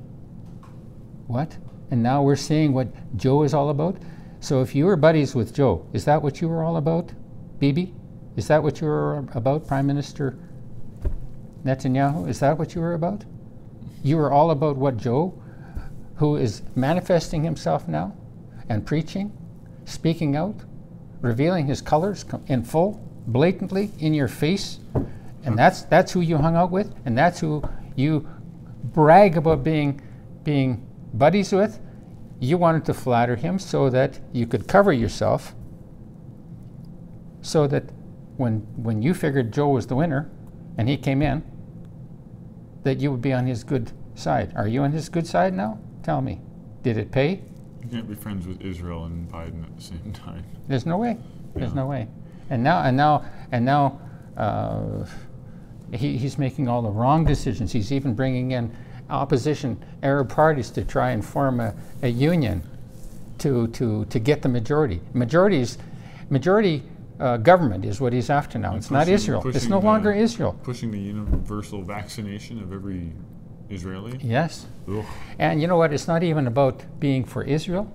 What? 1.28 1.58
And 1.92 2.04
now 2.04 2.22
we're 2.22 2.36
seeing 2.36 2.74
what 2.74 2.88
Joe 3.18 3.42
is 3.44 3.54
all 3.54 3.70
about. 3.70 3.98
So 4.42 4.62
if 4.62 4.76
you 4.76 4.86
were 4.86 4.96
buddies 4.96 5.34
with 5.34 5.54
Joe, 5.54 5.86
is 5.92 6.06
that 6.06 6.22
what 6.22 6.42
you 6.42 6.48
were 6.50 6.64
all 6.64 6.78
about, 6.78 7.12
Bibi? 7.60 7.94
Is 8.36 8.48
that 8.48 8.64
what 8.64 8.80
you 8.82 8.88
were 8.88 9.26
about, 9.34 9.68
Prime 9.68 9.86
Minister 9.86 10.38
Netanyahu? 11.66 12.30
Is 12.30 12.40
that 12.40 12.58
what 12.58 12.74
you 12.74 12.82
were 12.82 12.94
about? 12.94 13.26
You 14.04 14.18
were 14.18 14.32
all 14.32 14.52
about 14.52 14.78
what 14.78 14.98
Joe, 14.98 15.42
who 16.16 16.38
is 16.38 16.62
manifesting 16.76 17.44
himself 17.44 17.88
now 17.88 18.16
and 18.70 18.86
preaching, 18.86 19.36
speaking 19.86 20.36
out, 20.36 20.56
revealing 21.22 21.68
his 21.68 21.82
colors 21.82 22.24
in 22.48 22.64
full, 22.64 23.02
blatantly 23.28 23.92
in 24.00 24.14
your 24.14 24.28
face, 24.28 24.80
and 24.94 25.06
mm-hmm. 25.06 25.56
that's 25.56 25.84
that's 25.84 26.12
who 26.12 26.22
you 26.22 26.38
hung 26.38 26.56
out 26.56 26.72
with, 26.72 26.94
and 27.06 27.18
that's 27.18 27.40
who 27.40 27.62
you 27.96 28.28
brag 28.84 29.38
about 29.38 29.64
being 29.64 30.02
being 30.44 30.88
buddies 31.14 31.52
with. 31.52 31.80
You 32.40 32.58
wanted 32.58 32.86
to 32.86 32.94
flatter 32.94 33.36
him 33.36 33.60
so 33.60 33.90
that 33.90 34.20
you 34.32 34.48
could 34.48 34.68
cover 34.68 34.94
yourself, 34.94 35.54
so 37.50 37.66
that 37.66 37.84
when 38.38 38.60
when 38.78 39.02
you 39.02 39.14
figured 39.14 39.52
Joe 39.52 39.70
was 39.70 39.88
the 39.88 39.96
winner, 39.96 40.30
and 40.78 40.88
he 40.88 40.96
came 40.98 41.22
in, 41.24 41.44
that 42.84 43.00
you 43.00 43.12
would 43.12 43.22
be 43.22 43.34
on 43.34 43.48
his 43.48 43.64
good 43.64 43.92
side. 44.14 44.54
Are 44.56 44.68
you 44.68 44.84
on 44.84 44.92
his 44.92 45.10
good 45.10 45.26
side 45.26 45.54
now? 45.56 45.80
Tell 46.04 46.22
me. 46.22 46.40
Did 46.84 46.98
it 46.98 47.12
pay? 47.12 47.42
You 47.82 47.90
can't 47.92 48.08
be 48.08 48.14
friends 48.14 48.48
with 48.48 48.62
Israel 48.62 49.06
and 49.06 49.28
Biden 49.32 49.64
at 49.64 49.76
the 49.76 49.82
same 49.82 50.14
time. 50.14 50.46
There's 50.68 50.86
no 50.86 50.98
way. 50.98 51.18
There's 51.56 51.70
Yeah. 51.70 51.76
no 51.82 51.88
way. 51.88 52.08
And 52.52 52.64
now, 52.64 52.84
and 52.84 52.96
now, 52.96 53.26
and 53.52 53.66
now, 53.66 54.00
uh, 54.38 55.06
he, 55.92 56.18
he's 56.18 56.38
making 56.38 56.68
all 56.68 56.82
the 56.84 56.92
wrong 56.92 57.26
decisions. 57.26 57.72
He's 57.72 57.92
even 57.92 58.14
bringing 58.14 58.52
in 58.52 58.72
opposition 59.10 59.84
Arab 60.04 60.30
parties 60.30 60.70
to 60.72 60.84
try 60.86 61.12
and 61.12 61.26
form 61.26 61.60
a, 61.60 61.74
a 62.04 62.08
union 62.10 62.62
to, 63.40 63.68
to, 63.70 64.06
to 64.06 64.20
get 64.20 64.44
the 64.44 64.50
majority. 64.50 65.02
Majorities, 65.14 65.78
majority 66.30 66.84
uh, 67.20 67.38
government 67.38 67.86
is 67.86 68.00
what 68.00 68.14
he's 68.14 68.30
after 68.30 68.58
now. 68.60 68.70
And 68.70 68.78
It's 68.78 68.92
not 68.92 69.08
Israel. 69.08 69.42
It's 69.48 69.68
no 69.68 69.80
the- 69.80 69.86
longer 69.86 70.12
Israel. 70.12 70.54
Pushing 70.64 70.92
the 70.92 71.00
universal 71.00 71.82
vaccination 71.84 72.62
of 72.62 72.72
every 72.74 73.12
Israeli. 73.70 74.18
Yes. 74.22 74.66
Ugh. 74.90 75.06
And 75.38 75.62
you 75.62 75.68
know 75.68 75.78
what? 75.78 75.94
It's 75.94 76.08
not 76.08 76.24
even 76.24 76.48
about 76.48 76.84
being 77.00 77.24
for 77.26 77.44
Israel. 77.44 77.92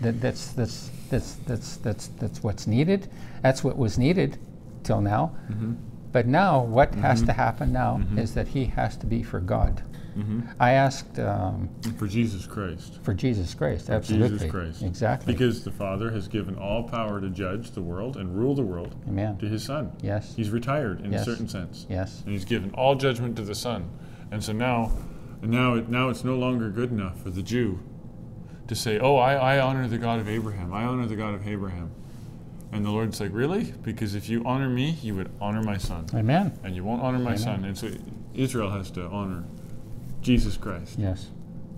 That, 0.00 0.20
that's, 0.20 0.48
that's, 0.52 0.90
that's, 1.10 1.34
that's, 1.46 1.76
that's, 1.78 2.08
that's 2.20 2.42
what's 2.42 2.66
needed. 2.66 3.08
That's 3.42 3.64
what 3.64 3.76
was 3.76 3.98
needed 3.98 4.38
till 4.84 5.00
now. 5.00 5.32
Mhm. 5.50 5.76
But 6.12 6.26
now, 6.26 6.62
what 6.62 6.94
has 6.96 7.22
Mhm. 7.22 7.26
to 7.26 7.32
happen 7.32 7.72
now 7.72 8.00
Mhm. 8.02 8.18
is 8.18 8.34
that 8.34 8.48
he 8.48 8.66
has 8.66 8.96
to 8.98 9.06
be 9.06 9.22
for 9.22 9.40
God. 9.40 9.82
Mhm. 10.18 10.48
I 10.58 10.72
asked 10.72 11.18
um, 11.20 11.68
For 11.96 12.06
Jesus 12.08 12.46
Christ. 12.46 12.98
for 13.02 13.14
Jesus 13.14 13.54
Christ. 13.54 13.86
For 13.86 13.92
absolutely. 13.92 14.30
Jesus 14.38 14.50
Christ. 14.50 14.82
Exactly. 14.82 15.32
Because 15.32 15.62
the 15.62 15.70
Father 15.70 16.10
has 16.10 16.26
given 16.26 16.56
all 16.56 16.82
power 16.82 17.20
to 17.20 17.30
judge 17.30 17.70
the 17.70 17.82
world 17.82 18.16
and 18.16 18.36
rule 18.36 18.54
the 18.54 18.62
world 18.62 18.94
Amen. 19.08 19.38
to 19.38 19.46
his 19.46 19.62
Son. 19.62 19.92
Yes. 20.02 20.34
He's 20.34 20.50
retired 20.50 21.02
in 21.04 21.12
Yes. 21.12 21.22
a 21.22 21.24
certain 21.30 21.48
sense. 21.48 21.86
Yes. 21.88 22.22
And 22.24 22.32
he's 22.32 22.44
given 22.44 22.70
all 22.74 22.96
judgment 22.96 23.36
to 23.36 23.42
the 23.42 23.54
Son. 23.54 23.88
And 24.32 24.42
so 24.42 24.52
now, 24.52 24.90
now, 25.40 25.74
it, 25.74 25.88
now 25.88 26.08
it's 26.08 26.24
no 26.24 26.34
longer 26.36 26.68
good 26.70 26.90
enough 26.90 27.22
for 27.22 27.30
the 27.30 27.42
Jew 27.42 27.78
to 28.66 28.74
say, 28.74 28.98
"Oh, 28.98 29.16
I, 29.16 29.34
I 29.56 29.60
honor 29.60 29.86
the 29.88 29.96
God 29.98 30.18
of 30.20 30.28
Abraham. 30.28 30.72
I 30.74 30.82
honor 30.84 31.06
the 31.06 31.16
God 31.16 31.32
of 31.34 31.46
Abraham." 31.46 31.90
And 32.72 32.84
the 32.84 32.90
Lord's 32.90 33.18
like, 33.20 33.30
"Really? 33.32 33.72
Because 33.82 34.14
if 34.14 34.28
you 34.28 34.42
honor 34.44 34.68
me, 34.68 34.98
you 35.00 35.14
would 35.14 35.30
honor 35.40 35.62
my 35.62 35.78
Son, 35.78 36.04
Amen. 36.14 36.52
and 36.64 36.74
you 36.76 36.84
won't 36.84 37.00
honor 37.00 37.18
my 37.18 37.30
Amen. 37.30 37.38
Son." 37.38 37.64
And 37.64 37.78
so 37.78 37.88
Israel 38.34 38.70
has 38.70 38.90
to 38.90 39.06
honor 39.06 39.44
Jesus 40.20 40.56
Christ. 40.56 40.98
Yes. 40.98 41.28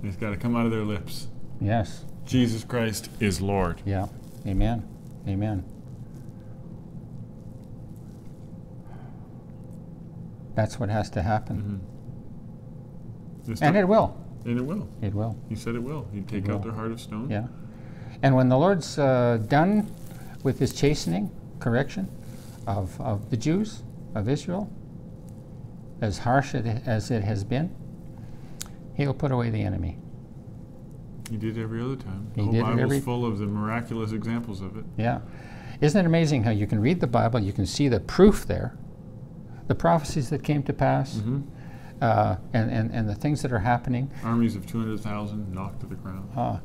It's 0.02 0.16
got 0.16 0.30
to 0.30 0.36
come 0.36 0.56
out 0.56 0.64
of 0.66 0.72
their 0.72 0.84
lips. 0.84 1.28
Yes. 1.60 2.04
Jesus 2.24 2.64
Christ 2.64 3.10
is 3.20 3.40
Lord. 3.40 3.82
Yeah. 3.84 4.06
Amen. 4.46 4.86
Amen. 5.28 5.64
That's 10.54 10.78
what 10.80 10.88
has 10.88 11.10
to 11.10 11.22
happen. 11.22 11.80
Mhm. 13.46 13.62
And 13.62 13.76
it 13.76 13.86
will. 13.86 14.16
and 14.44 14.58
it 14.58 14.62
will. 14.62 14.88
It 15.02 15.14
will. 15.14 15.36
He 15.48 15.54
said 15.54 15.74
it 15.74 15.82
will. 15.82 16.06
He'd 16.12 16.28
take 16.28 16.46
will. 16.46 16.56
out 16.56 16.62
their 16.62 16.72
heart 16.72 16.92
of 16.92 17.00
stone. 17.00 17.28
Yeah. 17.28 17.46
And 18.22 18.34
when 18.34 18.48
the 18.48 18.56
Lord's 18.58 18.98
uh, 18.98 19.38
done 19.48 19.90
with 20.42 20.58
his 20.58 20.72
chastening, 20.72 21.30
correction 21.58 22.08
of, 22.66 22.98
of 23.00 23.30
the 23.30 23.36
Jews, 23.36 23.82
of 24.14 24.28
Israel, 24.28 24.70
as 26.00 26.18
harsh 26.18 26.54
it, 26.54 26.66
as 26.86 27.10
it 27.10 27.22
has 27.22 27.44
been, 27.44 27.74
he'll 29.00 29.14
put 29.14 29.32
away 29.32 29.50
the 29.50 29.62
enemy. 29.62 29.98
He 31.30 31.36
did 31.36 31.58
every 31.58 31.80
other 31.80 31.96
time. 31.96 32.30
The 32.34 32.40
He 32.40 32.44
whole 32.44 32.52
did 32.52 32.62
Bible's 32.62 32.80
every- 32.82 33.00
full 33.00 33.24
of 33.24 33.38
the 33.38 33.46
miraculous 33.46 34.12
examples 34.12 34.60
of 34.60 34.76
it. 34.76 34.84
Yeah. 34.96 35.20
Isn't 35.80 35.98
it 36.04 36.06
amazing 36.06 36.42
how 36.42 36.50
you 36.50 36.66
can 36.66 36.80
read 36.80 37.00
the 37.00 37.06
Bible, 37.06 37.40
you 37.40 37.52
can 37.52 37.64
see 37.66 37.88
the 37.88 38.00
proof 38.00 38.46
there, 38.46 38.76
the 39.66 39.74
prophecies 39.74 40.28
that 40.30 40.42
came 40.42 40.62
to 40.64 40.72
pass, 40.74 41.16
Mhm. 41.16 41.42
uh, 42.02 42.36
and, 42.52 42.70
and, 42.70 42.90
and 42.92 43.08
the 43.08 43.14
things 43.14 43.40
that 43.42 43.52
are 43.52 43.60
happening, 43.60 44.10
Armies 44.22 44.56
of 44.56 44.66
200,000 44.66 45.52
knocked 45.54 45.80
to 45.80 45.86
the 45.86 45.94
ground. 45.94 46.28
uh, 46.36 46.58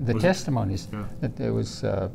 the 0.00 0.14
Was 0.14 0.22
testimonies 0.22 0.88
Yeah. 0.92 1.04
that 1.20 1.36
there 1.36 1.52
was 1.52 1.84
uh, 1.84 2.08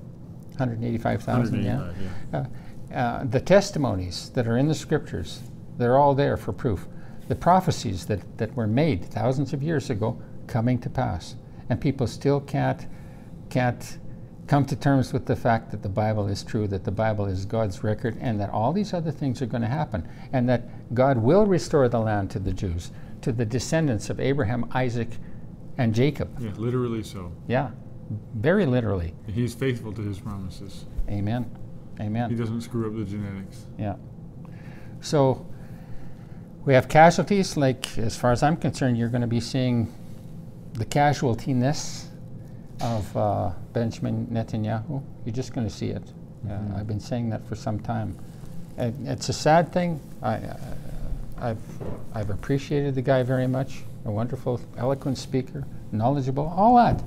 185,000, 0.57 1.63
yeah. 1.63 1.75
185, 1.77 2.11
yeah. 2.33 2.39
Uh, 2.39 2.95
uh, 2.97 3.23
the 3.25 3.39
testimonies 3.41 4.31
that 4.33 4.47
are 4.47 4.57
in 4.57 4.67
the 4.67 4.73
scriptures, 4.75 5.43
they're 5.77 5.97
all 5.97 6.15
there 6.15 6.38
for 6.38 6.53
proof. 6.53 6.88
The 7.28 7.36
prophecies 7.36 8.05
that, 8.05 8.38
that 8.38 8.55
were 8.55 8.67
made 8.67 9.05
thousands 9.05 9.53
of 9.53 9.61
years 9.61 9.89
ago 9.89 10.21
coming 10.47 10.80
to 10.80 10.89
pass. 10.89 11.36
And 11.69 11.80
people 11.80 12.07
still 12.07 12.39
can't, 12.39 12.88
can't 13.49 13.97
come 14.47 14.65
to 14.65 14.75
terms 14.75 15.11
with 15.11 15.25
the 15.25 15.36
fact 15.36 15.71
that 15.71 15.84
the 15.84 15.89
Bible 15.89 16.28
is 16.28 16.43
true, 16.43 16.67
that 16.69 16.86
the 16.86 16.91
Bible 16.91 17.25
is 17.25 17.45
God's 17.45 17.84
record, 17.84 18.17
and 18.21 18.39
that 18.39 18.49
all 18.49 18.71
these 18.71 18.93
other 18.93 19.11
things 19.11 19.41
are 19.41 19.45
going 19.45 19.61
to 19.61 19.67
happen. 19.67 20.07
And 20.32 20.47
that 20.47 20.93
God 20.93 21.17
will 21.17 21.45
restore 21.45 21.89
the 21.89 21.99
land 21.99 22.32
to 22.32 22.39
the 22.39 22.53
Jews, 22.53 22.91
to 23.21 23.32
the 23.32 23.45
descendants 23.45 24.09
of 24.09 24.19
Abraham, 24.19 24.69
Isaac, 24.73 25.09
and 25.78 25.93
Jacob. 25.93 26.30
Yeah, 26.39 26.51
literally 26.55 27.03
so. 27.03 27.32
Yeah, 27.47 27.71
very 28.36 28.65
literally. 28.65 29.13
He's 29.28 29.53
faithful 29.53 29.91
to 29.93 30.01
his 30.01 30.19
promises. 30.19 30.86
Amen. 31.09 31.49
Amen. 31.99 32.30
He 32.30 32.36
doesn't 32.36 32.61
screw 32.61 32.88
up 32.88 32.95
the 32.95 33.03
genetics. 33.03 33.65
Yeah. 33.78 33.95
So 35.01 35.45
we 36.68 36.74
have 36.74 36.89
casualties, 36.89 37.55
like 37.55 37.97
as 37.97 38.18
far 38.18 38.34
as 38.34 38.43
I'm 38.43 38.57
concerned, 38.57 38.97
you're 38.97 39.07
going 39.07 39.22
to 39.22 39.28
be 39.28 39.39
seeing 39.39 39.89
the 40.74 40.84
casualtiness 40.84 42.07
of 42.82 43.15
uh, 43.15 43.51
Benjamin 43.72 44.28
Netanyahu. 44.28 45.01
You're 45.24 45.34
just 45.34 45.53
going 45.53 45.65
to 45.65 45.74
see 45.74 45.88
it. 45.88 46.03
Uh, 46.45 46.51
Mhm. 46.51 46.78
I've 46.78 46.86
been 46.86 46.99
saying 46.99 47.30
that 47.30 47.47
for 47.47 47.55
some 47.55 47.80
time. 47.80 48.18
And 48.78 49.07
it's 49.07 49.30
a 49.30 49.34
sad 49.34 49.72
thing. 49.72 50.01
I, 50.22 50.36
uh, 50.36 50.57
I've, 51.39 51.63
I've 52.13 52.30
appreciated 52.30 52.95
the 52.95 53.01
guy 53.01 53.24
very 53.24 53.47
much. 53.47 53.84
A 54.03 54.11
wonderful, 54.11 54.59
eloquent 54.78 55.18
speaker, 55.18 55.63
knowledgeable, 55.93 56.53
all 56.55 56.76
that. 56.76 57.01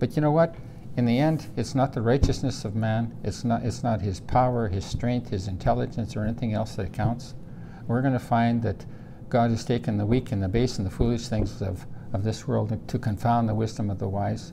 But 0.00 0.16
you 0.16 0.22
know 0.22 0.32
what? 0.32 0.56
In 0.96 1.04
the 1.06 1.20
end, 1.20 1.46
it's 1.56 1.76
not 1.76 1.92
the 1.92 2.02
righteousness 2.02 2.64
of 2.64 2.74
man. 2.74 3.16
It's 3.22 3.44
not. 3.44 3.62
It's 3.62 3.82
not 3.84 4.00
his 4.00 4.18
power, 4.20 4.68
his 4.68 4.84
strength, 4.84 5.30
his 5.30 5.46
intelligence, 5.48 6.16
or 6.16 6.24
anything 6.24 6.52
else 6.52 6.74
that 6.74 6.92
counts. 6.92 7.34
We're 7.86 8.00
going 8.02 8.12
to 8.12 8.18
find 8.18 8.62
that 8.62 8.84
God 9.28 9.50
has 9.50 9.64
taken 9.64 9.96
the 9.96 10.06
weak 10.06 10.32
and 10.32 10.42
the 10.42 10.48
base 10.48 10.78
and 10.78 10.86
the 10.86 10.90
foolish 10.90 11.28
things 11.28 11.62
of, 11.62 11.86
of 12.12 12.22
this 12.24 12.46
world 12.46 12.78
to 12.88 12.98
confound 12.98 13.48
the 13.48 13.54
wisdom 13.54 13.90
of 13.90 13.98
the 13.98 14.08
wise. 14.08 14.52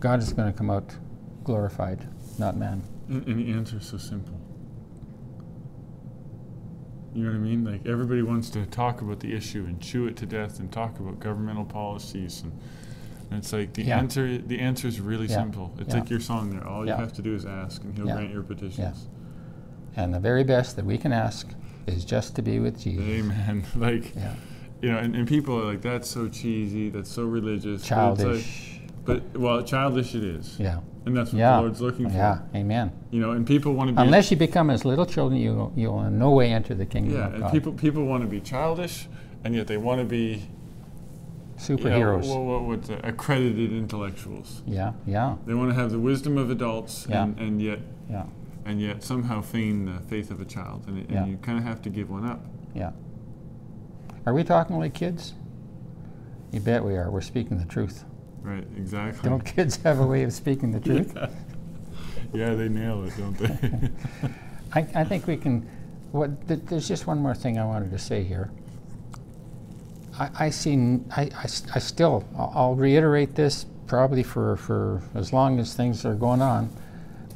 God 0.00 0.20
is 0.20 0.32
going 0.32 0.52
to 0.52 0.56
come 0.56 0.70
out 0.70 0.96
glorified, 1.44 2.06
not 2.38 2.56
man. 2.56 2.82
And, 3.08 3.26
and 3.26 3.66
the 3.66 3.76
is 3.76 3.86
so 3.86 3.96
simple. 3.98 4.38
You 7.14 7.24
know 7.24 7.30
what 7.30 7.36
I 7.36 7.38
mean? 7.38 7.64
Like 7.64 7.86
everybody 7.86 8.22
wants 8.22 8.50
to 8.50 8.66
talk 8.66 9.00
about 9.00 9.20
the 9.20 9.32
issue 9.34 9.64
and 9.66 9.80
chew 9.80 10.06
it 10.06 10.16
to 10.16 10.26
death 10.26 10.58
and 10.58 10.70
talk 10.72 10.98
about 10.98 11.20
governmental 11.20 11.64
policies 11.64 12.42
and, 12.42 12.52
and 13.30 13.38
it's 13.38 13.52
like 13.52 13.72
the 13.72 13.84
Yeah. 13.84 13.98
answer 13.98 14.36
the 14.38 14.58
answer 14.58 14.88
is 14.88 15.00
really 15.00 15.26
Yeah. 15.26 15.36
simple. 15.36 15.72
It's 15.78 15.94
Yeah. 15.94 16.00
like 16.00 16.10
your 16.10 16.18
song 16.20 16.50
there. 16.50 16.66
All 16.66 16.84
you 16.84 16.92
have 16.92 17.12
to 17.12 17.22
do 17.22 17.34
is 17.34 17.46
ask 17.46 17.84
and 17.84 17.94
he'll 17.96 18.06
grant 18.06 18.32
your 18.32 18.42
petitions. 18.42 19.08
And 19.96 20.12
the 20.12 20.18
very 20.18 20.42
best 20.42 20.74
that 20.76 20.84
we 20.84 20.98
can 20.98 21.12
ask 21.12 21.54
is 21.86 22.04
just 22.04 22.34
to 22.36 22.42
be 22.42 22.58
with 22.58 22.80
Jesus. 22.80 23.04
Amen. 23.04 23.64
like 23.76 24.14
Yeah. 24.14 24.34
you 24.82 24.90
know, 24.92 24.98
and, 24.98 25.14
and 25.16 25.26
people 25.28 25.58
are 25.60 25.64
like, 25.64 25.82
that's 25.82 26.08
so 26.08 26.28
cheesy, 26.28 26.90
that's 26.90 27.10
so 27.10 27.24
religious. 27.24 27.82
But, 27.82 27.88
Childish. 27.88 28.80
like, 28.80 29.04
but 29.32 29.38
well, 29.38 29.62
childish 29.62 30.14
it 30.14 30.24
is. 30.24 30.58
yeah. 30.58 30.80
And 31.06 31.14
that's 31.14 31.32
what 31.32 31.38
Yeah. 31.38 31.56
the 31.56 31.62
Lord's 31.62 31.80
looking 31.82 32.08
for. 32.08 32.16
Yeah. 32.16 32.38
Amen. 32.54 32.90
You 33.10 33.20
know, 33.20 33.32
and 33.32 33.46
people 33.46 33.74
want 33.74 33.88
to 33.88 33.94
be 33.94 34.00
Unless 34.02 34.30
you 34.30 34.36
become 34.38 34.70
as 34.70 34.84
little 34.86 35.04
children, 35.06 35.38
you 35.40 35.70
you 35.76 35.88
will 35.90 36.02
in 36.04 36.18
no 36.18 36.30
way 36.30 36.50
enter 36.50 36.74
the 36.74 36.86
kingdom 36.86 37.14
Yeah, 37.18 37.26
of 37.26 37.34
and 37.34 37.42
God. 37.42 37.52
people 37.52 37.72
people 37.74 38.04
want 38.06 38.22
to 38.22 38.28
be 38.28 38.40
childish 38.40 39.06
and 39.44 39.54
yet 39.54 39.66
they 39.66 39.76
want 39.76 40.00
to 40.00 40.06
be 40.06 40.26
you 41.68 41.76
know, 41.76 41.82
Superheroes. 41.82 42.26
what, 42.28 42.40
what, 42.44 42.62
what's 42.64 42.90
uh, 42.90 42.98
accredited 43.04 43.72
intellectuals. 43.72 44.62
yeah. 44.66 44.92
Yeah. 45.06 45.36
They 45.46 45.54
want 45.54 45.70
to 45.70 45.74
have 45.74 45.90
the 45.92 45.98
wisdom 46.00 46.36
of 46.38 46.50
adults 46.50 47.06
Yeah. 47.08 47.24
and, 47.24 47.38
and 47.38 47.62
yet 47.62 47.78
Yeah. 48.10 48.24
And 48.64 48.80
yet 48.80 49.02
somehow 49.02 49.40
feign 49.40 49.84
the 49.84 50.00
faith 50.08 50.30
of 50.30 50.40
a 50.40 50.44
child, 50.44 50.84
and, 50.86 50.98
it, 50.98 51.10
Yeah. 51.10 51.22
and 51.22 51.30
you 51.30 51.36
kind 51.38 51.58
of 51.58 51.64
have 51.64 51.82
to 51.82 51.90
give 51.90 52.10
one 52.10 52.24
up. 52.26 52.44
Yeah. 52.74 52.92
Are 54.26 54.34
we 54.34 54.42
talking 54.44 54.78
like 54.78 54.94
kids? 54.94 55.34
You 56.50 56.60
bet 56.60 56.82
we 56.84 56.96
are. 56.96 57.10
We're 57.10 57.20
speaking 57.20 57.58
the 57.58 57.66
truth. 57.66 58.04
Right? 58.42 58.66
Exactly. 58.76 59.28
Don't 59.28 59.44
kids 59.44 59.76
have 59.78 60.00
a 60.00 60.06
way 60.06 60.22
of 60.22 60.32
speaking 60.32 60.70
the 60.70 60.80
truth? 60.80 61.12
Yeah. 61.14 61.28
yeah, 62.32 62.54
they 62.54 62.68
nail 62.68 63.04
it, 63.04 63.12
don't 63.18 63.36
they? 63.36 63.90
I, 64.72 64.86
I 65.00 65.04
think 65.04 65.26
we 65.26 65.36
can. 65.36 65.68
What 66.12 66.46
th- 66.46 66.60
there's 66.66 66.86
just 66.86 67.06
one 67.06 67.18
more 67.18 67.34
thing 67.34 67.58
I 67.58 67.64
wanted 67.64 67.90
to 67.90 67.98
say 67.98 68.22
here. 68.22 68.50
I, 70.18 70.30
I 70.38 70.50
see. 70.50 71.00
I. 71.16 71.26
still. 71.78 72.24
I'll, 72.36 72.52
I'll 72.54 72.74
reiterate 72.74 73.34
this 73.34 73.66
probably 73.86 74.22
for 74.22 74.56
for 74.56 75.02
as 75.14 75.32
long 75.32 75.58
as 75.58 75.74
things 75.74 76.04
are 76.04 76.14
going 76.14 76.40
on, 76.40 76.70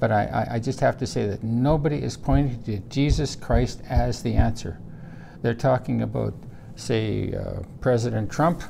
but 0.01 0.11
I, 0.13 0.25
I, 0.25 0.55
I 0.55 0.59
just 0.59 0.81
have 0.81 0.97
to 0.99 1.07
say 1.07 1.27
that 1.27 1.43
nobody 1.43 1.97
is 1.97 2.17
pointing 2.17 2.63
to 2.65 2.79
Jesus 2.89 3.35
Christ 3.37 3.83
as 3.89 4.23
the 4.23 4.35
answer. 4.35 4.79
They're 5.43 5.55
talking 5.55 6.03
about, 6.03 6.35
say, 6.77 7.35
uh, 7.35 7.63
President 7.81 8.31
Trump 8.31 8.63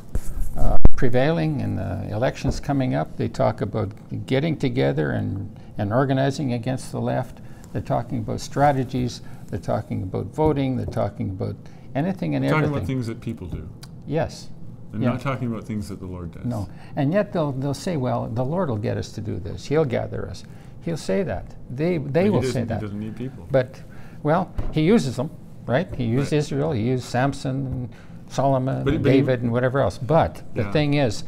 uh, 0.56 0.76
prevailing 0.96 1.62
and 1.62 1.78
the 1.78 2.08
elections 2.10 2.60
coming 2.60 2.94
up. 2.94 3.16
They 3.16 3.28
talk 3.28 3.60
about 3.60 3.90
getting 4.26 4.56
together 4.56 5.12
and, 5.12 5.58
and 5.78 5.92
organizing 5.92 6.52
against 6.52 6.92
the 6.92 7.00
left. 7.00 7.40
They're 7.72 7.82
talking 7.82 8.18
about 8.18 8.40
strategies. 8.40 9.22
They're 9.48 9.58
talking 9.58 10.02
about 10.02 10.26
voting. 10.26 10.76
They're 10.76 10.86
talking 10.86 11.30
about 11.30 11.56
anything 11.94 12.34
and 12.34 12.44
everything. 12.44 12.62
Talking 12.64 12.76
about 12.76 12.86
things 12.86 13.06
that 13.06 13.20
people 13.20 13.46
do, 13.46 13.68
yes. 14.06 14.48
and 14.92 15.02
Yeah. 15.02 15.10
not 15.10 15.20
talking 15.20 15.48
about 15.48 15.64
things 15.64 15.88
that 15.88 16.00
the 16.00 16.06
Lord 16.06 16.32
does. 16.32 16.44
No. 16.44 16.68
And 16.96 17.12
yet 17.12 17.32
they'll, 17.32 17.52
they'll 17.52 17.74
say, 17.74 17.96
well, 17.96 18.26
the 18.28 18.44
Lord 18.44 18.68
will 18.68 18.76
get 18.76 18.96
us 18.96 19.12
to 19.12 19.20
do 19.20 19.38
this. 19.38 19.66
He'll 19.66 19.84
gather 19.84 20.28
us. 20.28 20.44
He'll 20.88 20.96
say 20.96 21.22
that. 21.22 21.54
They, 21.68 21.98
they 21.98 22.24
he 22.24 22.30
will 22.30 22.42
say 22.42 22.64
that. 22.64 22.76
He 22.76 22.80
doesn't 22.80 22.98
need 22.98 23.14
people. 23.14 23.46
But, 23.50 23.82
well, 24.22 24.50
he 24.72 24.80
uses 24.80 25.16
them, 25.16 25.30
right? 25.66 25.86
He 25.94 26.04
used 26.04 26.32
Right. 26.32 26.38
Israel, 26.38 26.72
he 26.72 26.80
used 26.82 27.04
Samson, 27.04 27.56
and 27.66 27.88
Solomon, 28.30 28.84
But- 28.84 28.94
and 28.94 29.02
but 29.02 29.12
he- 29.12 29.18
David, 29.18 29.42
and 29.42 29.52
whatever 29.52 29.80
else. 29.80 29.98
But 29.98 30.42
the 30.54 30.64
thing 30.72 30.94
is, 30.94 31.24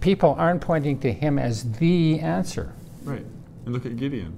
people 0.00 0.34
aren't 0.38 0.60
pointing 0.60 0.98
to 1.00 1.10
him 1.10 1.38
as 1.38 1.72
the 1.78 2.20
answer. 2.20 2.72
right. 3.04 3.24
And 3.64 3.72
look 3.74 3.86
at 3.86 3.96
Gideon. 3.96 4.34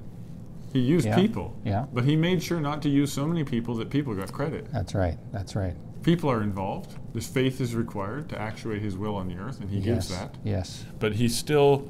He 0.73 0.79
used 0.79 1.07
Yeah. 1.07 1.17
people. 1.17 1.57
Yeah. 1.65 1.87
But 1.93 2.05
he 2.05 2.15
made 2.15 2.41
sure 2.45 2.61
not 2.61 2.81
to 2.83 2.89
use 2.89 3.13
so 3.13 3.27
many 3.27 3.43
people 3.43 3.75
that 3.77 3.91
people 3.91 4.15
got 4.15 4.31
credit. 4.33 4.69
That's 4.73 4.95
right. 4.95 5.19
That's 5.33 5.57
right. 5.57 5.75
People 6.05 6.31
are 6.31 6.43
involved. 6.45 6.95
This 7.13 7.27
faith 7.27 7.61
is 7.61 7.75
required 7.75 8.29
to 8.29 8.41
actuate 8.41 8.83
his 8.83 8.97
will 8.97 9.17
on 9.17 9.27
the 9.27 9.35
earth, 9.37 9.61
and 9.61 9.69
he 9.69 9.81
gives 9.81 10.09
that. 10.17 10.37
Yes. 10.45 10.85
But 11.01 11.15
he 11.15 11.29
still 11.29 11.89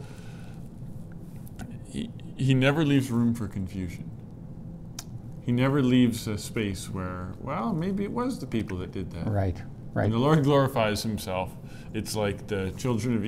he, 1.89 2.09
he 2.41 2.55
never 2.55 2.85
leaves 2.85 3.11
room 3.11 3.35
for 3.35 3.47
confusion. 3.47 4.11
He 5.43 5.53
never 5.53 5.83
leaves 5.83 6.27
a 6.27 6.39
space 6.39 6.89
where, 6.91 7.33
well, 7.41 7.73
maybe 7.73 8.05
it 8.05 8.11
was 8.13 8.39
the 8.39 8.47
people 8.47 8.79
that 8.79 8.93
did 8.93 9.11
that. 9.13 9.27
Right. 9.29 9.57
Right. 9.93 10.05
When 10.05 10.13
the 10.13 10.19
Lord 10.19 10.45
glorifies 10.45 11.03
himself, 11.03 11.51
it's 11.93 12.15
like 12.15 12.47
the 12.47 12.73
children 12.77 13.17
of 13.17 13.25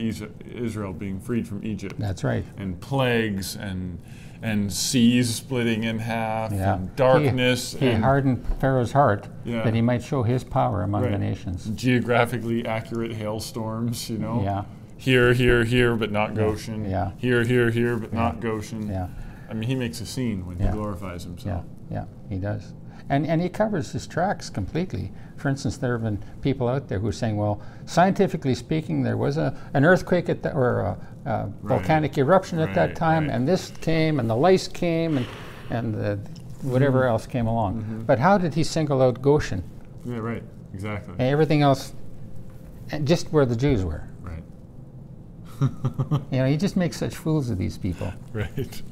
Israel 0.46 0.92
being 0.92 1.18
freed 1.18 1.48
from 1.48 1.64
Egypt. 1.64 1.96
That's 1.98 2.22
right. 2.22 2.44
and 2.56 2.80
plagues 2.80 3.56
and 3.56 3.98
and 4.44 4.72
seas 4.72 5.32
splitting 5.32 5.84
in 5.84 6.00
half 6.00 6.50
Yeah. 6.52 6.74
and 6.74 6.96
darkness 6.96 7.74
He, 7.74 7.78
he 7.86 7.88
and 7.92 8.02
hardened 8.02 8.44
Pharaoh's 8.60 8.90
heart 8.90 9.28
Yeah. 9.44 9.62
that 9.62 9.72
he 9.72 9.80
might 9.80 10.02
show 10.02 10.24
his 10.24 10.42
power 10.42 10.82
among 10.82 11.02
the 11.02 11.16
nations. 11.18 11.66
geographically 11.76 12.66
accurate 12.66 13.12
hailstorms, 13.12 14.10
you 14.10 14.18
know. 14.18 14.42
Yeah. 14.42 14.64
Here, 15.02 15.32
here, 15.32 15.64
here, 15.64 15.96
but 15.96 16.12
not 16.12 16.34
Goshen. 16.36 16.88
Yeah. 16.88 17.10
Here, 17.18 17.42
here, 17.42 17.70
here, 17.70 17.96
but 17.96 18.12
not 18.12 18.38
Goshen. 18.38 18.88
Yeah. 18.88 19.08
I 19.50 19.52
mean, 19.52 19.68
he 19.68 19.74
makes 19.74 20.00
a 20.00 20.06
scene 20.06 20.46
when 20.46 20.60
Yeah. 20.60 20.66
he 20.66 20.72
glorifies 20.74 21.24
himself. 21.24 21.64
Yeah. 21.90 22.04
yeah, 22.04 22.04
He 22.28 22.36
does. 22.36 22.72
And, 23.08 23.26
and 23.26 23.42
he 23.42 23.48
covers 23.48 23.90
his 23.90 24.06
tracks 24.06 24.48
completely. 24.48 25.10
For 25.36 25.48
instance, 25.48 25.76
there 25.76 25.94
have 25.94 26.04
been 26.04 26.22
people 26.40 26.68
out 26.68 26.86
there 26.86 27.00
who 27.00 27.08
are 27.08 27.12
saying, 27.12 27.36
well, 27.36 27.60
scientifically 27.84 28.54
speaking, 28.54 29.02
there 29.02 29.16
was 29.16 29.38
a, 29.38 29.52
an 29.74 29.84
earthquake 29.84 30.28
at 30.28 30.44
the, 30.44 30.52
or 30.54 30.80
a, 30.82 30.96
a 31.28 31.52
volcanic 31.64 32.16
eruption 32.16 32.60
at 32.60 32.72
that 32.76 32.94
time, 32.94 33.24
right. 33.26 33.34
and 33.34 33.48
this 33.48 33.72
came, 33.80 34.20
and 34.20 34.30
the 34.30 34.36
lice 34.36 34.68
came, 34.68 35.16
and, 35.16 35.26
and 35.70 35.94
the, 35.94 36.16
whatever 36.62 37.00
Mm-hmm. 37.00 37.08
else 37.08 37.26
came 37.26 37.48
along. 37.48 38.04
But 38.06 38.20
how 38.20 38.38
did 38.38 38.54
he 38.54 38.62
single 38.62 39.02
out 39.02 39.20
Goshen 39.20 39.64
Yeah, 40.04 40.18
right. 40.18 40.44
Exactly. 40.72 41.14
and 41.14 41.22
everything 41.22 41.60
else, 41.62 41.92
and 42.92 43.04
just 43.06 43.32
where 43.32 43.44
the 43.44 43.56
Jews 43.56 43.84
were? 43.84 44.04
You 46.30 46.38
know, 46.38 46.46
he 46.46 46.56
just 46.56 46.76
makes 46.76 46.96
such 46.96 47.14
fools 47.14 47.50
of 47.50 47.58
these 47.58 47.78
people. 47.78 48.12
right. 48.32 48.82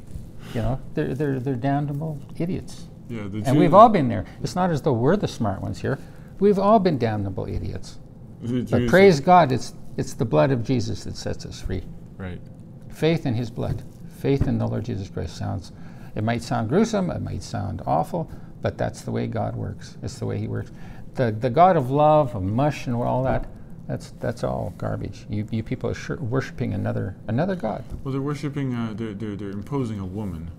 You 0.55 0.63
know, 0.63 0.81
they're, 0.95 1.15
they're, 1.15 1.39
they're 1.39 1.55
damnable 1.55 2.19
idiots. 2.39 2.87
Yeah, 3.09 3.29
the 3.29 3.43
And 3.47 3.59
we've 3.59 3.75
all 3.75 3.89
been 3.89 4.09
there. 4.09 4.25
It's 4.43 4.55
not 4.55 4.71
as 4.71 4.83
though 4.83 4.93
we're 4.93 5.17
the 5.17 5.29
smart 5.29 5.61
ones 5.61 5.81
here. 5.81 5.99
We've 6.39 6.59
all 6.59 6.79
been 6.79 6.99
damnable 6.99 7.47
idiots. 7.47 7.99
But 8.43 8.89
praise 8.89 9.21
God, 9.21 9.53
it's, 9.53 9.75
it's 9.97 10.15
the 10.15 10.25
blood 10.25 10.51
of 10.51 10.65
Jesus 10.65 11.05
that 11.05 11.17
sets 11.17 11.45
us 11.45 11.61
free. 11.61 11.83
Right. 12.17 12.41
Faith 12.89 13.27
in 13.27 13.35
his 13.35 13.51
blood. 13.51 13.83
Faith 14.19 14.49
in 14.49 14.59
the 14.59 14.67
Lord 14.67 14.85
Jesus 14.85 15.09
Christ 15.09 15.37
sounds, 15.37 15.73
it 16.15 16.25
might 16.25 16.43
sound 16.43 16.69
gruesome, 16.69 17.11
it 17.11 17.21
might 17.21 17.43
sound 17.43 17.83
awful, 17.87 18.31
but 18.63 18.77
that's 18.79 19.03
the 19.03 19.11
way 19.11 19.27
God 19.27 19.57
works. 19.57 19.97
It's 20.03 20.19
the 20.19 20.27
way 20.27 20.39
he 20.39 20.49
works. 20.49 20.71
The, 21.15 21.33
the 21.33 21.51
God 21.51 21.77
of 21.77 21.91
love, 21.91 22.35
of 22.35 22.43
mush 22.43 22.87
and 22.87 22.97
all 22.97 23.23
that, 23.25 23.47
that's, 23.91 24.13
that's 24.21 24.45
all 24.45 24.73
garbage. 24.79 25.27
You, 25.29 25.49
you 25.51 25.65
people 25.65 25.91
are 25.91 26.17
worshiping 26.19 26.73
another, 26.75 27.17
another 27.27 27.57
God. 27.57 27.83
Well, 28.05 28.13
they're 28.13 28.21
worshiping. 28.23 28.73
Uh, 28.73 28.93
they're, 28.95 29.15
they're 29.15 29.35
they're 29.35 29.51
imposing 29.51 29.99
a 29.99 30.07
woman 30.07 30.51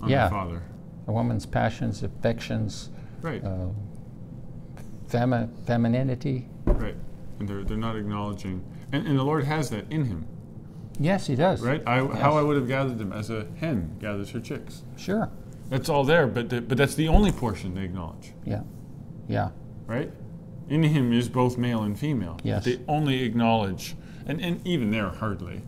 on 0.00 0.08
Yeah. 0.08 0.28
father. 0.28 0.62
A 1.06 1.12
woman's 1.12 1.46
passions, 1.46 2.02
affections, 2.02 2.90
Right. 3.22 3.42
uh, 3.44 3.68
femi- 5.08 5.48
femininity. 5.66 6.48
right. 6.66 6.96
And 7.38 7.48
they're 7.48 7.62
they're 7.62 7.76
not 7.76 7.94
acknowledging. 7.94 8.64
And, 8.90 9.06
and 9.06 9.16
the 9.16 9.22
Lord 9.22 9.44
has 9.44 9.70
that 9.70 9.90
in 9.92 10.04
him. 10.06 10.26
Yes, 10.98 11.28
he 11.28 11.36
does. 11.36 11.60
Right. 11.62 11.82
I, 11.86 12.02
Yes. 12.02 12.18
How 12.18 12.36
I 12.36 12.42
would 12.42 12.56
have 12.56 12.66
gathered 12.66 12.98
them 12.98 13.12
as 13.12 13.30
a 13.30 13.46
hen 13.60 13.96
gathers 14.00 14.30
her 14.30 14.40
chicks. 14.40 14.82
Sure. 14.96 15.30
That's 15.70 15.88
all 15.88 16.02
there, 16.02 16.26
but 16.26 16.48
the, 16.48 16.60
but 16.60 16.76
that's 16.76 16.96
the 16.96 17.06
only 17.06 17.30
portion 17.30 17.74
they 17.74 17.84
acknowledge, 17.84 18.32
Yeah. 18.44 18.62
Yeah. 19.28 19.50
right? 19.86 20.10
In 20.68 20.82
him 20.82 21.12
is 21.12 21.28
both 21.28 21.56
male 21.56 21.82
and 21.82 21.98
female. 21.98 22.38
Yes. 22.42 22.64
They 22.64 22.78
only 22.88 23.22
acknowledge, 23.22 23.94
and, 24.26 24.40
and 24.40 24.66
even 24.66 24.90
there 24.90 25.08
hardly, 25.08 25.62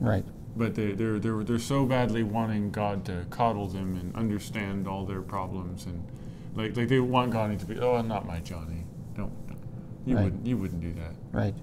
Right. 0.00 0.24
but 0.56 0.74
they, 0.74 0.92
they're, 0.92 1.18
they're, 1.18 1.42
they're 1.42 1.58
so 1.58 1.86
badly 1.86 2.22
wanting 2.22 2.70
God 2.70 3.04
to 3.06 3.24
coddle 3.30 3.66
them 3.68 3.96
and 3.96 4.14
understand 4.14 4.86
all 4.86 5.06
their 5.06 5.22
problems 5.22 5.86
and 5.86 6.06
like, 6.54 6.76
like 6.76 6.88
they 6.88 7.00
want 7.00 7.32
God 7.32 7.58
to 7.58 7.66
be, 7.66 7.78
oh, 7.78 8.00
not 8.02 8.26
my 8.26 8.40
Johnny. 8.40 8.84
Don't, 9.16 9.32
you 10.06 10.16
Right. 10.16 10.24
wouldn't, 10.24 10.46
you 10.46 10.56
wouldn't 10.56 10.80
do 10.80 10.92
that. 10.94 11.14
Right. 11.32 11.54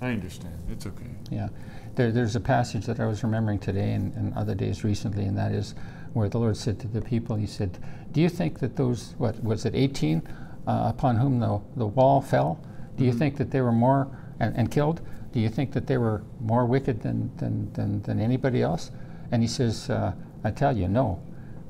I 0.00 0.10
understand. 0.10 0.54
It's 0.68 0.86
okay. 0.86 1.06
Yeah. 1.30 1.48
There, 1.94 2.10
there's 2.10 2.34
a 2.36 2.40
passage 2.40 2.86
that 2.86 2.98
I 3.00 3.06
was 3.06 3.22
remembering 3.22 3.58
today 3.60 3.92
and, 3.92 4.12
and 4.14 4.34
other 4.34 4.54
days 4.54 4.82
recently, 4.84 5.24
and 5.24 5.36
that 5.38 5.52
is 5.52 5.74
where 6.12 6.28
the 6.28 6.38
Lord 6.38 6.56
said 6.56 6.78
to 6.80 6.88
the 6.88 7.00
people, 7.00 7.36
He 7.36 7.46
said, 7.46 7.78
Do 8.10 8.20
you 8.20 8.28
think 8.28 8.58
that 8.58 8.76
those, 8.76 9.14
what 9.18 9.42
was 9.42 9.64
it, 9.64 9.74
18 9.74 10.22
uh, 10.66 10.92
upon 10.94 11.16
whom 11.16 11.40
the, 11.40 11.60
the 11.76 11.86
wall 11.86 12.20
fell, 12.20 12.60
do 12.96 13.04
you 13.04 13.12
think 13.12 13.36
that 13.36 13.50
they 13.50 13.60
were 13.60 13.72
more, 13.72 14.08
and, 14.40 14.56
and 14.56 14.70
killed, 14.70 15.00
do 15.32 15.40
you 15.40 15.48
think 15.48 15.72
that 15.72 15.86
they 15.86 15.96
were 15.98 16.22
more 16.40 16.66
wicked 16.66 17.02
than, 17.02 17.30
than, 17.36 17.72
than, 17.72 18.02
than 18.02 18.20
anybody 18.20 18.62
else? 18.62 18.90
And 19.30 19.42
He 19.42 19.48
says, 19.48 19.88
uh, 19.90 20.12
I 20.44 20.50
tell 20.50 20.76
you, 20.76 20.88
no. 20.88 21.22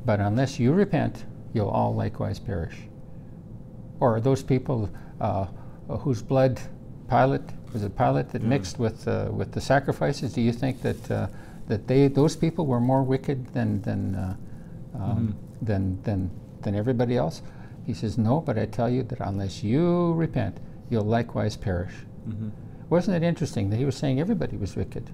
But 0.05 0.21
unless 0.21 0.59
you 0.59 0.73
repent, 0.73 1.25
you'll 1.53 1.69
all 1.69 1.95
likewise 1.95 2.39
perish. 2.39 2.77
Or 4.01 4.21
those 4.21 4.43
people 4.43 4.91
uh, 5.21 5.47
whose 5.89 6.23
blood 6.23 6.61
Pilate 7.09 7.43
was 7.73 7.83
it 7.85 7.97
Pilate 7.97 8.31
that 8.31 8.43
Yeah. 8.43 8.49
mixed 8.49 8.79
with 8.79 9.07
uh, 9.07 9.29
with 9.31 9.53
the 9.53 9.61
sacrifices? 9.61 10.33
Do 10.33 10.41
you 10.41 10.53
think 10.53 10.83
that 10.83 11.11
uh, 11.11 11.27
that 11.69 11.87
they 11.87 12.09
those 12.09 12.37
people 12.37 12.67
were 12.67 12.81
more 12.81 13.03
wicked 13.03 13.53
than 13.55 13.81
than 13.83 14.15
uh, 14.15 14.37
um, 14.99 15.37
than 15.61 16.03
than 16.03 16.31
than 16.63 16.75
everybody 16.75 17.17
else? 17.17 17.43
He 17.87 17.95
says, 17.95 18.17
No, 18.19 18.41
but 18.41 18.59
I 18.59 18.67
tell 18.67 18.89
you 18.91 19.03
that 19.05 19.21
unless 19.21 19.63
you 19.65 20.13
repent, 20.15 20.59
you'll 20.91 21.05
likewise 21.05 21.57
perish. 21.57 21.93
Mm-hmm. 22.29 22.49
Wasn't 22.91 23.17
it 23.17 23.27
interesting 23.27 23.71
that 23.71 23.77
he 23.77 23.85
was 23.85 23.97
saying 23.97 24.21
everybody 24.21 24.57
was 24.57 24.77
wicked? 24.77 25.11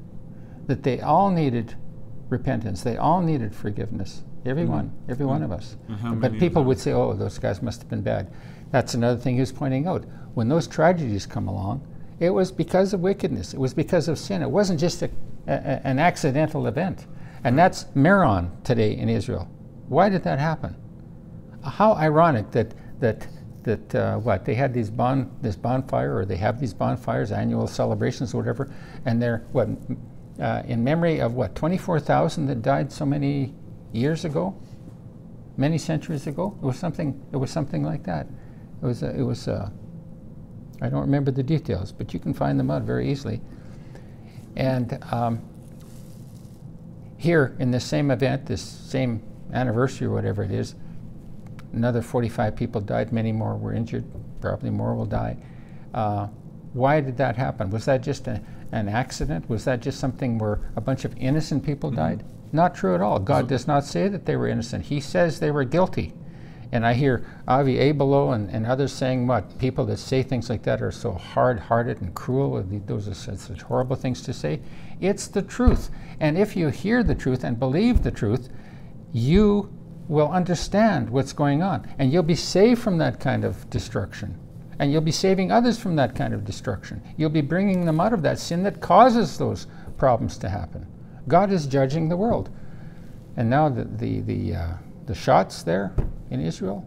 That 0.67 0.83
they 0.83 1.01
all 1.01 1.31
needed 1.31 1.75
repentance. 2.29 2.83
They 2.83 2.97
all 2.97 3.23
needed 3.23 3.55
forgiveness. 3.55 4.23
Everyone, 4.45 4.93
every 5.09 5.27
one 5.27 5.43
of 5.43 5.53
us. 5.53 5.77
But 6.21 6.39
people 6.39 6.65
would 6.65 6.79
say, 6.79 6.93
oh, 6.93 7.13
those 7.15 7.39
guys 7.39 7.63
must 7.63 7.81
have 7.83 7.89
been 7.91 8.03
bad. 8.03 8.31
That's 8.71 8.95
another 8.95 9.19
thing 9.19 9.35
he 9.35 9.41
was 9.41 9.53
pointing 9.53 9.87
out. 9.87 10.05
When 10.35 10.49
those 10.49 10.67
tragedies 10.67 11.27
come 11.27 11.49
along, 11.49 11.87
it 12.21 12.31
was 12.31 12.51
because 12.53 12.93
of 12.93 13.01
wickedness. 13.01 13.55
It 13.55 13.61
was 13.61 13.75
because 13.75 14.09
of 14.09 14.19
sin. 14.19 14.43
It 14.43 14.51
wasn't 14.51 14.81
just 14.81 15.03
a, 15.03 15.11
a- 15.47 15.87
an 15.87 15.99
accidental 15.99 16.67
event. 16.67 17.07
And 17.45 17.59
that's 17.59 17.87
Meron 17.95 18.51
today 18.65 18.97
in 18.97 19.09
Israel. 19.09 19.49
Why 19.89 20.09
did 20.09 20.23
that 20.25 20.39
happen? 20.39 20.75
How 21.65 21.95
ironic 21.95 22.51
that 22.53 22.75
that 23.01 23.27
that 23.65 23.95
uh, 23.95 24.17
what 24.19 24.45
they 24.45 24.55
had 24.55 24.73
these 24.73 24.91
bon 24.91 25.31
this 25.43 25.57
bonfire 25.57 26.17
or 26.17 26.25
they 26.25 26.37
have 26.37 26.61
these 26.61 26.75
bonfires, 26.75 27.33
annual 27.33 27.67
celebrations, 27.67 28.35
or 28.35 28.39
whatever, 28.39 28.73
and 29.05 29.21
they're 29.21 29.45
what 29.53 29.69
uh, 30.41 30.63
in 30.67 30.83
memory 30.83 31.21
of 31.21 31.35
what 31.35 31.55
twenty 31.55 31.79
four 31.79 32.01
thousand 32.01 32.47
that 32.47 32.63
died 32.63 32.93
so 32.93 33.05
many 33.05 33.55
years 33.93 34.25
ago, 34.25 34.57
many 35.57 35.79
centuries 35.79 36.27
ago. 36.27 36.57
It 36.63 36.65
was 36.65 36.79
something. 36.79 37.21
It 37.33 37.37
was 37.37 37.51
something 37.51 37.83
like 37.83 38.05
that. 38.05 38.27
It 38.83 38.87
was. 38.87 39.03
It 39.03 39.25
was. 39.25 39.49
I 40.81 40.89
don't 40.89 41.01
remember 41.01 41.33
the 41.33 41.43
details, 41.43 41.91
but 41.91 42.15
you 42.15 42.21
can 42.21 42.33
find 42.33 42.59
them 42.59 42.71
out 42.71 42.83
very 42.83 43.11
easily. 43.11 43.41
And 44.57 45.03
um, 45.11 45.43
here 47.17 47.57
in 47.59 47.71
this 47.73 47.85
same 47.85 48.11
event, 48.13 48.47
this 48.47 48.63
same 48.63 49.23
anniversary 49.53 50.07
or 50.07 50.11
whatever 50.11 50.43
it 50.45 50.53
is, 50.53 50.77
another 51.73 52.03
45 52.03 52.57
people 52.57 52.81
died, 52.81 53.13
many 53.13 53.33
more 53.33 53.57
were 53.57 53.73
injured, 53.73 54.05
probably 54.41 54.71
more 54.71 54.95
will 54.95 55.07
die. 55.07 55.37
Uh, 55.95 56.29
why 56.73 57.01
did 57.01 57.17
that 57.17 57.37
happen? 57.37 57.71
Was 57.71 57.85
that 57.87 58.03
just 58.03 58.27
a, 58.27 58.43
an 58.73 58.89
accident? 58.89 59.49
Was 59.49 59.65
that 59.65 59.81
just 59.81 59.99
something 59.99 60.39
where 60.39 60.61
a 60.77 60.81
bunch 60.81 61.05
of 61.05 61.17
innocent 61.17 61.65
people 61.65 61.91
died? 61.91 62.25
Not 62.53 62.75
true 62.75 62.95
at 62.95 63.01
all. 63.01 63.19
God 63.19 63.49
does 63.49 63.67
not 63.67 63.85
say 63.85 64.09
that 64.09 64.27
they 64.27 64.37
were 64.37 64.49
innocent. 64.49 64.87
He 64.87 65.01
says 65.01 65.41
they 65.41 65.51
were 65.51 65.65
guilty. 65.65 66.15
And 66.71 66.85
I 66.85 66.93
hear 66.93 67.25
Avi 67.47 67.77
Abelow 67.77 68.35
and, 68.35 68.51
and 68.51 68.67
others 68.67 68.93
saying 68.93 69.27
what? 69.27 69.59
People 69.59 69.87
that 69.87 69.97
say 69.97 70.23
things 70.23 70.51
like 70.51 70.63
that 70.65 70.83
are 70.83 70.93
so 70.93 71.13
hard 71.13 71.59
hearted 71.59 72.03
and 72.03 72.15
cruel. 72.15 72.63
Those 72.87 73.09
are 73.09 73.15
such 73.15 73.63
horrible 73.63 73.97
things 73.97 74.21
to 74.23 74.35
say. 74.35 74.61
It's 75.01 75.29
the 75.29 75.43
truth. 75.43 75.91
And 76.21 76.37
if 76.37 76.57
you 76.57 76.69
hear 76.69 77.03
the 77.03 77.15
truth 77.15 77.43
and 77.43 77.59
believe 77.59 78.03
the 78.03 78.11
truth, 78.11 78.51
you 79.13 79.73
will 80.09 80.29
understand 80.31 81.11
what's 81.11 81.33
going 81.33 81.63
on. 81.63 81.87
And 81.99 82.13
you'll 82.13 82.23
be 82.23 82.35
saved 82.35 82.81
from 82.81 82.99
that 82.99 83.21
kind 83.21 83.45
of 83.45 83.69
destruction. 83.71 84.39
And 84.79 84.93
you'll 84.93 85.01
be 85.03 85.13
saving 85.13 85.51
others 85.53 85.79
from 85.79 85.97
that 85.97 86.15
kind 86.15 86.33
of 86.33 86.45
destruction. 86.45 87.03
You'll 87.17 87.31
be 87.31 87.41
bringing 87.41 87.85
them 87.85 88.01
out 88.01 88.13
of 88.13 88.23
that 88.23 88.39
sin 88.39 88.63
that 88.63 88.81
causes 88.81 89.37
those 89.37 89.67
problems 89.97 90.39
to 90.39 90.49
happen. 90.49 90.87
God 91.27 91.51
is 91.53 91.67
judging 91.67 92.09
the 92.09 92.17
world. 92.17 92.49
And 93.37 93.51
now 93.51 93.69
the, 93.69 93.85
the, 93.85 94.21
the, 94.21 94.55
uh, 94.55 94.67
the 95.07 95.15
shots 95.15 95.63
there 95.63 95.93
in 96.31 96.41
Israel, 96.41 96.87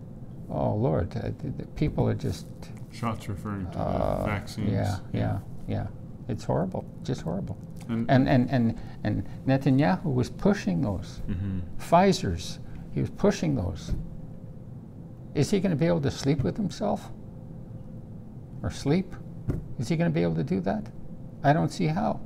oh 0.50 0.74
Lord, 0.76 1.16
uh, 1.18 1.30
the, 1.42 1.50
the 1.64 1.68
people 1.76 2.08
are 2.08 2.14
just, 2.16 2.48
Shots 2.92 3.30
referring 3.30 3.70
to 3.72 3.80
uh, 3.80 4.20
the 4.20 4.26
vaccines. 4.26 4.72
yeah, 4.72 4.98
yeah, 5.14 5.38
yeah, 5.68 5.88
It's 6.28 6.44
horrible, 6.44 6.84
just 7.04 7.22
horrible. 7.22 7.58
And, 7.88 8.10
And 8.10 8.28
and 8.28 8.50
and 8.50 8.80
and 9.04 9.26
Netanyahu 9.48 10.14
was 10.14 10.30
pushing 10.30 10.82
those. 10.82 11.22
Mhm. 11.30 11.62
Pfizer's, 11.80 12.60
he 12.94 13.00
was 13.02 13.10
pushing 13.10 13.56
those. 13.56 13.94
Is 15.34 15.50
he 15.50 15.60
going 15.60 15.72
to 15.72 15.78
be 15.78 15.86
able 15.86 16.02
to 16.02 16.12
sleep 16.12 16.44
with 16.44 16.58
himself? 16.58 17.10
Or 18.64 18.70
sleep? 18.70 19.16
Is 19.80 19.88
he 19.88 19.96
going 19.96 20.10
to 20.10 20.14
be 20.14 20.22
able 20.24 20.36
to 20.36 20.44
do 20.44 20.60
that? 20.62 20.86
I 21.44 21.54
don't 21.54 21.72
see 21.72 21.88
how. 21.88 22.20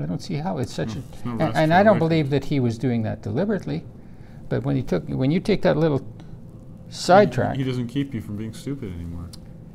I 0.00 0.06
don't 0.06 0.22
see 0.22 0.34
how. 0.34 0.58
It's 0.58 0.72
such 0.72 0.96
a. 0.96 1.00
Hmm. 1.00 1.36
no 1.38 1.46
and, 1.46 1.56
and 1.56 1.74
I 1.74 1.82
don't 1.82 1.98
believe 1.98 2.30
that 2.30 2.44
he 2.44 2.60
was 2.60 2.78
doing 2.78 3.02
that 3.02 3.22
deliberately. 3.22 3.84
But 4.48 4.64
when 4.64 4.76
he 4.76 4.82
took, 4.82 5.06
when 5.08 5.30
you 5.30 5.40
take 5.40 5.62
that 5.62 5.76
little 5.76 6.04
sidetrack, 6.88 7.56
He 7.56 7.64
doesn't 7.64 7.88
keep 7.88 8.14
you 8.14 8.20
from 8.20 8.36
being 8.36 8.54
stupid 8.54 8.92
anymore. 8.94 9.28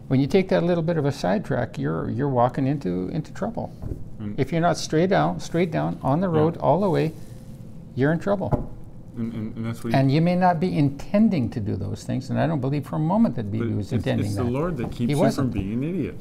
when 0.08 0.20
you 0.20 0.26
take 0.28 0.50
that 0.50 0.64
little 0.64 0.84
bit 0.84 0.98
of 0.98 1.06
a 1.06 1.12
sidetrack, 1.12 1.78
you're 1.78 2.10
you're 2.10 2.30
walking 2.30 2.66
into 2.68 3.10
into 3.10 3.32
trouble. 3.34 3.72
If 4.38 4.52
you're 4.52 4.62
not 4.62 4.78
straight 4.78 5.10
down, 5.10 5.40
straight 5.40 5.70
down 5.72 6.00
on 6.02 6.22
the 6.22 6.32
Yeah. 6.32 6.40
road 6.40 6.58
all 6.58 6.80
the 6.80 6.90
way, 6.90 7.12
you're 7.96 8.12
in 8.12 8.20
trouble. 8.20 8.72
And, 9.18 9.34
and, 9.34 9.56
and 9.58 9.66
that's 9.66 9.84
what 9.84 9.94
And 9.94 10.12
you 10.12 10.22
may 10.22 10.36
not 10.36 10.60
be 10.60 10.78
intending 10.78 11.50
to 11.52 11.60
do 11.60 11.76
those 11.76 12.04
things, 12.04 12.30
and 12.30 12.40
I 12.40 12.48
don't 12.48 12.62
believe 12.62 12.86
for 12.86 12.96
a 12.98 13.00
moment 13.00 13.36
that 13.36 13.46
he 13.54 13.62
was 13.62 13.88
it's, 13.88 13.94
intending 13.94 14.26
it's 14.28 14.36
that. 14.36 14.44
the 14.44 14.50
Lord 14.50 14.78
that 14.78 14.92
keeps 14.92 14.98
He 15.00 15.06
you 15.12 15.18
wasn't. 15.18 15.54
from 15.54 15.62
being 15.62 15.74
an 15.74 15.84
idiot, 15.84 16.20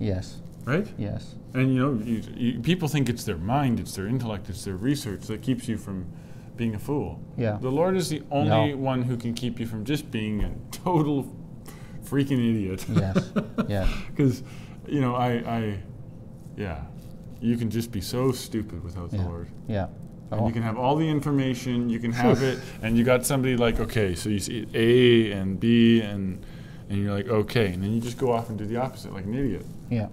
Yes, 0.00 0.40
right? 0.64 0.86
yes, 0.98 1.36
And 1.54 1.72
you 1.74 1.80
know, 1.80 1.92
you, 2.04 2.22
you, 2.36 2.60
people 2.60 2.88
think 2.88 3.08
it's 3.08 3.24
their 3.24 3.36
mind, 3.38 3.80
it's 3.80 3.94
their 3.94 4.06
intellect, 4.06 4.48
it's 4.48 4.64
their 4.64 4.76
research 4.76 5.22
that 5.26 5.42
keeps 5.42 5.68
you 5.68 5.76
from 5.78 6.06
being 6.56 6.74
a 6.74 6.78
fool. 6.78 7.20
yeah, 7.36 7.58
The 7.60 7.70
Lord 7.70 7.96
is 7.96 8.08
the 8.08 8.22
only 8.30 8.70
No. 8.72 8.76
one 8.76 9.02
who 9.02 9.16
can 9.16 9.34
keep 9.34 9.58
you 9.60 9.66
from 9.66 9.84
just 9.84 10.10
being 10.10 10.42
a 10.44 10.50
total 10.70 11.26
freaking 12.04 12.38
idiot. 12.50 12.84
yes, 12.94 13.32
yes. 13.68 13.88
Because, 14.10 14.42
you 14.86 15.00
know, 15.00 15.14
I, 15.16 15.30
I, 15.58 15.78
yeah, 16.56 16.82
you 17.40 17.56
can 17.56 17.70
just 17.70 17.90
be 17.90 18.00
so 18.00 18.30
stupid 18.32 18.82
without 18.84 19.10
the 19.10 19.16
Yeah. 19.16 19.26
Lord. 19.26 19.48
Yeah. 19.68 19.86
And 20.30 20.40
Oh, 20.40 20.46
you 20.46 20.52
can 20.52 20.62
have 20.62 20.76
all 20.78 20.96
the 20.96 21.08
information, 21.08 21.88
you 21.88 21.98
can 22.00 22.12
have 22.12 22.42
it, 22.42 22.58
and 22.82 22.96
you 22.96 23.04
got 23.04 23.24
somebody 23.24 23.56
like, 23.56 23.78
okay, 23.78 24.14
so 24.14 24.28
you 24.30 24.38
see 24.38 24.66
A 24.74 25.32
and 25.32 25.60
B, 25.60 26.00
and 26.00 26.44
and 26.88 26.98
you're 27.02 27.14
like, 27.14 27.28
okay, 27.28 27.72
and 27.72 27.82
then 27.82 27.92
you 27.92 28.00
just 28.00 28.18
go 28.18 28.32
off 28.32 28.48
and 28.48 28.58
do 28.58 28.66
the 28.66 28.76
opposite, 28.76 29.12
like 29.12 29.24
an 29.24 29.34
idiot. 29.34 29.64
yeah. 29.90 30.08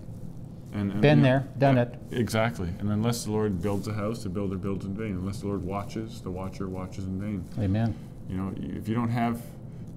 And, 0.74 0.90
and 0.90 1.02
Been 1.02 1.18
you 1.18 1.24
know, 1.24 1.30
there, 1.30 1.48
done 1.58 1.76
yeah, 1.76 1.82
it. 1.82 2.00
Exactly. 2.12 2.70
And 2.80 2.90
unless 2.92 3.26
the 3.26 3.32
Lord 3.32 3.62
builds 3.62 3.90
a 3.90 3.94
house, 3.94 4.24
the 4.24 4.30
builder 4.30 4.56
builds 4.56 4.86
in 4.86 4.96
vain. 4.96 5.12
Unless 5.18 5.42
the 5.42 5.48
Lord 5.48 5.64
watches, 5.66 6.22
the 6.22 6.32
watcher 6.32 6.70
watches 6.70 7.04
in 7.04 7.20
vain. 7.20 7.44
Amen. 7.60 7.94
You 8.30 8.38
know, 8.38 8.54
if 8.58 8.88
you 8.88 8.96
don't 8.96 9.10
have, 9.10 9.42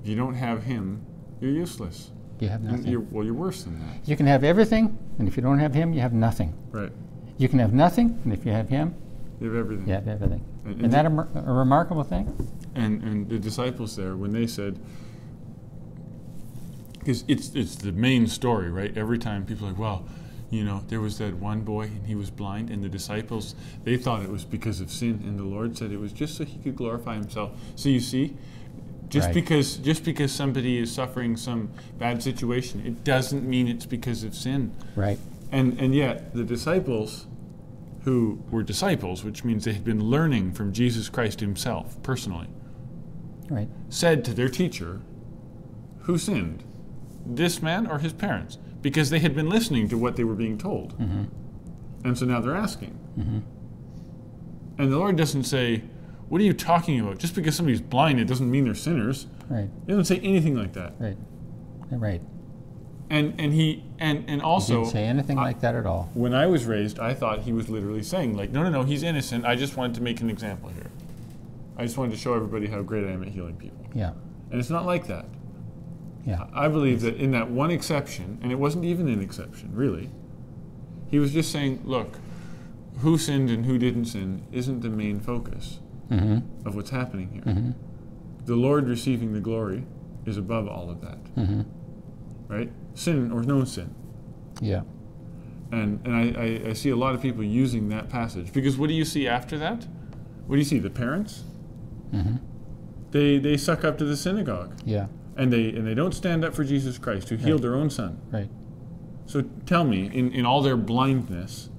if 0.03 0.09
you 0.09 0.17
don't 0.17 0.35
have 0.35 0.65
Him, 0.65 1.01
you're 1.41 1.53
useless. 1.53 2.11
You 2.41 2.49
have 2.49 2.63
nothing. 2.63 2.87
You're, 2.87 3.03
well, 3.03 3.25
you're 3.25 3.35
worse 3.35 3.63
than 3.63 3.79
that. 3.79 4.09
You 4.09 4.17
can 4.17 4.27
have 4.27 4.43
everything, 4.43 4.99
and 5.21 5.29
if 5.29 5.37
you 5.37 5.45
don't 5.45 5.61
have 5.61 5.73
him, 5.73 5.93
you 5.93 6.01
have 6.01 6.13
nothing. 6.13 6.53
Right. 6.73 6.91
You 7.39 7.49
can 7.49 7.61
have 7.61 7.73
nothing, 7.73 8.19
and 8.25 8.33
if 8.33 8.45
you 8.45 8.51
have 8.51 8.69
him, 8.69 8.97
You 9.45 9.51
have 9.53 9.59
everything. 9.67 9.87
you 9.89 9.95
have 9.95 10.09
everything. 10.09 10.45
And, 10.65 10.79
Isn't 10.79 10.91
that 10.91 11.07
a, 11.07 11.49
a 11.51 11.53
remarkable 11.53 12.03
thing? 12.05 12.27
and 12.75 13.03
and 13.05 13.29
the 13.29 13.39
disciples 13.39 13.95
there 13.95 14.17
when 14.17 14.33
they 14.33 14.47
said 14.49 14.79
because 16.99 17.25
it's 17.29 17.55
it's 17.55 17.77
the 17.77 17.93
main 17.93 18.27
story 18.27 18.71
right 18.71 18.97
every 18.97 19.19
time 19.19 19.45
people 19.45 19.67
are 19.67 19.71
like 19.71 19.79
well 19.79 20.05
you 20.51 20.65
know 20.65 20.83
there 20.89 21.01
was 21.01 21.19
that 21.19 21.35
one 21.37 21.61
boy 21.61 21.83
and 21.83 22.07
he 22.07 22.15
was 22.17 22.31
blind 22.31 22.71
and 22.71 22.83
the 22.83 22.89
disciples 22.89 23.55
they 23.85 23.97
thought 23.97 24.23
it 24.23 24.31
was 24.31 24.45
because 24.45 24.81
of 24.81 24.91
sin 24.91 25.23
and 25.25 25.39
the 25.39 25.45
lord 25.45 25.77
said 25.79 25.93
it 25.93 25.99
was 26.01 26.13
just 26.13 26.37
so 26.37 26.45
he 26.45 26.59
could 26.59 26.75
glorify 26.75 27.15
himself 27.15 27.53
so 27.77 27.89
you 27.89 28.01
see 28.01 28.37
just 29.09 29.27
Right. 29.27 29.35
because 29.35 29.77
just 29.77 30.03
because 30.05 30.33
somebody 30.33 30.79
is 30.79 30.91
suffering 30.91 31.37
some 31.37 31.71
bad 31.99 32.23
situation 32.25 32.83
it 32.85 33.05
doesn't 33.05 33.47
mean 33.49 33.69
it's 33.69 33.87
because 33.87 34.25
of 34.25 34.35
sin 34.35 34.73
Right. 34.97 35.19
and 35.53 35.79
and 35.79 35.95
yet 35.95 36.35
the 36.35 36.43
disciples 36.43 37.27
who 38.05 38.43
were 38.51 38.63
disciples 38.63 39.25
which 39.25 39.45
means 39.45 39.65
they 39.65 39.73
had 39.73 39.85
been 39.85 40.05
learning 40.05 40.53
from 40.53 40.73
jesus 40.73 41.09
christ 41.09 41.41
himself 41.41 42.01
personally 42.03 42.49
Right. 43.51 43.69
said 43.91 44.25
to 44.25 44.33
their 44.35 44.49
teacher, 44.49 45.03
Who 46.05 46.17
sinned, 46.17 46.65
this 47.27 47.61
man 47.61 47.87
or 47.87 47.99
his 47.99 48.15
parents? 48.15 48.57
Because 48.81 49.11
they 49.11 49.19
had 49.19 49.35
been 49.35 49.51
listening 49.51 49.87
to 49.91 49.99
what 49.99 50.17
they 50.17 50.25
were 50.25 50.35
being 50.35 50.57
told. 50.57 50.99
Mm-hmm. 50.99 51.25
And 52.07 52.17
so 52.19 52.25
now 52.25 52.41
they're 52.41 52.57
asking. 52.57 52.99
Mm-hmm. 53.19 53.39
And 54.79 54.91
the 54.93 54.97
Lord 54.97 55.17
doesn't 55.17 55.45
say, 55.45 55.83
What 56.31 56.41
are 56.41 56.45
you 56.45 56.55
talking 56.55 56.99
about? 57.01 57.19
Just 57.19 57.35
because 57.35 57.55
somebody's 57.55 57.83
blind, 57.83 58.19
it 58.19 58.25
doesn't 58.25 58.51
mean 58.51 58.65
they're 58.65 58.75
sinners. 58.75 59.27
Right. 59.49 59.69
He 59.87 59.93
doesn't 59.93 60.07
say 60.07 60.21
anything 60.21 60.57
like 60.57 60.73
that. 60.73 60.95
Right. 60.99 61.17
Right. 61.91 62.23
And 63.15 63.35
and 63.41 63.53
he 63.53 63.85
and 63.99 64.25
and 64.29 64.41
He 64.41 64.45
also 64.47 64.75
didn't 64.81 64.91
say 64.93 65.05
anything 65.05 65.39
I- 65.39 65.43
like 65.45 65.61
that 65.61 65.75
at 65.75 65.87
all. 65.87 66.11
when 66.15 66.35
I 66.35 66.47
was 66.47 66.65
raised, 66.67 66.99
I 66.99 67.15
thought 67.15 67.41
he 67.41 67.53
was 67.53 67.69
literally 67.69 68.03
saying, 68.03 68.37
like, 68.37 68.51
no, 68.51 68.63
no, 68.63 68.71
no, 68.71 68.83
he's 68.83 69.03
innocent. 69.03 69.45
I 69.45 69.55
just 69.55 69.77
wanted 69.77 69.95
to 69.97 70.03
make 70.03 70.21
an 70.21 70.29
example 70.31 70.69
here. 70.71 70.91
I 71.79 71.83
just 71.85 71.97
wanted 71.99 72.13
to 72.13 72.19
show 72.19 72.35
everybody 72.35 72.67
how 72.67 72.83
great 72.83 73.05
I 73.05 73.11
am 73.13 73.23
at 73.23 73.29
healing 73.29 73.57
people. 73.57 73.85
Yeah. 73.95 74.13
And 74.51 74.61
it's 74.61 74.71
not 74.71 74.85
like 74.87 75.07
that. 75.07 75.27
Yeah. 76.27 76.47
I 76.55 76.69
believe 76.69 77.03
that 77.03 77.17
in 77.17 77.31
that 77.33 77.51
one 77.51 77.71
exception, 77.71 78.39
and 78.43 78.51
it 78.51 78.59
wasn't 78.59 78.85
even 78.85 79.09
an 79.09 79.21
exception, 79.21 79.71
really, 79.75 80.11
he 81.09 81.19
was 81.19 81.33
just 81.33 81.53
saying, 81.53 81.83
look, 81.85 82.19
who 82.99 83.19
sinned 83.19 83.51
and 83.51 83.67
who 83.67 83.77
didn't 83.79 84.07
sin 84.07 84.43
isn't 84.53 84.81
the 84.81 84.91
main 84.91 85.21
focus 85.21 85.79
Mm-hmm. 86.11 86.67
of 86.69 86.75
what's 86.77 86.91
happening 86.91 87.29
here. 87.33 87.43
Mm-hmm. 87.43 87.71
The 88.45 88.55
Lord 88.57 88.89
receiving 88.89 89.33
the 89.33 89.41
glory 89.41 89.85
is 90.27 90.37
above 90.37 90.69
all 90.69 90.91
of 90.91 91.01
that, 91.01 91.19
Mm-hmm. 91.37 91.63
right? 92.49 92.71
Sin 92.95 93.33
or 93.33 93.43
no 93.43 93.65
sin. 93.65 93.95
Yeah. 94.61 94.83
And, 95.73 96.01
and 96.07 96.15
I, 96.15 96.41
I, 96.67 96.71
I 96.71 96.73
see 96.75 96.91
a 96.91 96.97
lot 96.97 97.15
of 97.15 97.21
people 97.23 97.43
using 97.43 97.89
that 97.89 98.09
passage 98.09 98.53
because 98.53 98.77
what 98.79 98.89
do 98.89 98.95
you 98.95 99.05
see 99.05 99.27
after 99.27 99.59
that? 99.59 99.87
What 100.47 100.57
do 100.57 100.59
you 100.59 100.65
see? 100.65 100.79
The 100.79 100.91
parents? 100.91 101.43
Mm-hmm. 102.13 102.37
They, 103.11 103.39
they 103.39 103.57
suck 103.57 103.85
up 103.85 103.99
to 103.99 104.05
the 104.05 104.17
synagogue 104.17 104.79
Yeah. 104.85 105.07
and 105.37 105.53
they, 105.53 105.69
and 105.71 105.87
they 105.87 105.95
don't 105.95 106.15
stand 106.15 106.45
up 106.45 106.55
for 106.55 106.63
Jesus 106.65 106.99
Christ 106.99 107.29
who 107.31 107.37
healed 107.37 107.61
Right. 107.61 107.63
their 107.63 107.75
own 107.77 107.91
son. 107.91 108.21
Right. 108.31 108.49
So 109.27 109.43
tell 109.67 109.85
me, 109.85 110.07
in, 110.13 110.31
in 110.33 110.45
all 110.47 110.63
their 110.63 110.77
blindness, 110.77 111.71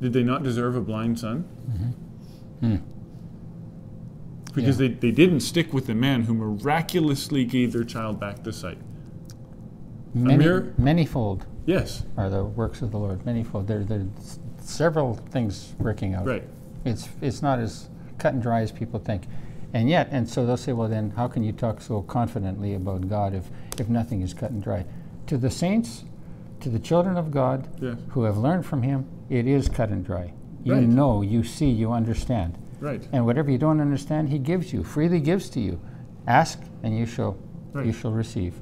did 0.00 0.12
they 0.14 0.22
not 0.22 0.42
deserve 0.42 0.76
a 0.76 0.80
blind 0.80 1.18
son? 1.18 1.40
Hmm. 2.60 2.76
Because 4.54 4.80
Yeah. 4.80 4.88
they, 4.88 4.94
they 4.94 5.10
didn't 5.10 5.40
stick 5.40 5.72
with 5.72 5.86
the 5.86 5.94
man 5.94 6.22
who 6.22 6.34
miraculously 6.34 7.44
gave 7.44 7.72
their 7.72 7.84
child 7.84 8.18
back 8.18 8.42
to 8.44 8.52
sight. 8.52 8.78
Many, 10.14 10.36
mere- 10.38 10.74
manyfold 10.80 11.42
Yes, 11.66 12.04
are 12.16 12.28
the 12.30 12.44
works 12.44 12.82
of 12.82 12.90
the 12.90 12.98
Lord. 12.98 13.20
Manyfold. 13.24 13.66
There, 13.66 13.84
there 13.84 14.00
are 14.00 14.06
several 14.60 15.14
things 15.14 15.74
working 15.78 16.14
out. 16.14 16.26
right. 16.26 16.44
It's 16.84 17.08
it's 17.20 17.42
not 17.42 17.58
as 17.58 17.88
cut 18.18 18.32
and 18.34 18.42
dry 18.42 18.62
as 18.62 18.72
people 18.72 18.98
think, 18.98 19.24
and 19.74 19.88
yet, 19.88 20.08
and 20.10 20.28
so 20.28 20.44
they'll 20.46 20.56
say, 20.56 20.72
well, 20.72 20.88
then 20.88 21.10
how 21.10 21.28
can 21.28 21.44
you 21.44 21.52
talk 21.52 21.80
so 21.80 22.02
confidently 22.02 22.74
about 22.74 23.08
God 23.08 23.34
if 23.34 23.50
if 23.78 23.88
nothing 23.88 24.22
is 24.22 24.32
cut 24.34 24.50
and 24.50 24.62
dry? 24.62 24.84
To 25.26 25.36
the 25.36 25.50
saints, 25.50 26.04
to 26.60 26.68
the 26.70 26.78
children 26.78 27.16
of 27.16 27.30
God 27.30 27.68
Yes, 27.80 27.98
who 28.08 28.24
have 28.24 28.36
learned 28.38 28.64
from 28.66 28.82
Him, 28.82 29.04
it 29.28 29.46
is 29.46 29.68
cut 29.68 29.90
and 29.90 30.04
dry. 30.04 30.32
You 30.64 30.74
Right. 30.74 30.82
know, 30.88 31.22
you 31.22 31.42
see, 31.44 31.70
you 31.70 31.92
understand, 31.92 32.58
right. 32.80 33.06
and 33.12 33.24
whatever 33.26 33.50
you 33.50 33.58
don't 33.58 33.80
understand, 33.80 34.30
He 34.30 34.38
gives 34.38 34.72
you 34.72 34.82
freely 34.82 35.20
gives 35.20 35.48
to 35.50 35.60
you. 35.60 35.78
Ask, 36.26 36.60
and 36.82 36.96
you 36.98 37.06
shall 37.06 37.36
you 37.84 37.92
shall 37.92 38.10
receive. 38.12 38.54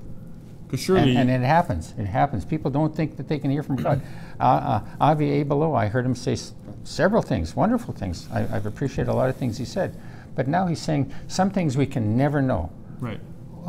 Because 0.68 0.80
surely, 0.84 1.16
And, 1.16 1.30
and 1.30 1.42
it 1.42 1.46
happens. 1.46 1.94
It 1.98 2.04
happens. 2.04 2.44
People 2.44 2.70
don't 2.70 2.94
think 2.94 3.16
that 3.16 3.26
they 3.26 3.38
can 3.38 3.50
hear 3.50 3.62
from 3.62 3.76
God. 3.76 4.00
Uh, 4.40 4.44
uh, 4.44 4.84
Avi 5.00 5.42
Abelow, 5.44 5.76
I 5.76 5.88
heard 5.88 6.06
him 6.06 6.14
say 6.14 6.34
s- 6.34 6.52
several 6.84 7.22
things, 7.22 7.56
wonderful 7.56 7.92
things. 7.92 8.28
I, 8.32 8.42
I've 8.54 8.66
appreciated 8.66 9.10
a 9.10 9.12
lot 9.14 9.28
of 9.28 9.34
things 9.36 9.58
he 9.58 9.64
said. 9.64 9.98
But 10.36 10.46
now 10.46 10.68
he's 10.68 10.80
saying 10.80 11.12
some 11.26 11.50
things 11.50 11.76
we 11.76 11.86
can 11.86 12.16
never 12.16 12.40
know. 12.40 12.70
right. 13.00 13.18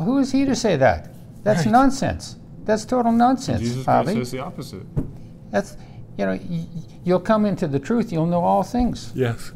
Who 0.04 0.18
is 0.18 0.30
he 0.30 0.44
to 0.44 0.54
say 0.54 0.76
that? 0.76 1.08
That's 1.42 1.64
Right. 1.66 1.72
nonsense. 1.72 2.36
That's 2.66 2.84
total 2.84 3.10
nonsense, 3.10 3.60
Jesus 3.62 3.82
Christ 3.84 4.08
Avi. 4.10 4.18
says 4.20 4.30
the 4.30 4.38
opposite. 4.38 4.82
That's, 5.50 5.76
you 6.16 6.26
know, 6.26 6.38
you'll 7.02 7.18
come 7.18 7.44
into 7.46 7.66
the 7.66 7.80
truth, 7.80 8.12
you'll 8.12 8.26
know 8.26 8.44
all 8.44 8.62
things. 8.62 9.10
Yes. 9.16 9.50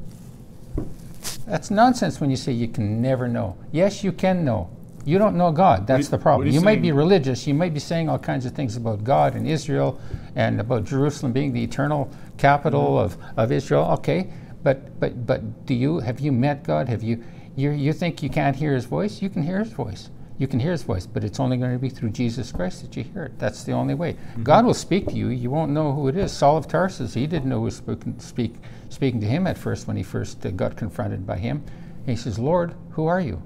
That's 1.47 1.71
nonsense 1.71 2.21
when 2.21 2.29
you 2.31 2.37
say 2.37 2.51
you 2.51 2.67
can 2.69 3.01
never 3.01 3.29
know. 3.29 3.57
Yes, 3.71 4.03
you 4.03 4.11
can 4.11 4.45
know. 4.45 4.69
You 5.05 5.19
don't 5.19 5.37
know 5.37 5.53
God. 5.53 5.87
That's 5.87 6.09
the 6.09 6.19
problem. 6.19 6.47
he's 6.47 6.55
You 6.55 6.61
might 6.63 6.81
be 6.81 6.93
religious. 6.93 7.47
You 7.47 7.55
might 7.55 7.75
be 7.75 7.81
saying 7.81 8.09
all 8.09 8.19
kinds 8.19 8.47
of 8.47 8.53
things 8.53 8.77
about 8.77 9.05
God 9.05 9.35
and 9.35 9.47
Israel 9.47 10.01
and 10.35 10.61
about 10.61 10.85
Jerusalem 10.85 11.33
being 11.33 11.53
the 11.53 11.63
eternal 11.63 12.11
capital 12.39 12.99
of, 12.99 13.19
of 13.37 13.53
Israel. 13.53 13.85
Okay, 13.99 14.33
but 14.63 14.99
but 14.99 15.27
but 15.27 15.67
do 15.67 15.75
you 15.75 16.01
have 16.01 16.21
you 16.21 16.33
met 16.33 16.65
God? 16.65 16.89
Have 16.89 17.03
you 17.03 17.23
you 17.55 17.71
you 17.71 17.93
think 17.93 18.23
you 18.23 18.31
can't 18.31 18.57
hear 18.57 18.75
His 18.75 18.87
voice? 18.87 19.21
You 19.21 19.29
can 19.29 19.43
hear 19.43 19.59
His 19.59 19.73
voice. 19.73 20.11
You 20.39 20.49
can 20.49 20.59
hear 20.59 20.73
His 20.73 20.83
voice, 20.83 21.07
but 21.07 21.23
it's 21.23 21.39
only 21.39 21.57
going 21.59 21.73
to 21.73 21.79
be 21.79 21.91
through 21.91 22.11
Jesus 22.11 22.51
Christ 22.51 22.83
that 22.83 22.97
you 22.97 23.05
hear 23.05 23.25
it. 23.25 23.39
That's 23.39 23.63
the 23.63 23.73
only 23.73 23.95
way. 23.95 24.17
God 24.43 24.65
will 24.65 24.75
speak 24.75 25.07
to 25.09 25.15
you. 25.15 25.29
You 25.29 25.51
won't 25.51 25.71
know 25.71 25.93
who 25.93 26.09
it 26.09 26.17
is. 26.17 26.33
Saul 26.33 26.57
of 26.57 26.67
Tarsus, 26.67 27.15
he 27.15 27.27
didn't 27.29 27.49
know 27.49 27.59
who 27.59 27.67
was 27.67 27.77
spoken, 27.77 28.19
speak, 28.19 28.57
speaking 28.89 29.21
to 29.21 29.29
him 29.29 29.47
at 29.47 29.57
first 29.57 29.87
when 29.87 29.97
he 29.97 30.03
first 30.03 30.45
uh, 30.45 30.51
got 30.51 30.77
confronted 30.77 31.25
by 31.25 31.37
him. 31.37 31.63
And 31.99 32.09
he 32.09 32.17
says, 32.17 32.37
Lord, 32.39 32.75
who 32.91 33.07
are 33.07 33.21
you? 33.21 33.41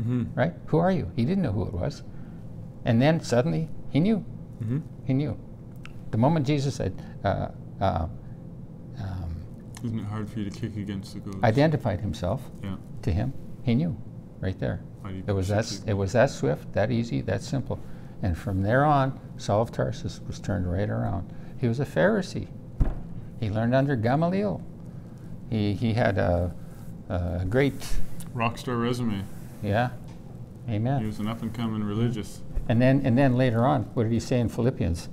Mm-hmm. 0.00 0.24
right? 0.34 0.52
Who 0.66 0.78
are 0.78 0.90
you? 0.90 1.10
He 1.16 1.24
didn't 1.24 1.42
know 1.42 1.52
who 1.52 1.66
it 1.66 1.72
was. 1.72 2.02
And 2.84 3.00
then 3.02 3.20
suddenly 3.20 3.68
he 3.90 4.00
knew. 4.00 4.24
Mm-hmm. 4.62 4.78
He 5.04 5.12
knew. 5.14 5.38
The 6.10 6.18
moment 6.18 6.46
Jesus 6.46 6.74
said, 6.74 6.92
uh, 7.24 7.48
uh, 7.80 8.06
um, 8.98 9.36
Isn't 9.84 9.98
it 10.00 10.04
hard 10.06 10.28
for 10.28 10.38
you 10.40 10.50
to 10.50 10.60
kick 10.60 10.76
against 10.76 11.14
the 11.14 11.20
goats? 11.20 11.38
identified 11.44 12.00
himself 12.00 12.50
Yeah. 12.62 12.76
to 13.02 13.12
him, 13.12 13.32
he 13.62 13.74
knew, 13.74 13.96
right 14.40 14.58
there. 14.58 14.80
Why 15.02 15.10
do 15.10 15.16
you 15.18 15.24
It 15.26 15.32
was 15.32 15.48
that. 15.48 15.70
it 15.70 15.82
It 15.90 15.94
was 15.94 16.12
that 16.12 16.30
swift, 16.30 16.72
that 16.72 16.90
easy, 16.90 17.20
that 17.22 17.42
simple, 17.42 17.78
and 18.22 18.36
from 18.36 18.62
there 18.62 18.84
on, 18.84 19.18
Saul 19.36 19.62
of 19.62 19.70
Tarsus 19.72 20.20
was 20.26 20.38
turned 20.40 20.70
right 20.70 20.90
around. 20.90 21.32
He 21.58 21.68
was 21.68 21.80
a 21.80 21.86
Pharisee. 21.86 22.48
He 23.38 23.48
learned 23.50 23.74
under 23.74 23.96
Gamaliel. 23.96 24.62
He 25.48 25.72
he 25.74 25.94
had 25.94 26.18
a, 26.18 26.54
a 27.08 27.44
great, 27.48 28.00
rock 28.34 28.58
star 28.58 28.76
resume. 28.76 29.24
Yeah, 29.62 29.90
Amen. 30.68 31.00
He 31.00 31.06
was 31.06 31.18
an 31.18 31.26
up 31.26 31.42
and 31.42 31.52
coming 31.52 31.82
religious. 31.82 32.42
And 32.68 32.80
then 32.80 33.02
and 33.04 33.16
then 33.18 33.36
later 33.36 33.64
on, 33.66 33.84
what 33.94 34.04
did 34.04 34.12
he 34.12 34.20
say 34.20 34.38
in 34.40 34.48
Philippians? 34.48 35.08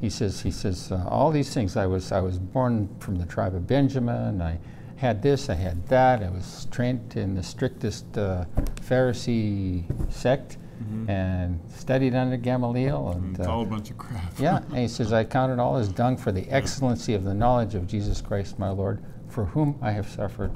He 0.00 0.08
says 0.10 0.40
he 0.40 0.50
says 0.50 0.90
uh, 0.92 1.04
all 1.08 1.30
these 1.30 1.52
things. 1.52 1.76
I 1.76 1.86
was 1.86 2.12
I 2.12 2.20
was 2.20 2.38
born 2.38 2.88
from 3.00 3.16
the 3.16 3.26
tribe 3.26 3.54
of 3.54 3.66
Benjamin. 3.66 4.40
I 4.40 4.58
had 4.96 5.22
this. 5.22 5.50
I 5.50 5.54
had 5.54 5.86
that. 5.88 6.22
I 6.22 6.30
was 6.30 6.66
trained 6.70 7.16
in 7.16 7.34
the 7.34 7.42
strictest 7.42 8.16
uh, 8.16 8.44
Pharisee 8.80 9.84
sect 10.12 10.58
Mhm. 10.82 11.08
and 11.08 11.60
studied 11.68 12.14
under 12.16 12.36
Gamaliel. 12.36 13.10
And 13.12 13.24
And 13.26 13.38
it's 13.38 13.46
uh, 13.46 13.52
all 13.52 13.62
a 13.62 13.66
bunch 13.66 13.90
of 13.90 13.98
crap. 13.98 14.32
yeah, 14.40 14.56
and 14.70 14.78
he 14.78 14.88
says 14.88 15.12
I 15.12 15.22
count 15.24 15.52
it 15.52 15.60
all 15.60 15.76
as 15.76 15.88
dung 15.88 16.16
for 16.16 16.32
the 16.32 16.48
excellency 16.50 17.14
of 17.14 17.22
the 17.24 17.32
knowledge 17.34 17.74
of 17.76 17.86
Jesus 17.86 18.20
Christ 18.20 18.58
my 18.58 18.70
Lord, 18.70 19.02
for 19.28 19.44
whom 19.44 19.76
I 19.80 19.92
have 19.92 20.08
suffered 20.08 20.50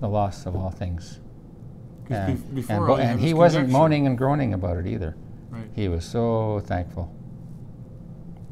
the 0.00 0.08
loss 0.08 0.44
of 0.44 0.54
all 0.54 0.70
things. 0.70 1.20
And, 2.10 2.54
before 2.54 2.76
and, 2.76 2.82
all 2.84 2.88
bo- 2.88 2.96
you 2.96 3.02
have 3.02 3.10
and 3.12 3.20
he 3.20 3.34
wasn't 3.34 3.66
conjecture. 3.66 3.78
moaning 3.78 4.06
and 4.06 4.18
groaning 4.18 4.54
about 4.54 4.76
it 4.78 4.86
either. 4.86 5.16
Right. 5.50 5.68
He 5.74 5.88
was 5.88 6.04
so 6.04 6.62
thankful. 6.64 7.14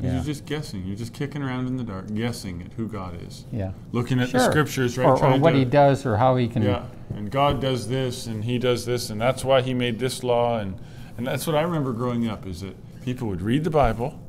Yeah. 0.00 0.14
You're 0.14 0.24
just 0.24 0.44
guessing. 0.44 0.84
You're 0.86 0.96
just 0.96 1.14
kicking 1.14 1.42
around 1.42 1.66
in 1.66 1.76
the 1.76 1.84
dark, 1.84 2.12
guessing 2.12 2.60
at 2.62 2.72
who 2.74 2.86
God 2.86 3.20
is. 3.22 3.46
Yeah. 3.50 3.72
Looking 3.92 4.20
at 4.20 4.30
the 4.30 4.40
scriptures, 4.40 4.98
right? 4.98 5.06
Or, 5.06 5.24
or 5.24 5.38
what 5.38 5.52
to, 5.52 5.58
he 5.58 5.64
does 5.64 6.04
or 6.04 6.16
how 6.18 6.36
he 6.36 6.48
can. 6.48 6.62
Yeah. 6.62 6.84
And 7.14 7.30
God 7.30 7.60
does 7.60 7.88
this 7.88 8.26
and 8.26 8.44
he 8.44 8.58
does 8.58 8.84
this 8.84 9.08
and 9.10 9.20
that's 9.20 9.44
why 9.44 9.62
he 9.62 9.72
made 9.72 9.98
this 9.98 10.22
law 10.22 10.58
and 10.58 10.78
and 11.16 11.26
that's 11.26 11.46
what 11.46 11.56
I 11.56 11.62
remember 11.62 11.92
growing 11.92 12.28
up 12.28 12.46
is 12.46 12.60
that 12.60 12.76
people 13.02 13.28
would 13.28 13.40
read 13.40 13.64
the 13.64 13.70
Bible 13.70 14.20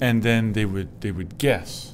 and 0.00 0.22
then 0.22 0.54
they 0.54 0.64
would 0.64 1.00
they 1.02 1.12
would 1.12 1.38
guess 1.38 1.92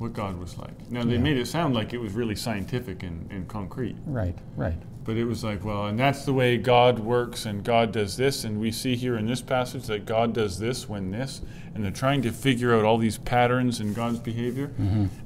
what 0.00 0.14
God 0.14 0.38
was 0.40 0.56
like. 0.56 0.90
Now 0.90 1.04
they 1.04 1.12
Yeah. 1.12 1.18
made 1.18 1.36
it 1.36 1.46
sound 1.46 1.74
like 1.74 1.92
it 1.92 1.98
was 1.98 2.14
really 2.14 2.34
scientific 2.34 3.02
and, 3.02 3.30
and 3.30 3.46
concrete. 3.46 3.96
Right, 4.06 4.34
right. 4.56 4.78
But 5.10 5.16
it 5.16 5.24
was 5.24 5.42
like, 5.42 5.64
well, 5.64 5.86
and 5.86 5.98
that's 5.98 6.24
the 6.24 6.32
way 6.32 6.56
God 6.56 7.00
works, 7.00 7.44
and 7.44 7.64
God 7.64 7.90
does 7.90 8.16
this, 8.16 8.44
and 8.44 8.60
we 8.60 8.70
see 8.70 8.94
here 8.94 9.16
in 9.16 9.26
this 9.26 9.42
passage 9.42 9.86
that 9.88 10.06
God 10.06 10.32
does 10.32 10.60
this 10.60 10.88
when 10.88 11.10
this, 11.10 11.40
and 11.74 11.82
they're 11.84 11.90
trying 11.90 12.22
to 12.22 12.30
figure 12.30 12.76
out 12.76 12.84
all 12.84 12.96
these 12.96 13.18
patterns 13.18 13.80
in 13.80 13.92
God's 13.92 14.20
behavior, 14.20 14.70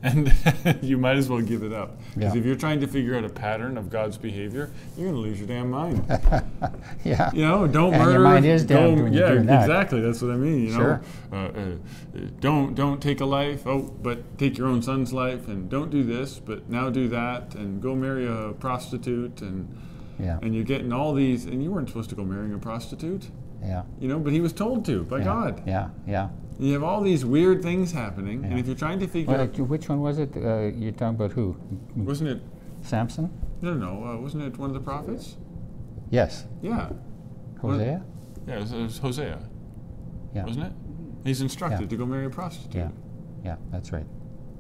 and 0.02 0.32
you 0.80 0.96
might 0.96 1.16
as 1.18 1.28
well 1.28 1.42
give 1.42 1.62
it 1.62 1.72
up. 1.74 1.98
Because 1.98 2.14
Mm-hmm. 2.14 2.20
Yeah. 2.22 2.38
if 2.38 2.46
you're 2.46 2.56
trying 2.56 2.80
to 2.80 2.86
figure 2.86 3.14
out 3.16 3.24
a 3.24 3.28
pattern 3.28 3.76
of 3.76 3.90
God's 3.90 4.16
behavior, 4.16 4.70
you're 4.96 5.10
going 5.10 5.16
to 5.22 5.28
lose 5.28 5.38
your 5.38 5.48
damn 5.48 5.70
mind. 5.70 6.06
yeah. 7.04 7.30
You 7.34 7.42
know, 7.42 7.66
don't 7.66 7.92
And 7.92 8.02
your 8.04 8.12
murder. 8.12 8.20
mind 8.24 8.46
is 8.46 8.64
damned 8.64 9.02
when 9.02 9.12
you're 9.12 9.26
yeah, 9.26 9.32
doing 9.34 9.46
that. 9.46 9.62
exactly. 9.62 10.00
That's 10.00 10.22
what 10.22 10.30
I 10.30 10.36
mean. 10.36 10.64
You 10.66 10.72
Sure. 10.72 11.02
know, 11.32 11.36
uh, 11.38 11.60
uh, 11.60 12.20
don't 12.40 12.74
don't 12.74 13.02
take 13.02 13.20
a 13.20 13.24
life. 13.26 13.66
Oh, 13.66 13.82
but 14.02 14.38
take 14.38 14.56
your 14.56 14.68
own 14.68 14.80
son's 14.80 15.12
life, 15.12 15.46
and 15.48 15.68
don't 15.68 15.90
do 15.90 16.02
this, 16.04 16.38
but 16.38 16.70
now 16.70 16.88
do 16.88 17.08
that, 17.08 17.54
and 17.54 17.82
go 17.82 17.94
marry 17.94 18.26
a 18.26 18.52
prostitute, 18.52 19.40
and 19.42 19.73
Yeah. 20.18 20.38
and 20.42 20.54
you're 20.54 20.64
getting 20.64 20.92
all 20.92 21.12
these, 21.14 21.44
and 21.46 21.62
you 21.62 21.70
weren't 21.72 21.88
supposed 21.88 22.10
to 22.10 22.16
go 22.16 22.24
marrying 22.24 22.54
a 22.54 22.58
prostitute, 22.58 23.28
Yeah. 23.62 23.82
you 23.98 24.08
know, 24.08 24.18
but 24.18 24.32
he 24.32 24.40
was 24.40 24.52
told 24.52 24.84
to 24.86 25.02
by 25.04 25.18
yeah, 25.18 25.24
God. 25.24 25.62
Yeah, 25.66 25.88
yeah. 26.06 26.28
You 26.58 26.72
have 26.74 26.84
all 26.84 27.00
these 27.00 27.24
weird 27.24 27.62
things 27.62 27.90
happening, 27.92 28.44
and 28.44 28.58
if 28.58 28.66
you're 28.66 28.76
trying 28.76 29.00
to 29.00 29.08
figure 29.08 29.32
Well, 29.32 29.42
out, 29.42 29.58
which 29.58 29.88
one 29.88 30.00
was 30.00 30.18
it? 30.20 30.36
Uh, 30.36 30.70
you're 30.76 30.92
talking 30.92 31.16
about 31.16 31.32
who? 31.32 31.56
wasn't 31.96 32.30
it? 32.30 32.42
Samson? 32.82 33.28
No, 33.60 33.74
no, 33.74 33.94
no. 33.94 34.04
Uh, 34.08 34.16
wasn't 34.18 34.44
it 34.44 34.56
one 34.58 34.70
of 34.70 34.74
the 34.74 34.80
prophets? 34.80 35.36
Yes. 36.10 36.44
Yeah, 36.62 36.90
Hosea? 37.60 38.04
yeah. 38.46 38.54
It 38.56 38.60
was, 38.60 38.72
it 38.72 38.82
was 38.82 38.98
Hosea, 38.98 39.38
Yeah. 40.34 40.44
wasn't 40.44 40.66
it? 40.66 40.72
He's 41.24 41.40
instructed 41.40 41.80
Yeah. 41.82 41.88
to 41.88 41.96
go 41.96 42.06
marry 42.06 42.26
a 42.26 42.30
prostitute. 42.30 42.74
Yeah. 42.76 42.88
Yeah, 43.44 43.56
that's 43.72 43.92
right. 43.92 44.06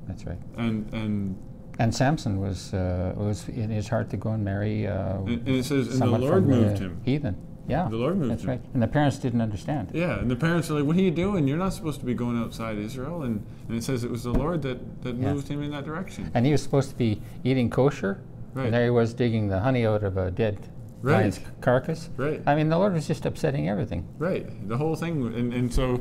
That's 0.08 0.26
right. 0.26 0.38
And 0.56 0.92
and 0.92 1.36
And 1.78 1.94
Samson 1.94 2.40
was 2.40 2.72
uh, 2.74 3.12
was 3.16 3.48
in 3.48 3.70
his 3.70 3.88
heart 3.88 4.08
to 4.10 4.16
go 4.16 4.30
and 4.30 4.44
marry 4.44 4.86
uh, 4.86 5.16
and, 5.18 5.28
and 5.28 5.48
it 5.48 5.64
says, 5.64 5.88
and 5.88 6.00
the 6.02 6.18
Lord 6.18 6.46
moved 6.46 6.76
the 6.78 6.84
him. 6.84 7.00
heathen. 7.04 7.36
Yeah, 7.66 7.88
The 7.88 7.96
Lord 7.96 8.18
moved 8.18 8.30
that's 8.30 8.42
him. 8.42 8.50
right. 8.50 8.60
And 8.74 8.82
the 8.82 8.86
parents 8.86 9.16
didn't 9.18 9.40
understand. 9.40 9.90
Yeah, 9.94 10.18
and 10.18 10.30
the 10.30 10.36
parents 10.36 10.70
are 10.70 10.74
like, 10.74 10.84
"What 10.84 10.96
are 10.96 11.00
you 11.00 11.10
doing? 11.10 11.48
You're 11.48 11.56
not 11.56 11.72
supposed 11.72 11.98
to 12.00 12.04
be 12.06 12.12
going 12.12 12.38
outside 12.38 12.76
Israel." 12.76 13.22
And, 13.22 13.44
and 13.68 13.76
it 13.78 13.82
says 13.82 14.04
it 14.04 14.10
was 14.10 14.22
the 14.24 14.32
Lord 14.34 14.60
that, 14.62 15.02
that 15.02 15.16
Yeah. 15.16 15.32
moved 15.32 15.48
him 15.48 15.62
in 15.62 15.70
that 15.70 15.84
direction. 15.86 16.30
And 16.34 16.44
he 16.44 16.52
was 16.52 16.62
supposed 16.62 16.90
to 16.90 16.96
be 16.96 17.22
eating 17.42 17.70
kosher, 17.70 18.20
Right. 18.52 18.66
and 18.66 18.74
there 18.74 18.84
he 18.84 18.90
was 18.90 19.14
digging 19.14 19.48
the 19.48 19.60
honey 19.60 19.86
out 19.86 20.02
of 20.04 20.16
a 20.18 20.30
dead 20.30 20.58
Right. 21.00 21.14
lion's 21.20 21.40
carcass. 21.62 22.10
Right. 22.18 22.42
I 22.46 22.54
mean, 22.54 22.68
the 22.68 22.76
Lord 22.78 22.92
was 22.92 23.06
just 23.06 23.24
upsetting 23.26 23.68
everything. 23.70 24.04
Right, 24.18 24.46
the 24.68 24.76
whole 24.76 24.94
thing, 24.94 25.22
and, 25.34 25.52
and 25.54 25.72
so, 25.72 26.00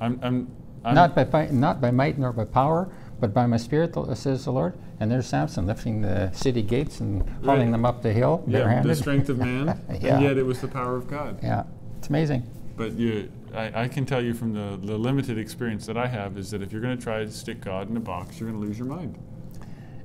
I'm, 0.00 0.18
I'm, 0.22 0.48
I'm 0.84 0.94
not 0.94 1.14
by, 1.14 1.24
by 1.24 1.46
not 1.52 1.80
by 1.80 1.90
might 1.90 2.18
nor 2.18 2.32
by 2.32 2.44
power, 2.46 2.88
but 3.22 3.32
by 3.32 3.46
my 3.46 3.56
spirit, 3.56 3.94
says 4.18 4.44
the 4.44 4.52
Lord. 4.52 4.74
And 5.00 5.10
there's 5.10 5.26
Samson 5.26 5.64
lifting 5.66 6.02
the 6.02 6.30
city 6.32 6.60
gates 6.60 7.00
and 7.00 7.22
hauling 7.44 7.62
Right. 7.66 7.70
them 7.70 7.84
up 7.86 8.02
the 8.02 8.12
hill 8.12 8.42
yeah, 8.46 8.58
barehanded. 8.58 8.90
the 8.90 8.96
strength 8.96 9.28
of 9.28 9.38
man, 9.38 9.78
Yeah. 10.00 10.14
and 10.16 10.22
yet 10.24 10.36
it 10.36 10.42
was 10.44 10.60
the 10.60 10.68
power 10.68 10.96
of 10.96 11.08
God. 11.08 11.38
yeah, 11.42 11.62
it's 11.98 12.08
amazing. 12.08 12.42
But 12.76 12.92
you, 12.94 13.30
I, 13.54 13.82
I 13.84 13.88
can 13.88 14.04
tell 14.06 14.20
you 14.22 14.34
from 14.34 14.52
the, 14.54 14.78
the 14.84 14.98
limited 14.98 15.38
experience 15.38 15.86
that 15.86 15.96
I 15.96 16.06
have 16.08 16.36
is 16.36 16.50
that 16.50 16.62
if 16.62 16.72
you're 16.72 16.80
going 16.82 16.96
to 16.96 17.02
try 17.02 17.24
to 17.24 17.30
stick 17.30 17.60
God 17.60 17.88
in 17.88 17.96
a 17.96 18.00
box, 18.00 18.40
you're 18.40 18.48
going 18.50 18.60
to 18.60 18.66
lose 18.66 18.78
your 18.78 18.88
mind. 18.88 19.16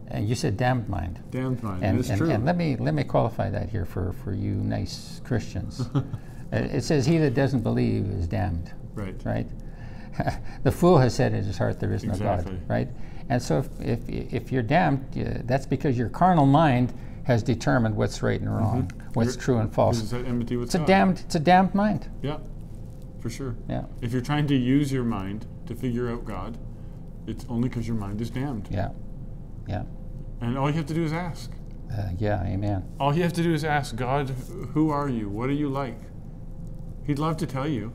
And 0.09 0.30
you 0.30 0.36
said 0.36 0.55
damned 0.55 0.88
mind. 0.88 1.20
Damned 1.32 1.61
mind, 1.63 1.78
and, 1.78 1.86
And, 1.91 1.99
it's 1.99 2.09
and, 2.09 2.18
true. 2.20 2.30
and 2.30 2.45
let 2.45 2.55
me 2.55 2.78
let 2.78 2.93
me 2.93 3.03
qualify 3.03 3.49
that 3.49 3.70
here 3.70 3.84
for, 3.86 4.13
for 4.24 4.32
you 4.34 4.51
nice 4.53 5.20
Christians. 5.26 5.89
Uh, 6.49 6.59
it 6.59 6.82
says, 6.82 7.05
"He 7.05 7.18
that 7.18 7.34
doesn't 7.34 7.59
believe 7.59 8.05
is 8.05 8.26
damned." 8.26 8.72
right, 8.95 9.13
Right? 9.26 9.47
the 10.63 10.72
fool 10.72 10.97
has 10.97 11.13
said 11.15 11.34
in 11.34 11.43
his 11.43 11.57
heart, 11.57 11.80
"There 11.80 11.93
is 11.93 12.03
no 12.03 12.11
Exactly. 12.11 12.53
God." 12.53 12.70
Right? 12.70 12.88
And 13.30 13.41
so, 13.41 13.59
if 13.59 13.70
if, 13.80 14.09
if 14.34 14.51
you're 14.51 14.63
damned, 14.63 15.05
uh, 15.18 15.41
that's 15.45 15.65
because 15.65 15.97
your 15.97 16.09
carnal 16.09 16.45
mind 16.45 16.93
has 17.24 17.43
determined 17.43 17.95
what's 17.95 18.22
right 18.24 18.39
and 18.39 18.49
wrong, 18.53 18.89
what's 19.13 19.34
You're- 19.36 19.43
true 19.43 19.57
and 19.57 19.74
false. 19.74 20.01
Is 20.01 20.11
that 20.11 20.26
enmity 20.26 20.55
with 20.55 20.68
It's 20.70 20.76
a 20.76 20.86
damned. 20.86 21.20
It's 21.26 21.36
a 21.36 21.39
damned 21.39 21.76
mind. 21.76 22.09
Yeah, 22.22 22.38
for 23.20 23.30
sure. 23.30 23.55
Yeah. 23.68 23.84
If 24.01 24.13
you're 24.13 24.22
trying 24.22 24.47
to 24.47 24.55
use 24.55 24.91
your 24.91 25.03
mind 25.03 25.45
to 25.65 25.76
figure 25.76 26.09
out 26.09 26.24
God, 26.24 26.57
it's 27.28 27.45
only 27.49 27.68
because 27.68 27.86
your 27.88 27.97
mind 27.97 28.22
is 28.22 28.30
damned. 28.30 28.70
Yeah. 28.72 28.91
Yeah. 29.68 29.84
And 30.39 30.57
all 30.57 30.70
you 30.70 30.78
have 30.78 30.86
to 30.86 30.93
do 30.93 31.03
is 31.03 31.11
ask. 31.11 31.51
Uh, 31.91 32.09
yeah. 32.18 32.43
Amen. 32.43 32.86
All 32.99 33.13
you 33.13 33.24
have 33.24 33.34
to 33.34 33.43
do 33.43 33.53
is 33.53 33.65
ask 33.65 33.95
God, 33.95 34.30
who 34.74 34.89
are 34.89 35.09
you? 35.09 35.28
What 35.28 35.49
are 35.49 35.53
you 35.53 35.68
like? 35.68 35.99
He'd 37.05 37.20
love 37.20 37.36
to 37.38 37.45
tell 37.47 37.68
you. 37.68 37.93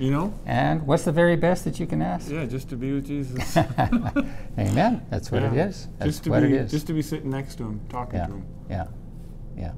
You 0.00 0.10
know? 0.10 0.34
And 0.46 0.86
what's 0.86 1.04
the 1.04 1.12
very 1.12 1.36
best 1.36 1.64
that 1.66 1.78
you 1.78 1.86
can 1.86 2.00
ask? 2.00 2.30
Yeah, 2.30 2.46
just 2.46 2.70
to 2.70 2.76
be 2.76 2.92
with 2.92 3.06
Jesus. 3.06 3.54
Amen. 4.58 5.06
That's 5.10 5.30
what 5.30 5.42
it 5.42 5.52
Yeah. 5.52 5.66
is. 5.66 5.88
That's 5.98 6.12
just 6.12 6.24
to 6.24 6.30
what 6.30 6.40
be, 6.40 6.46
it 6.48 6.52
is. 6.52 6.70
Just 6.70 6.86
to 6.86 6.94
be 6.94 7.02
sitting 7.02 7.28
next 7.28 7.56
to 7.56 7.64
him, 7.64 7.80
talking 7.90 8.18
yeah. 8.18 8.26
to 8.26 8.32
him, 8.32 8.46
Yeah. 8.70 8.86
Yeah. 9.56 9.72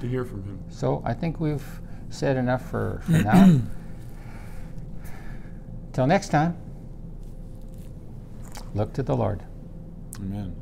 to 0.00 0.08
hear 0.08 0.24
from 0.24 0.42
him. 0.42 0.58
So 0.68 1.00
I 1.04 1.14
think 1.14 1.38
we've 1.38 1.64
said 2.08 2.36
enough 2.36 2.68
for, 2.68 3.02
for 3.04 3.12
now. 3.22 3.60
Till 5.92 6.08
next 6.08 6.30
time, 6.30 6.56
look 8.74 8.92
to 8.94 9.02
the 9.04 9.14
Lord. 9.16 9.44
Amen. 10.18 10.56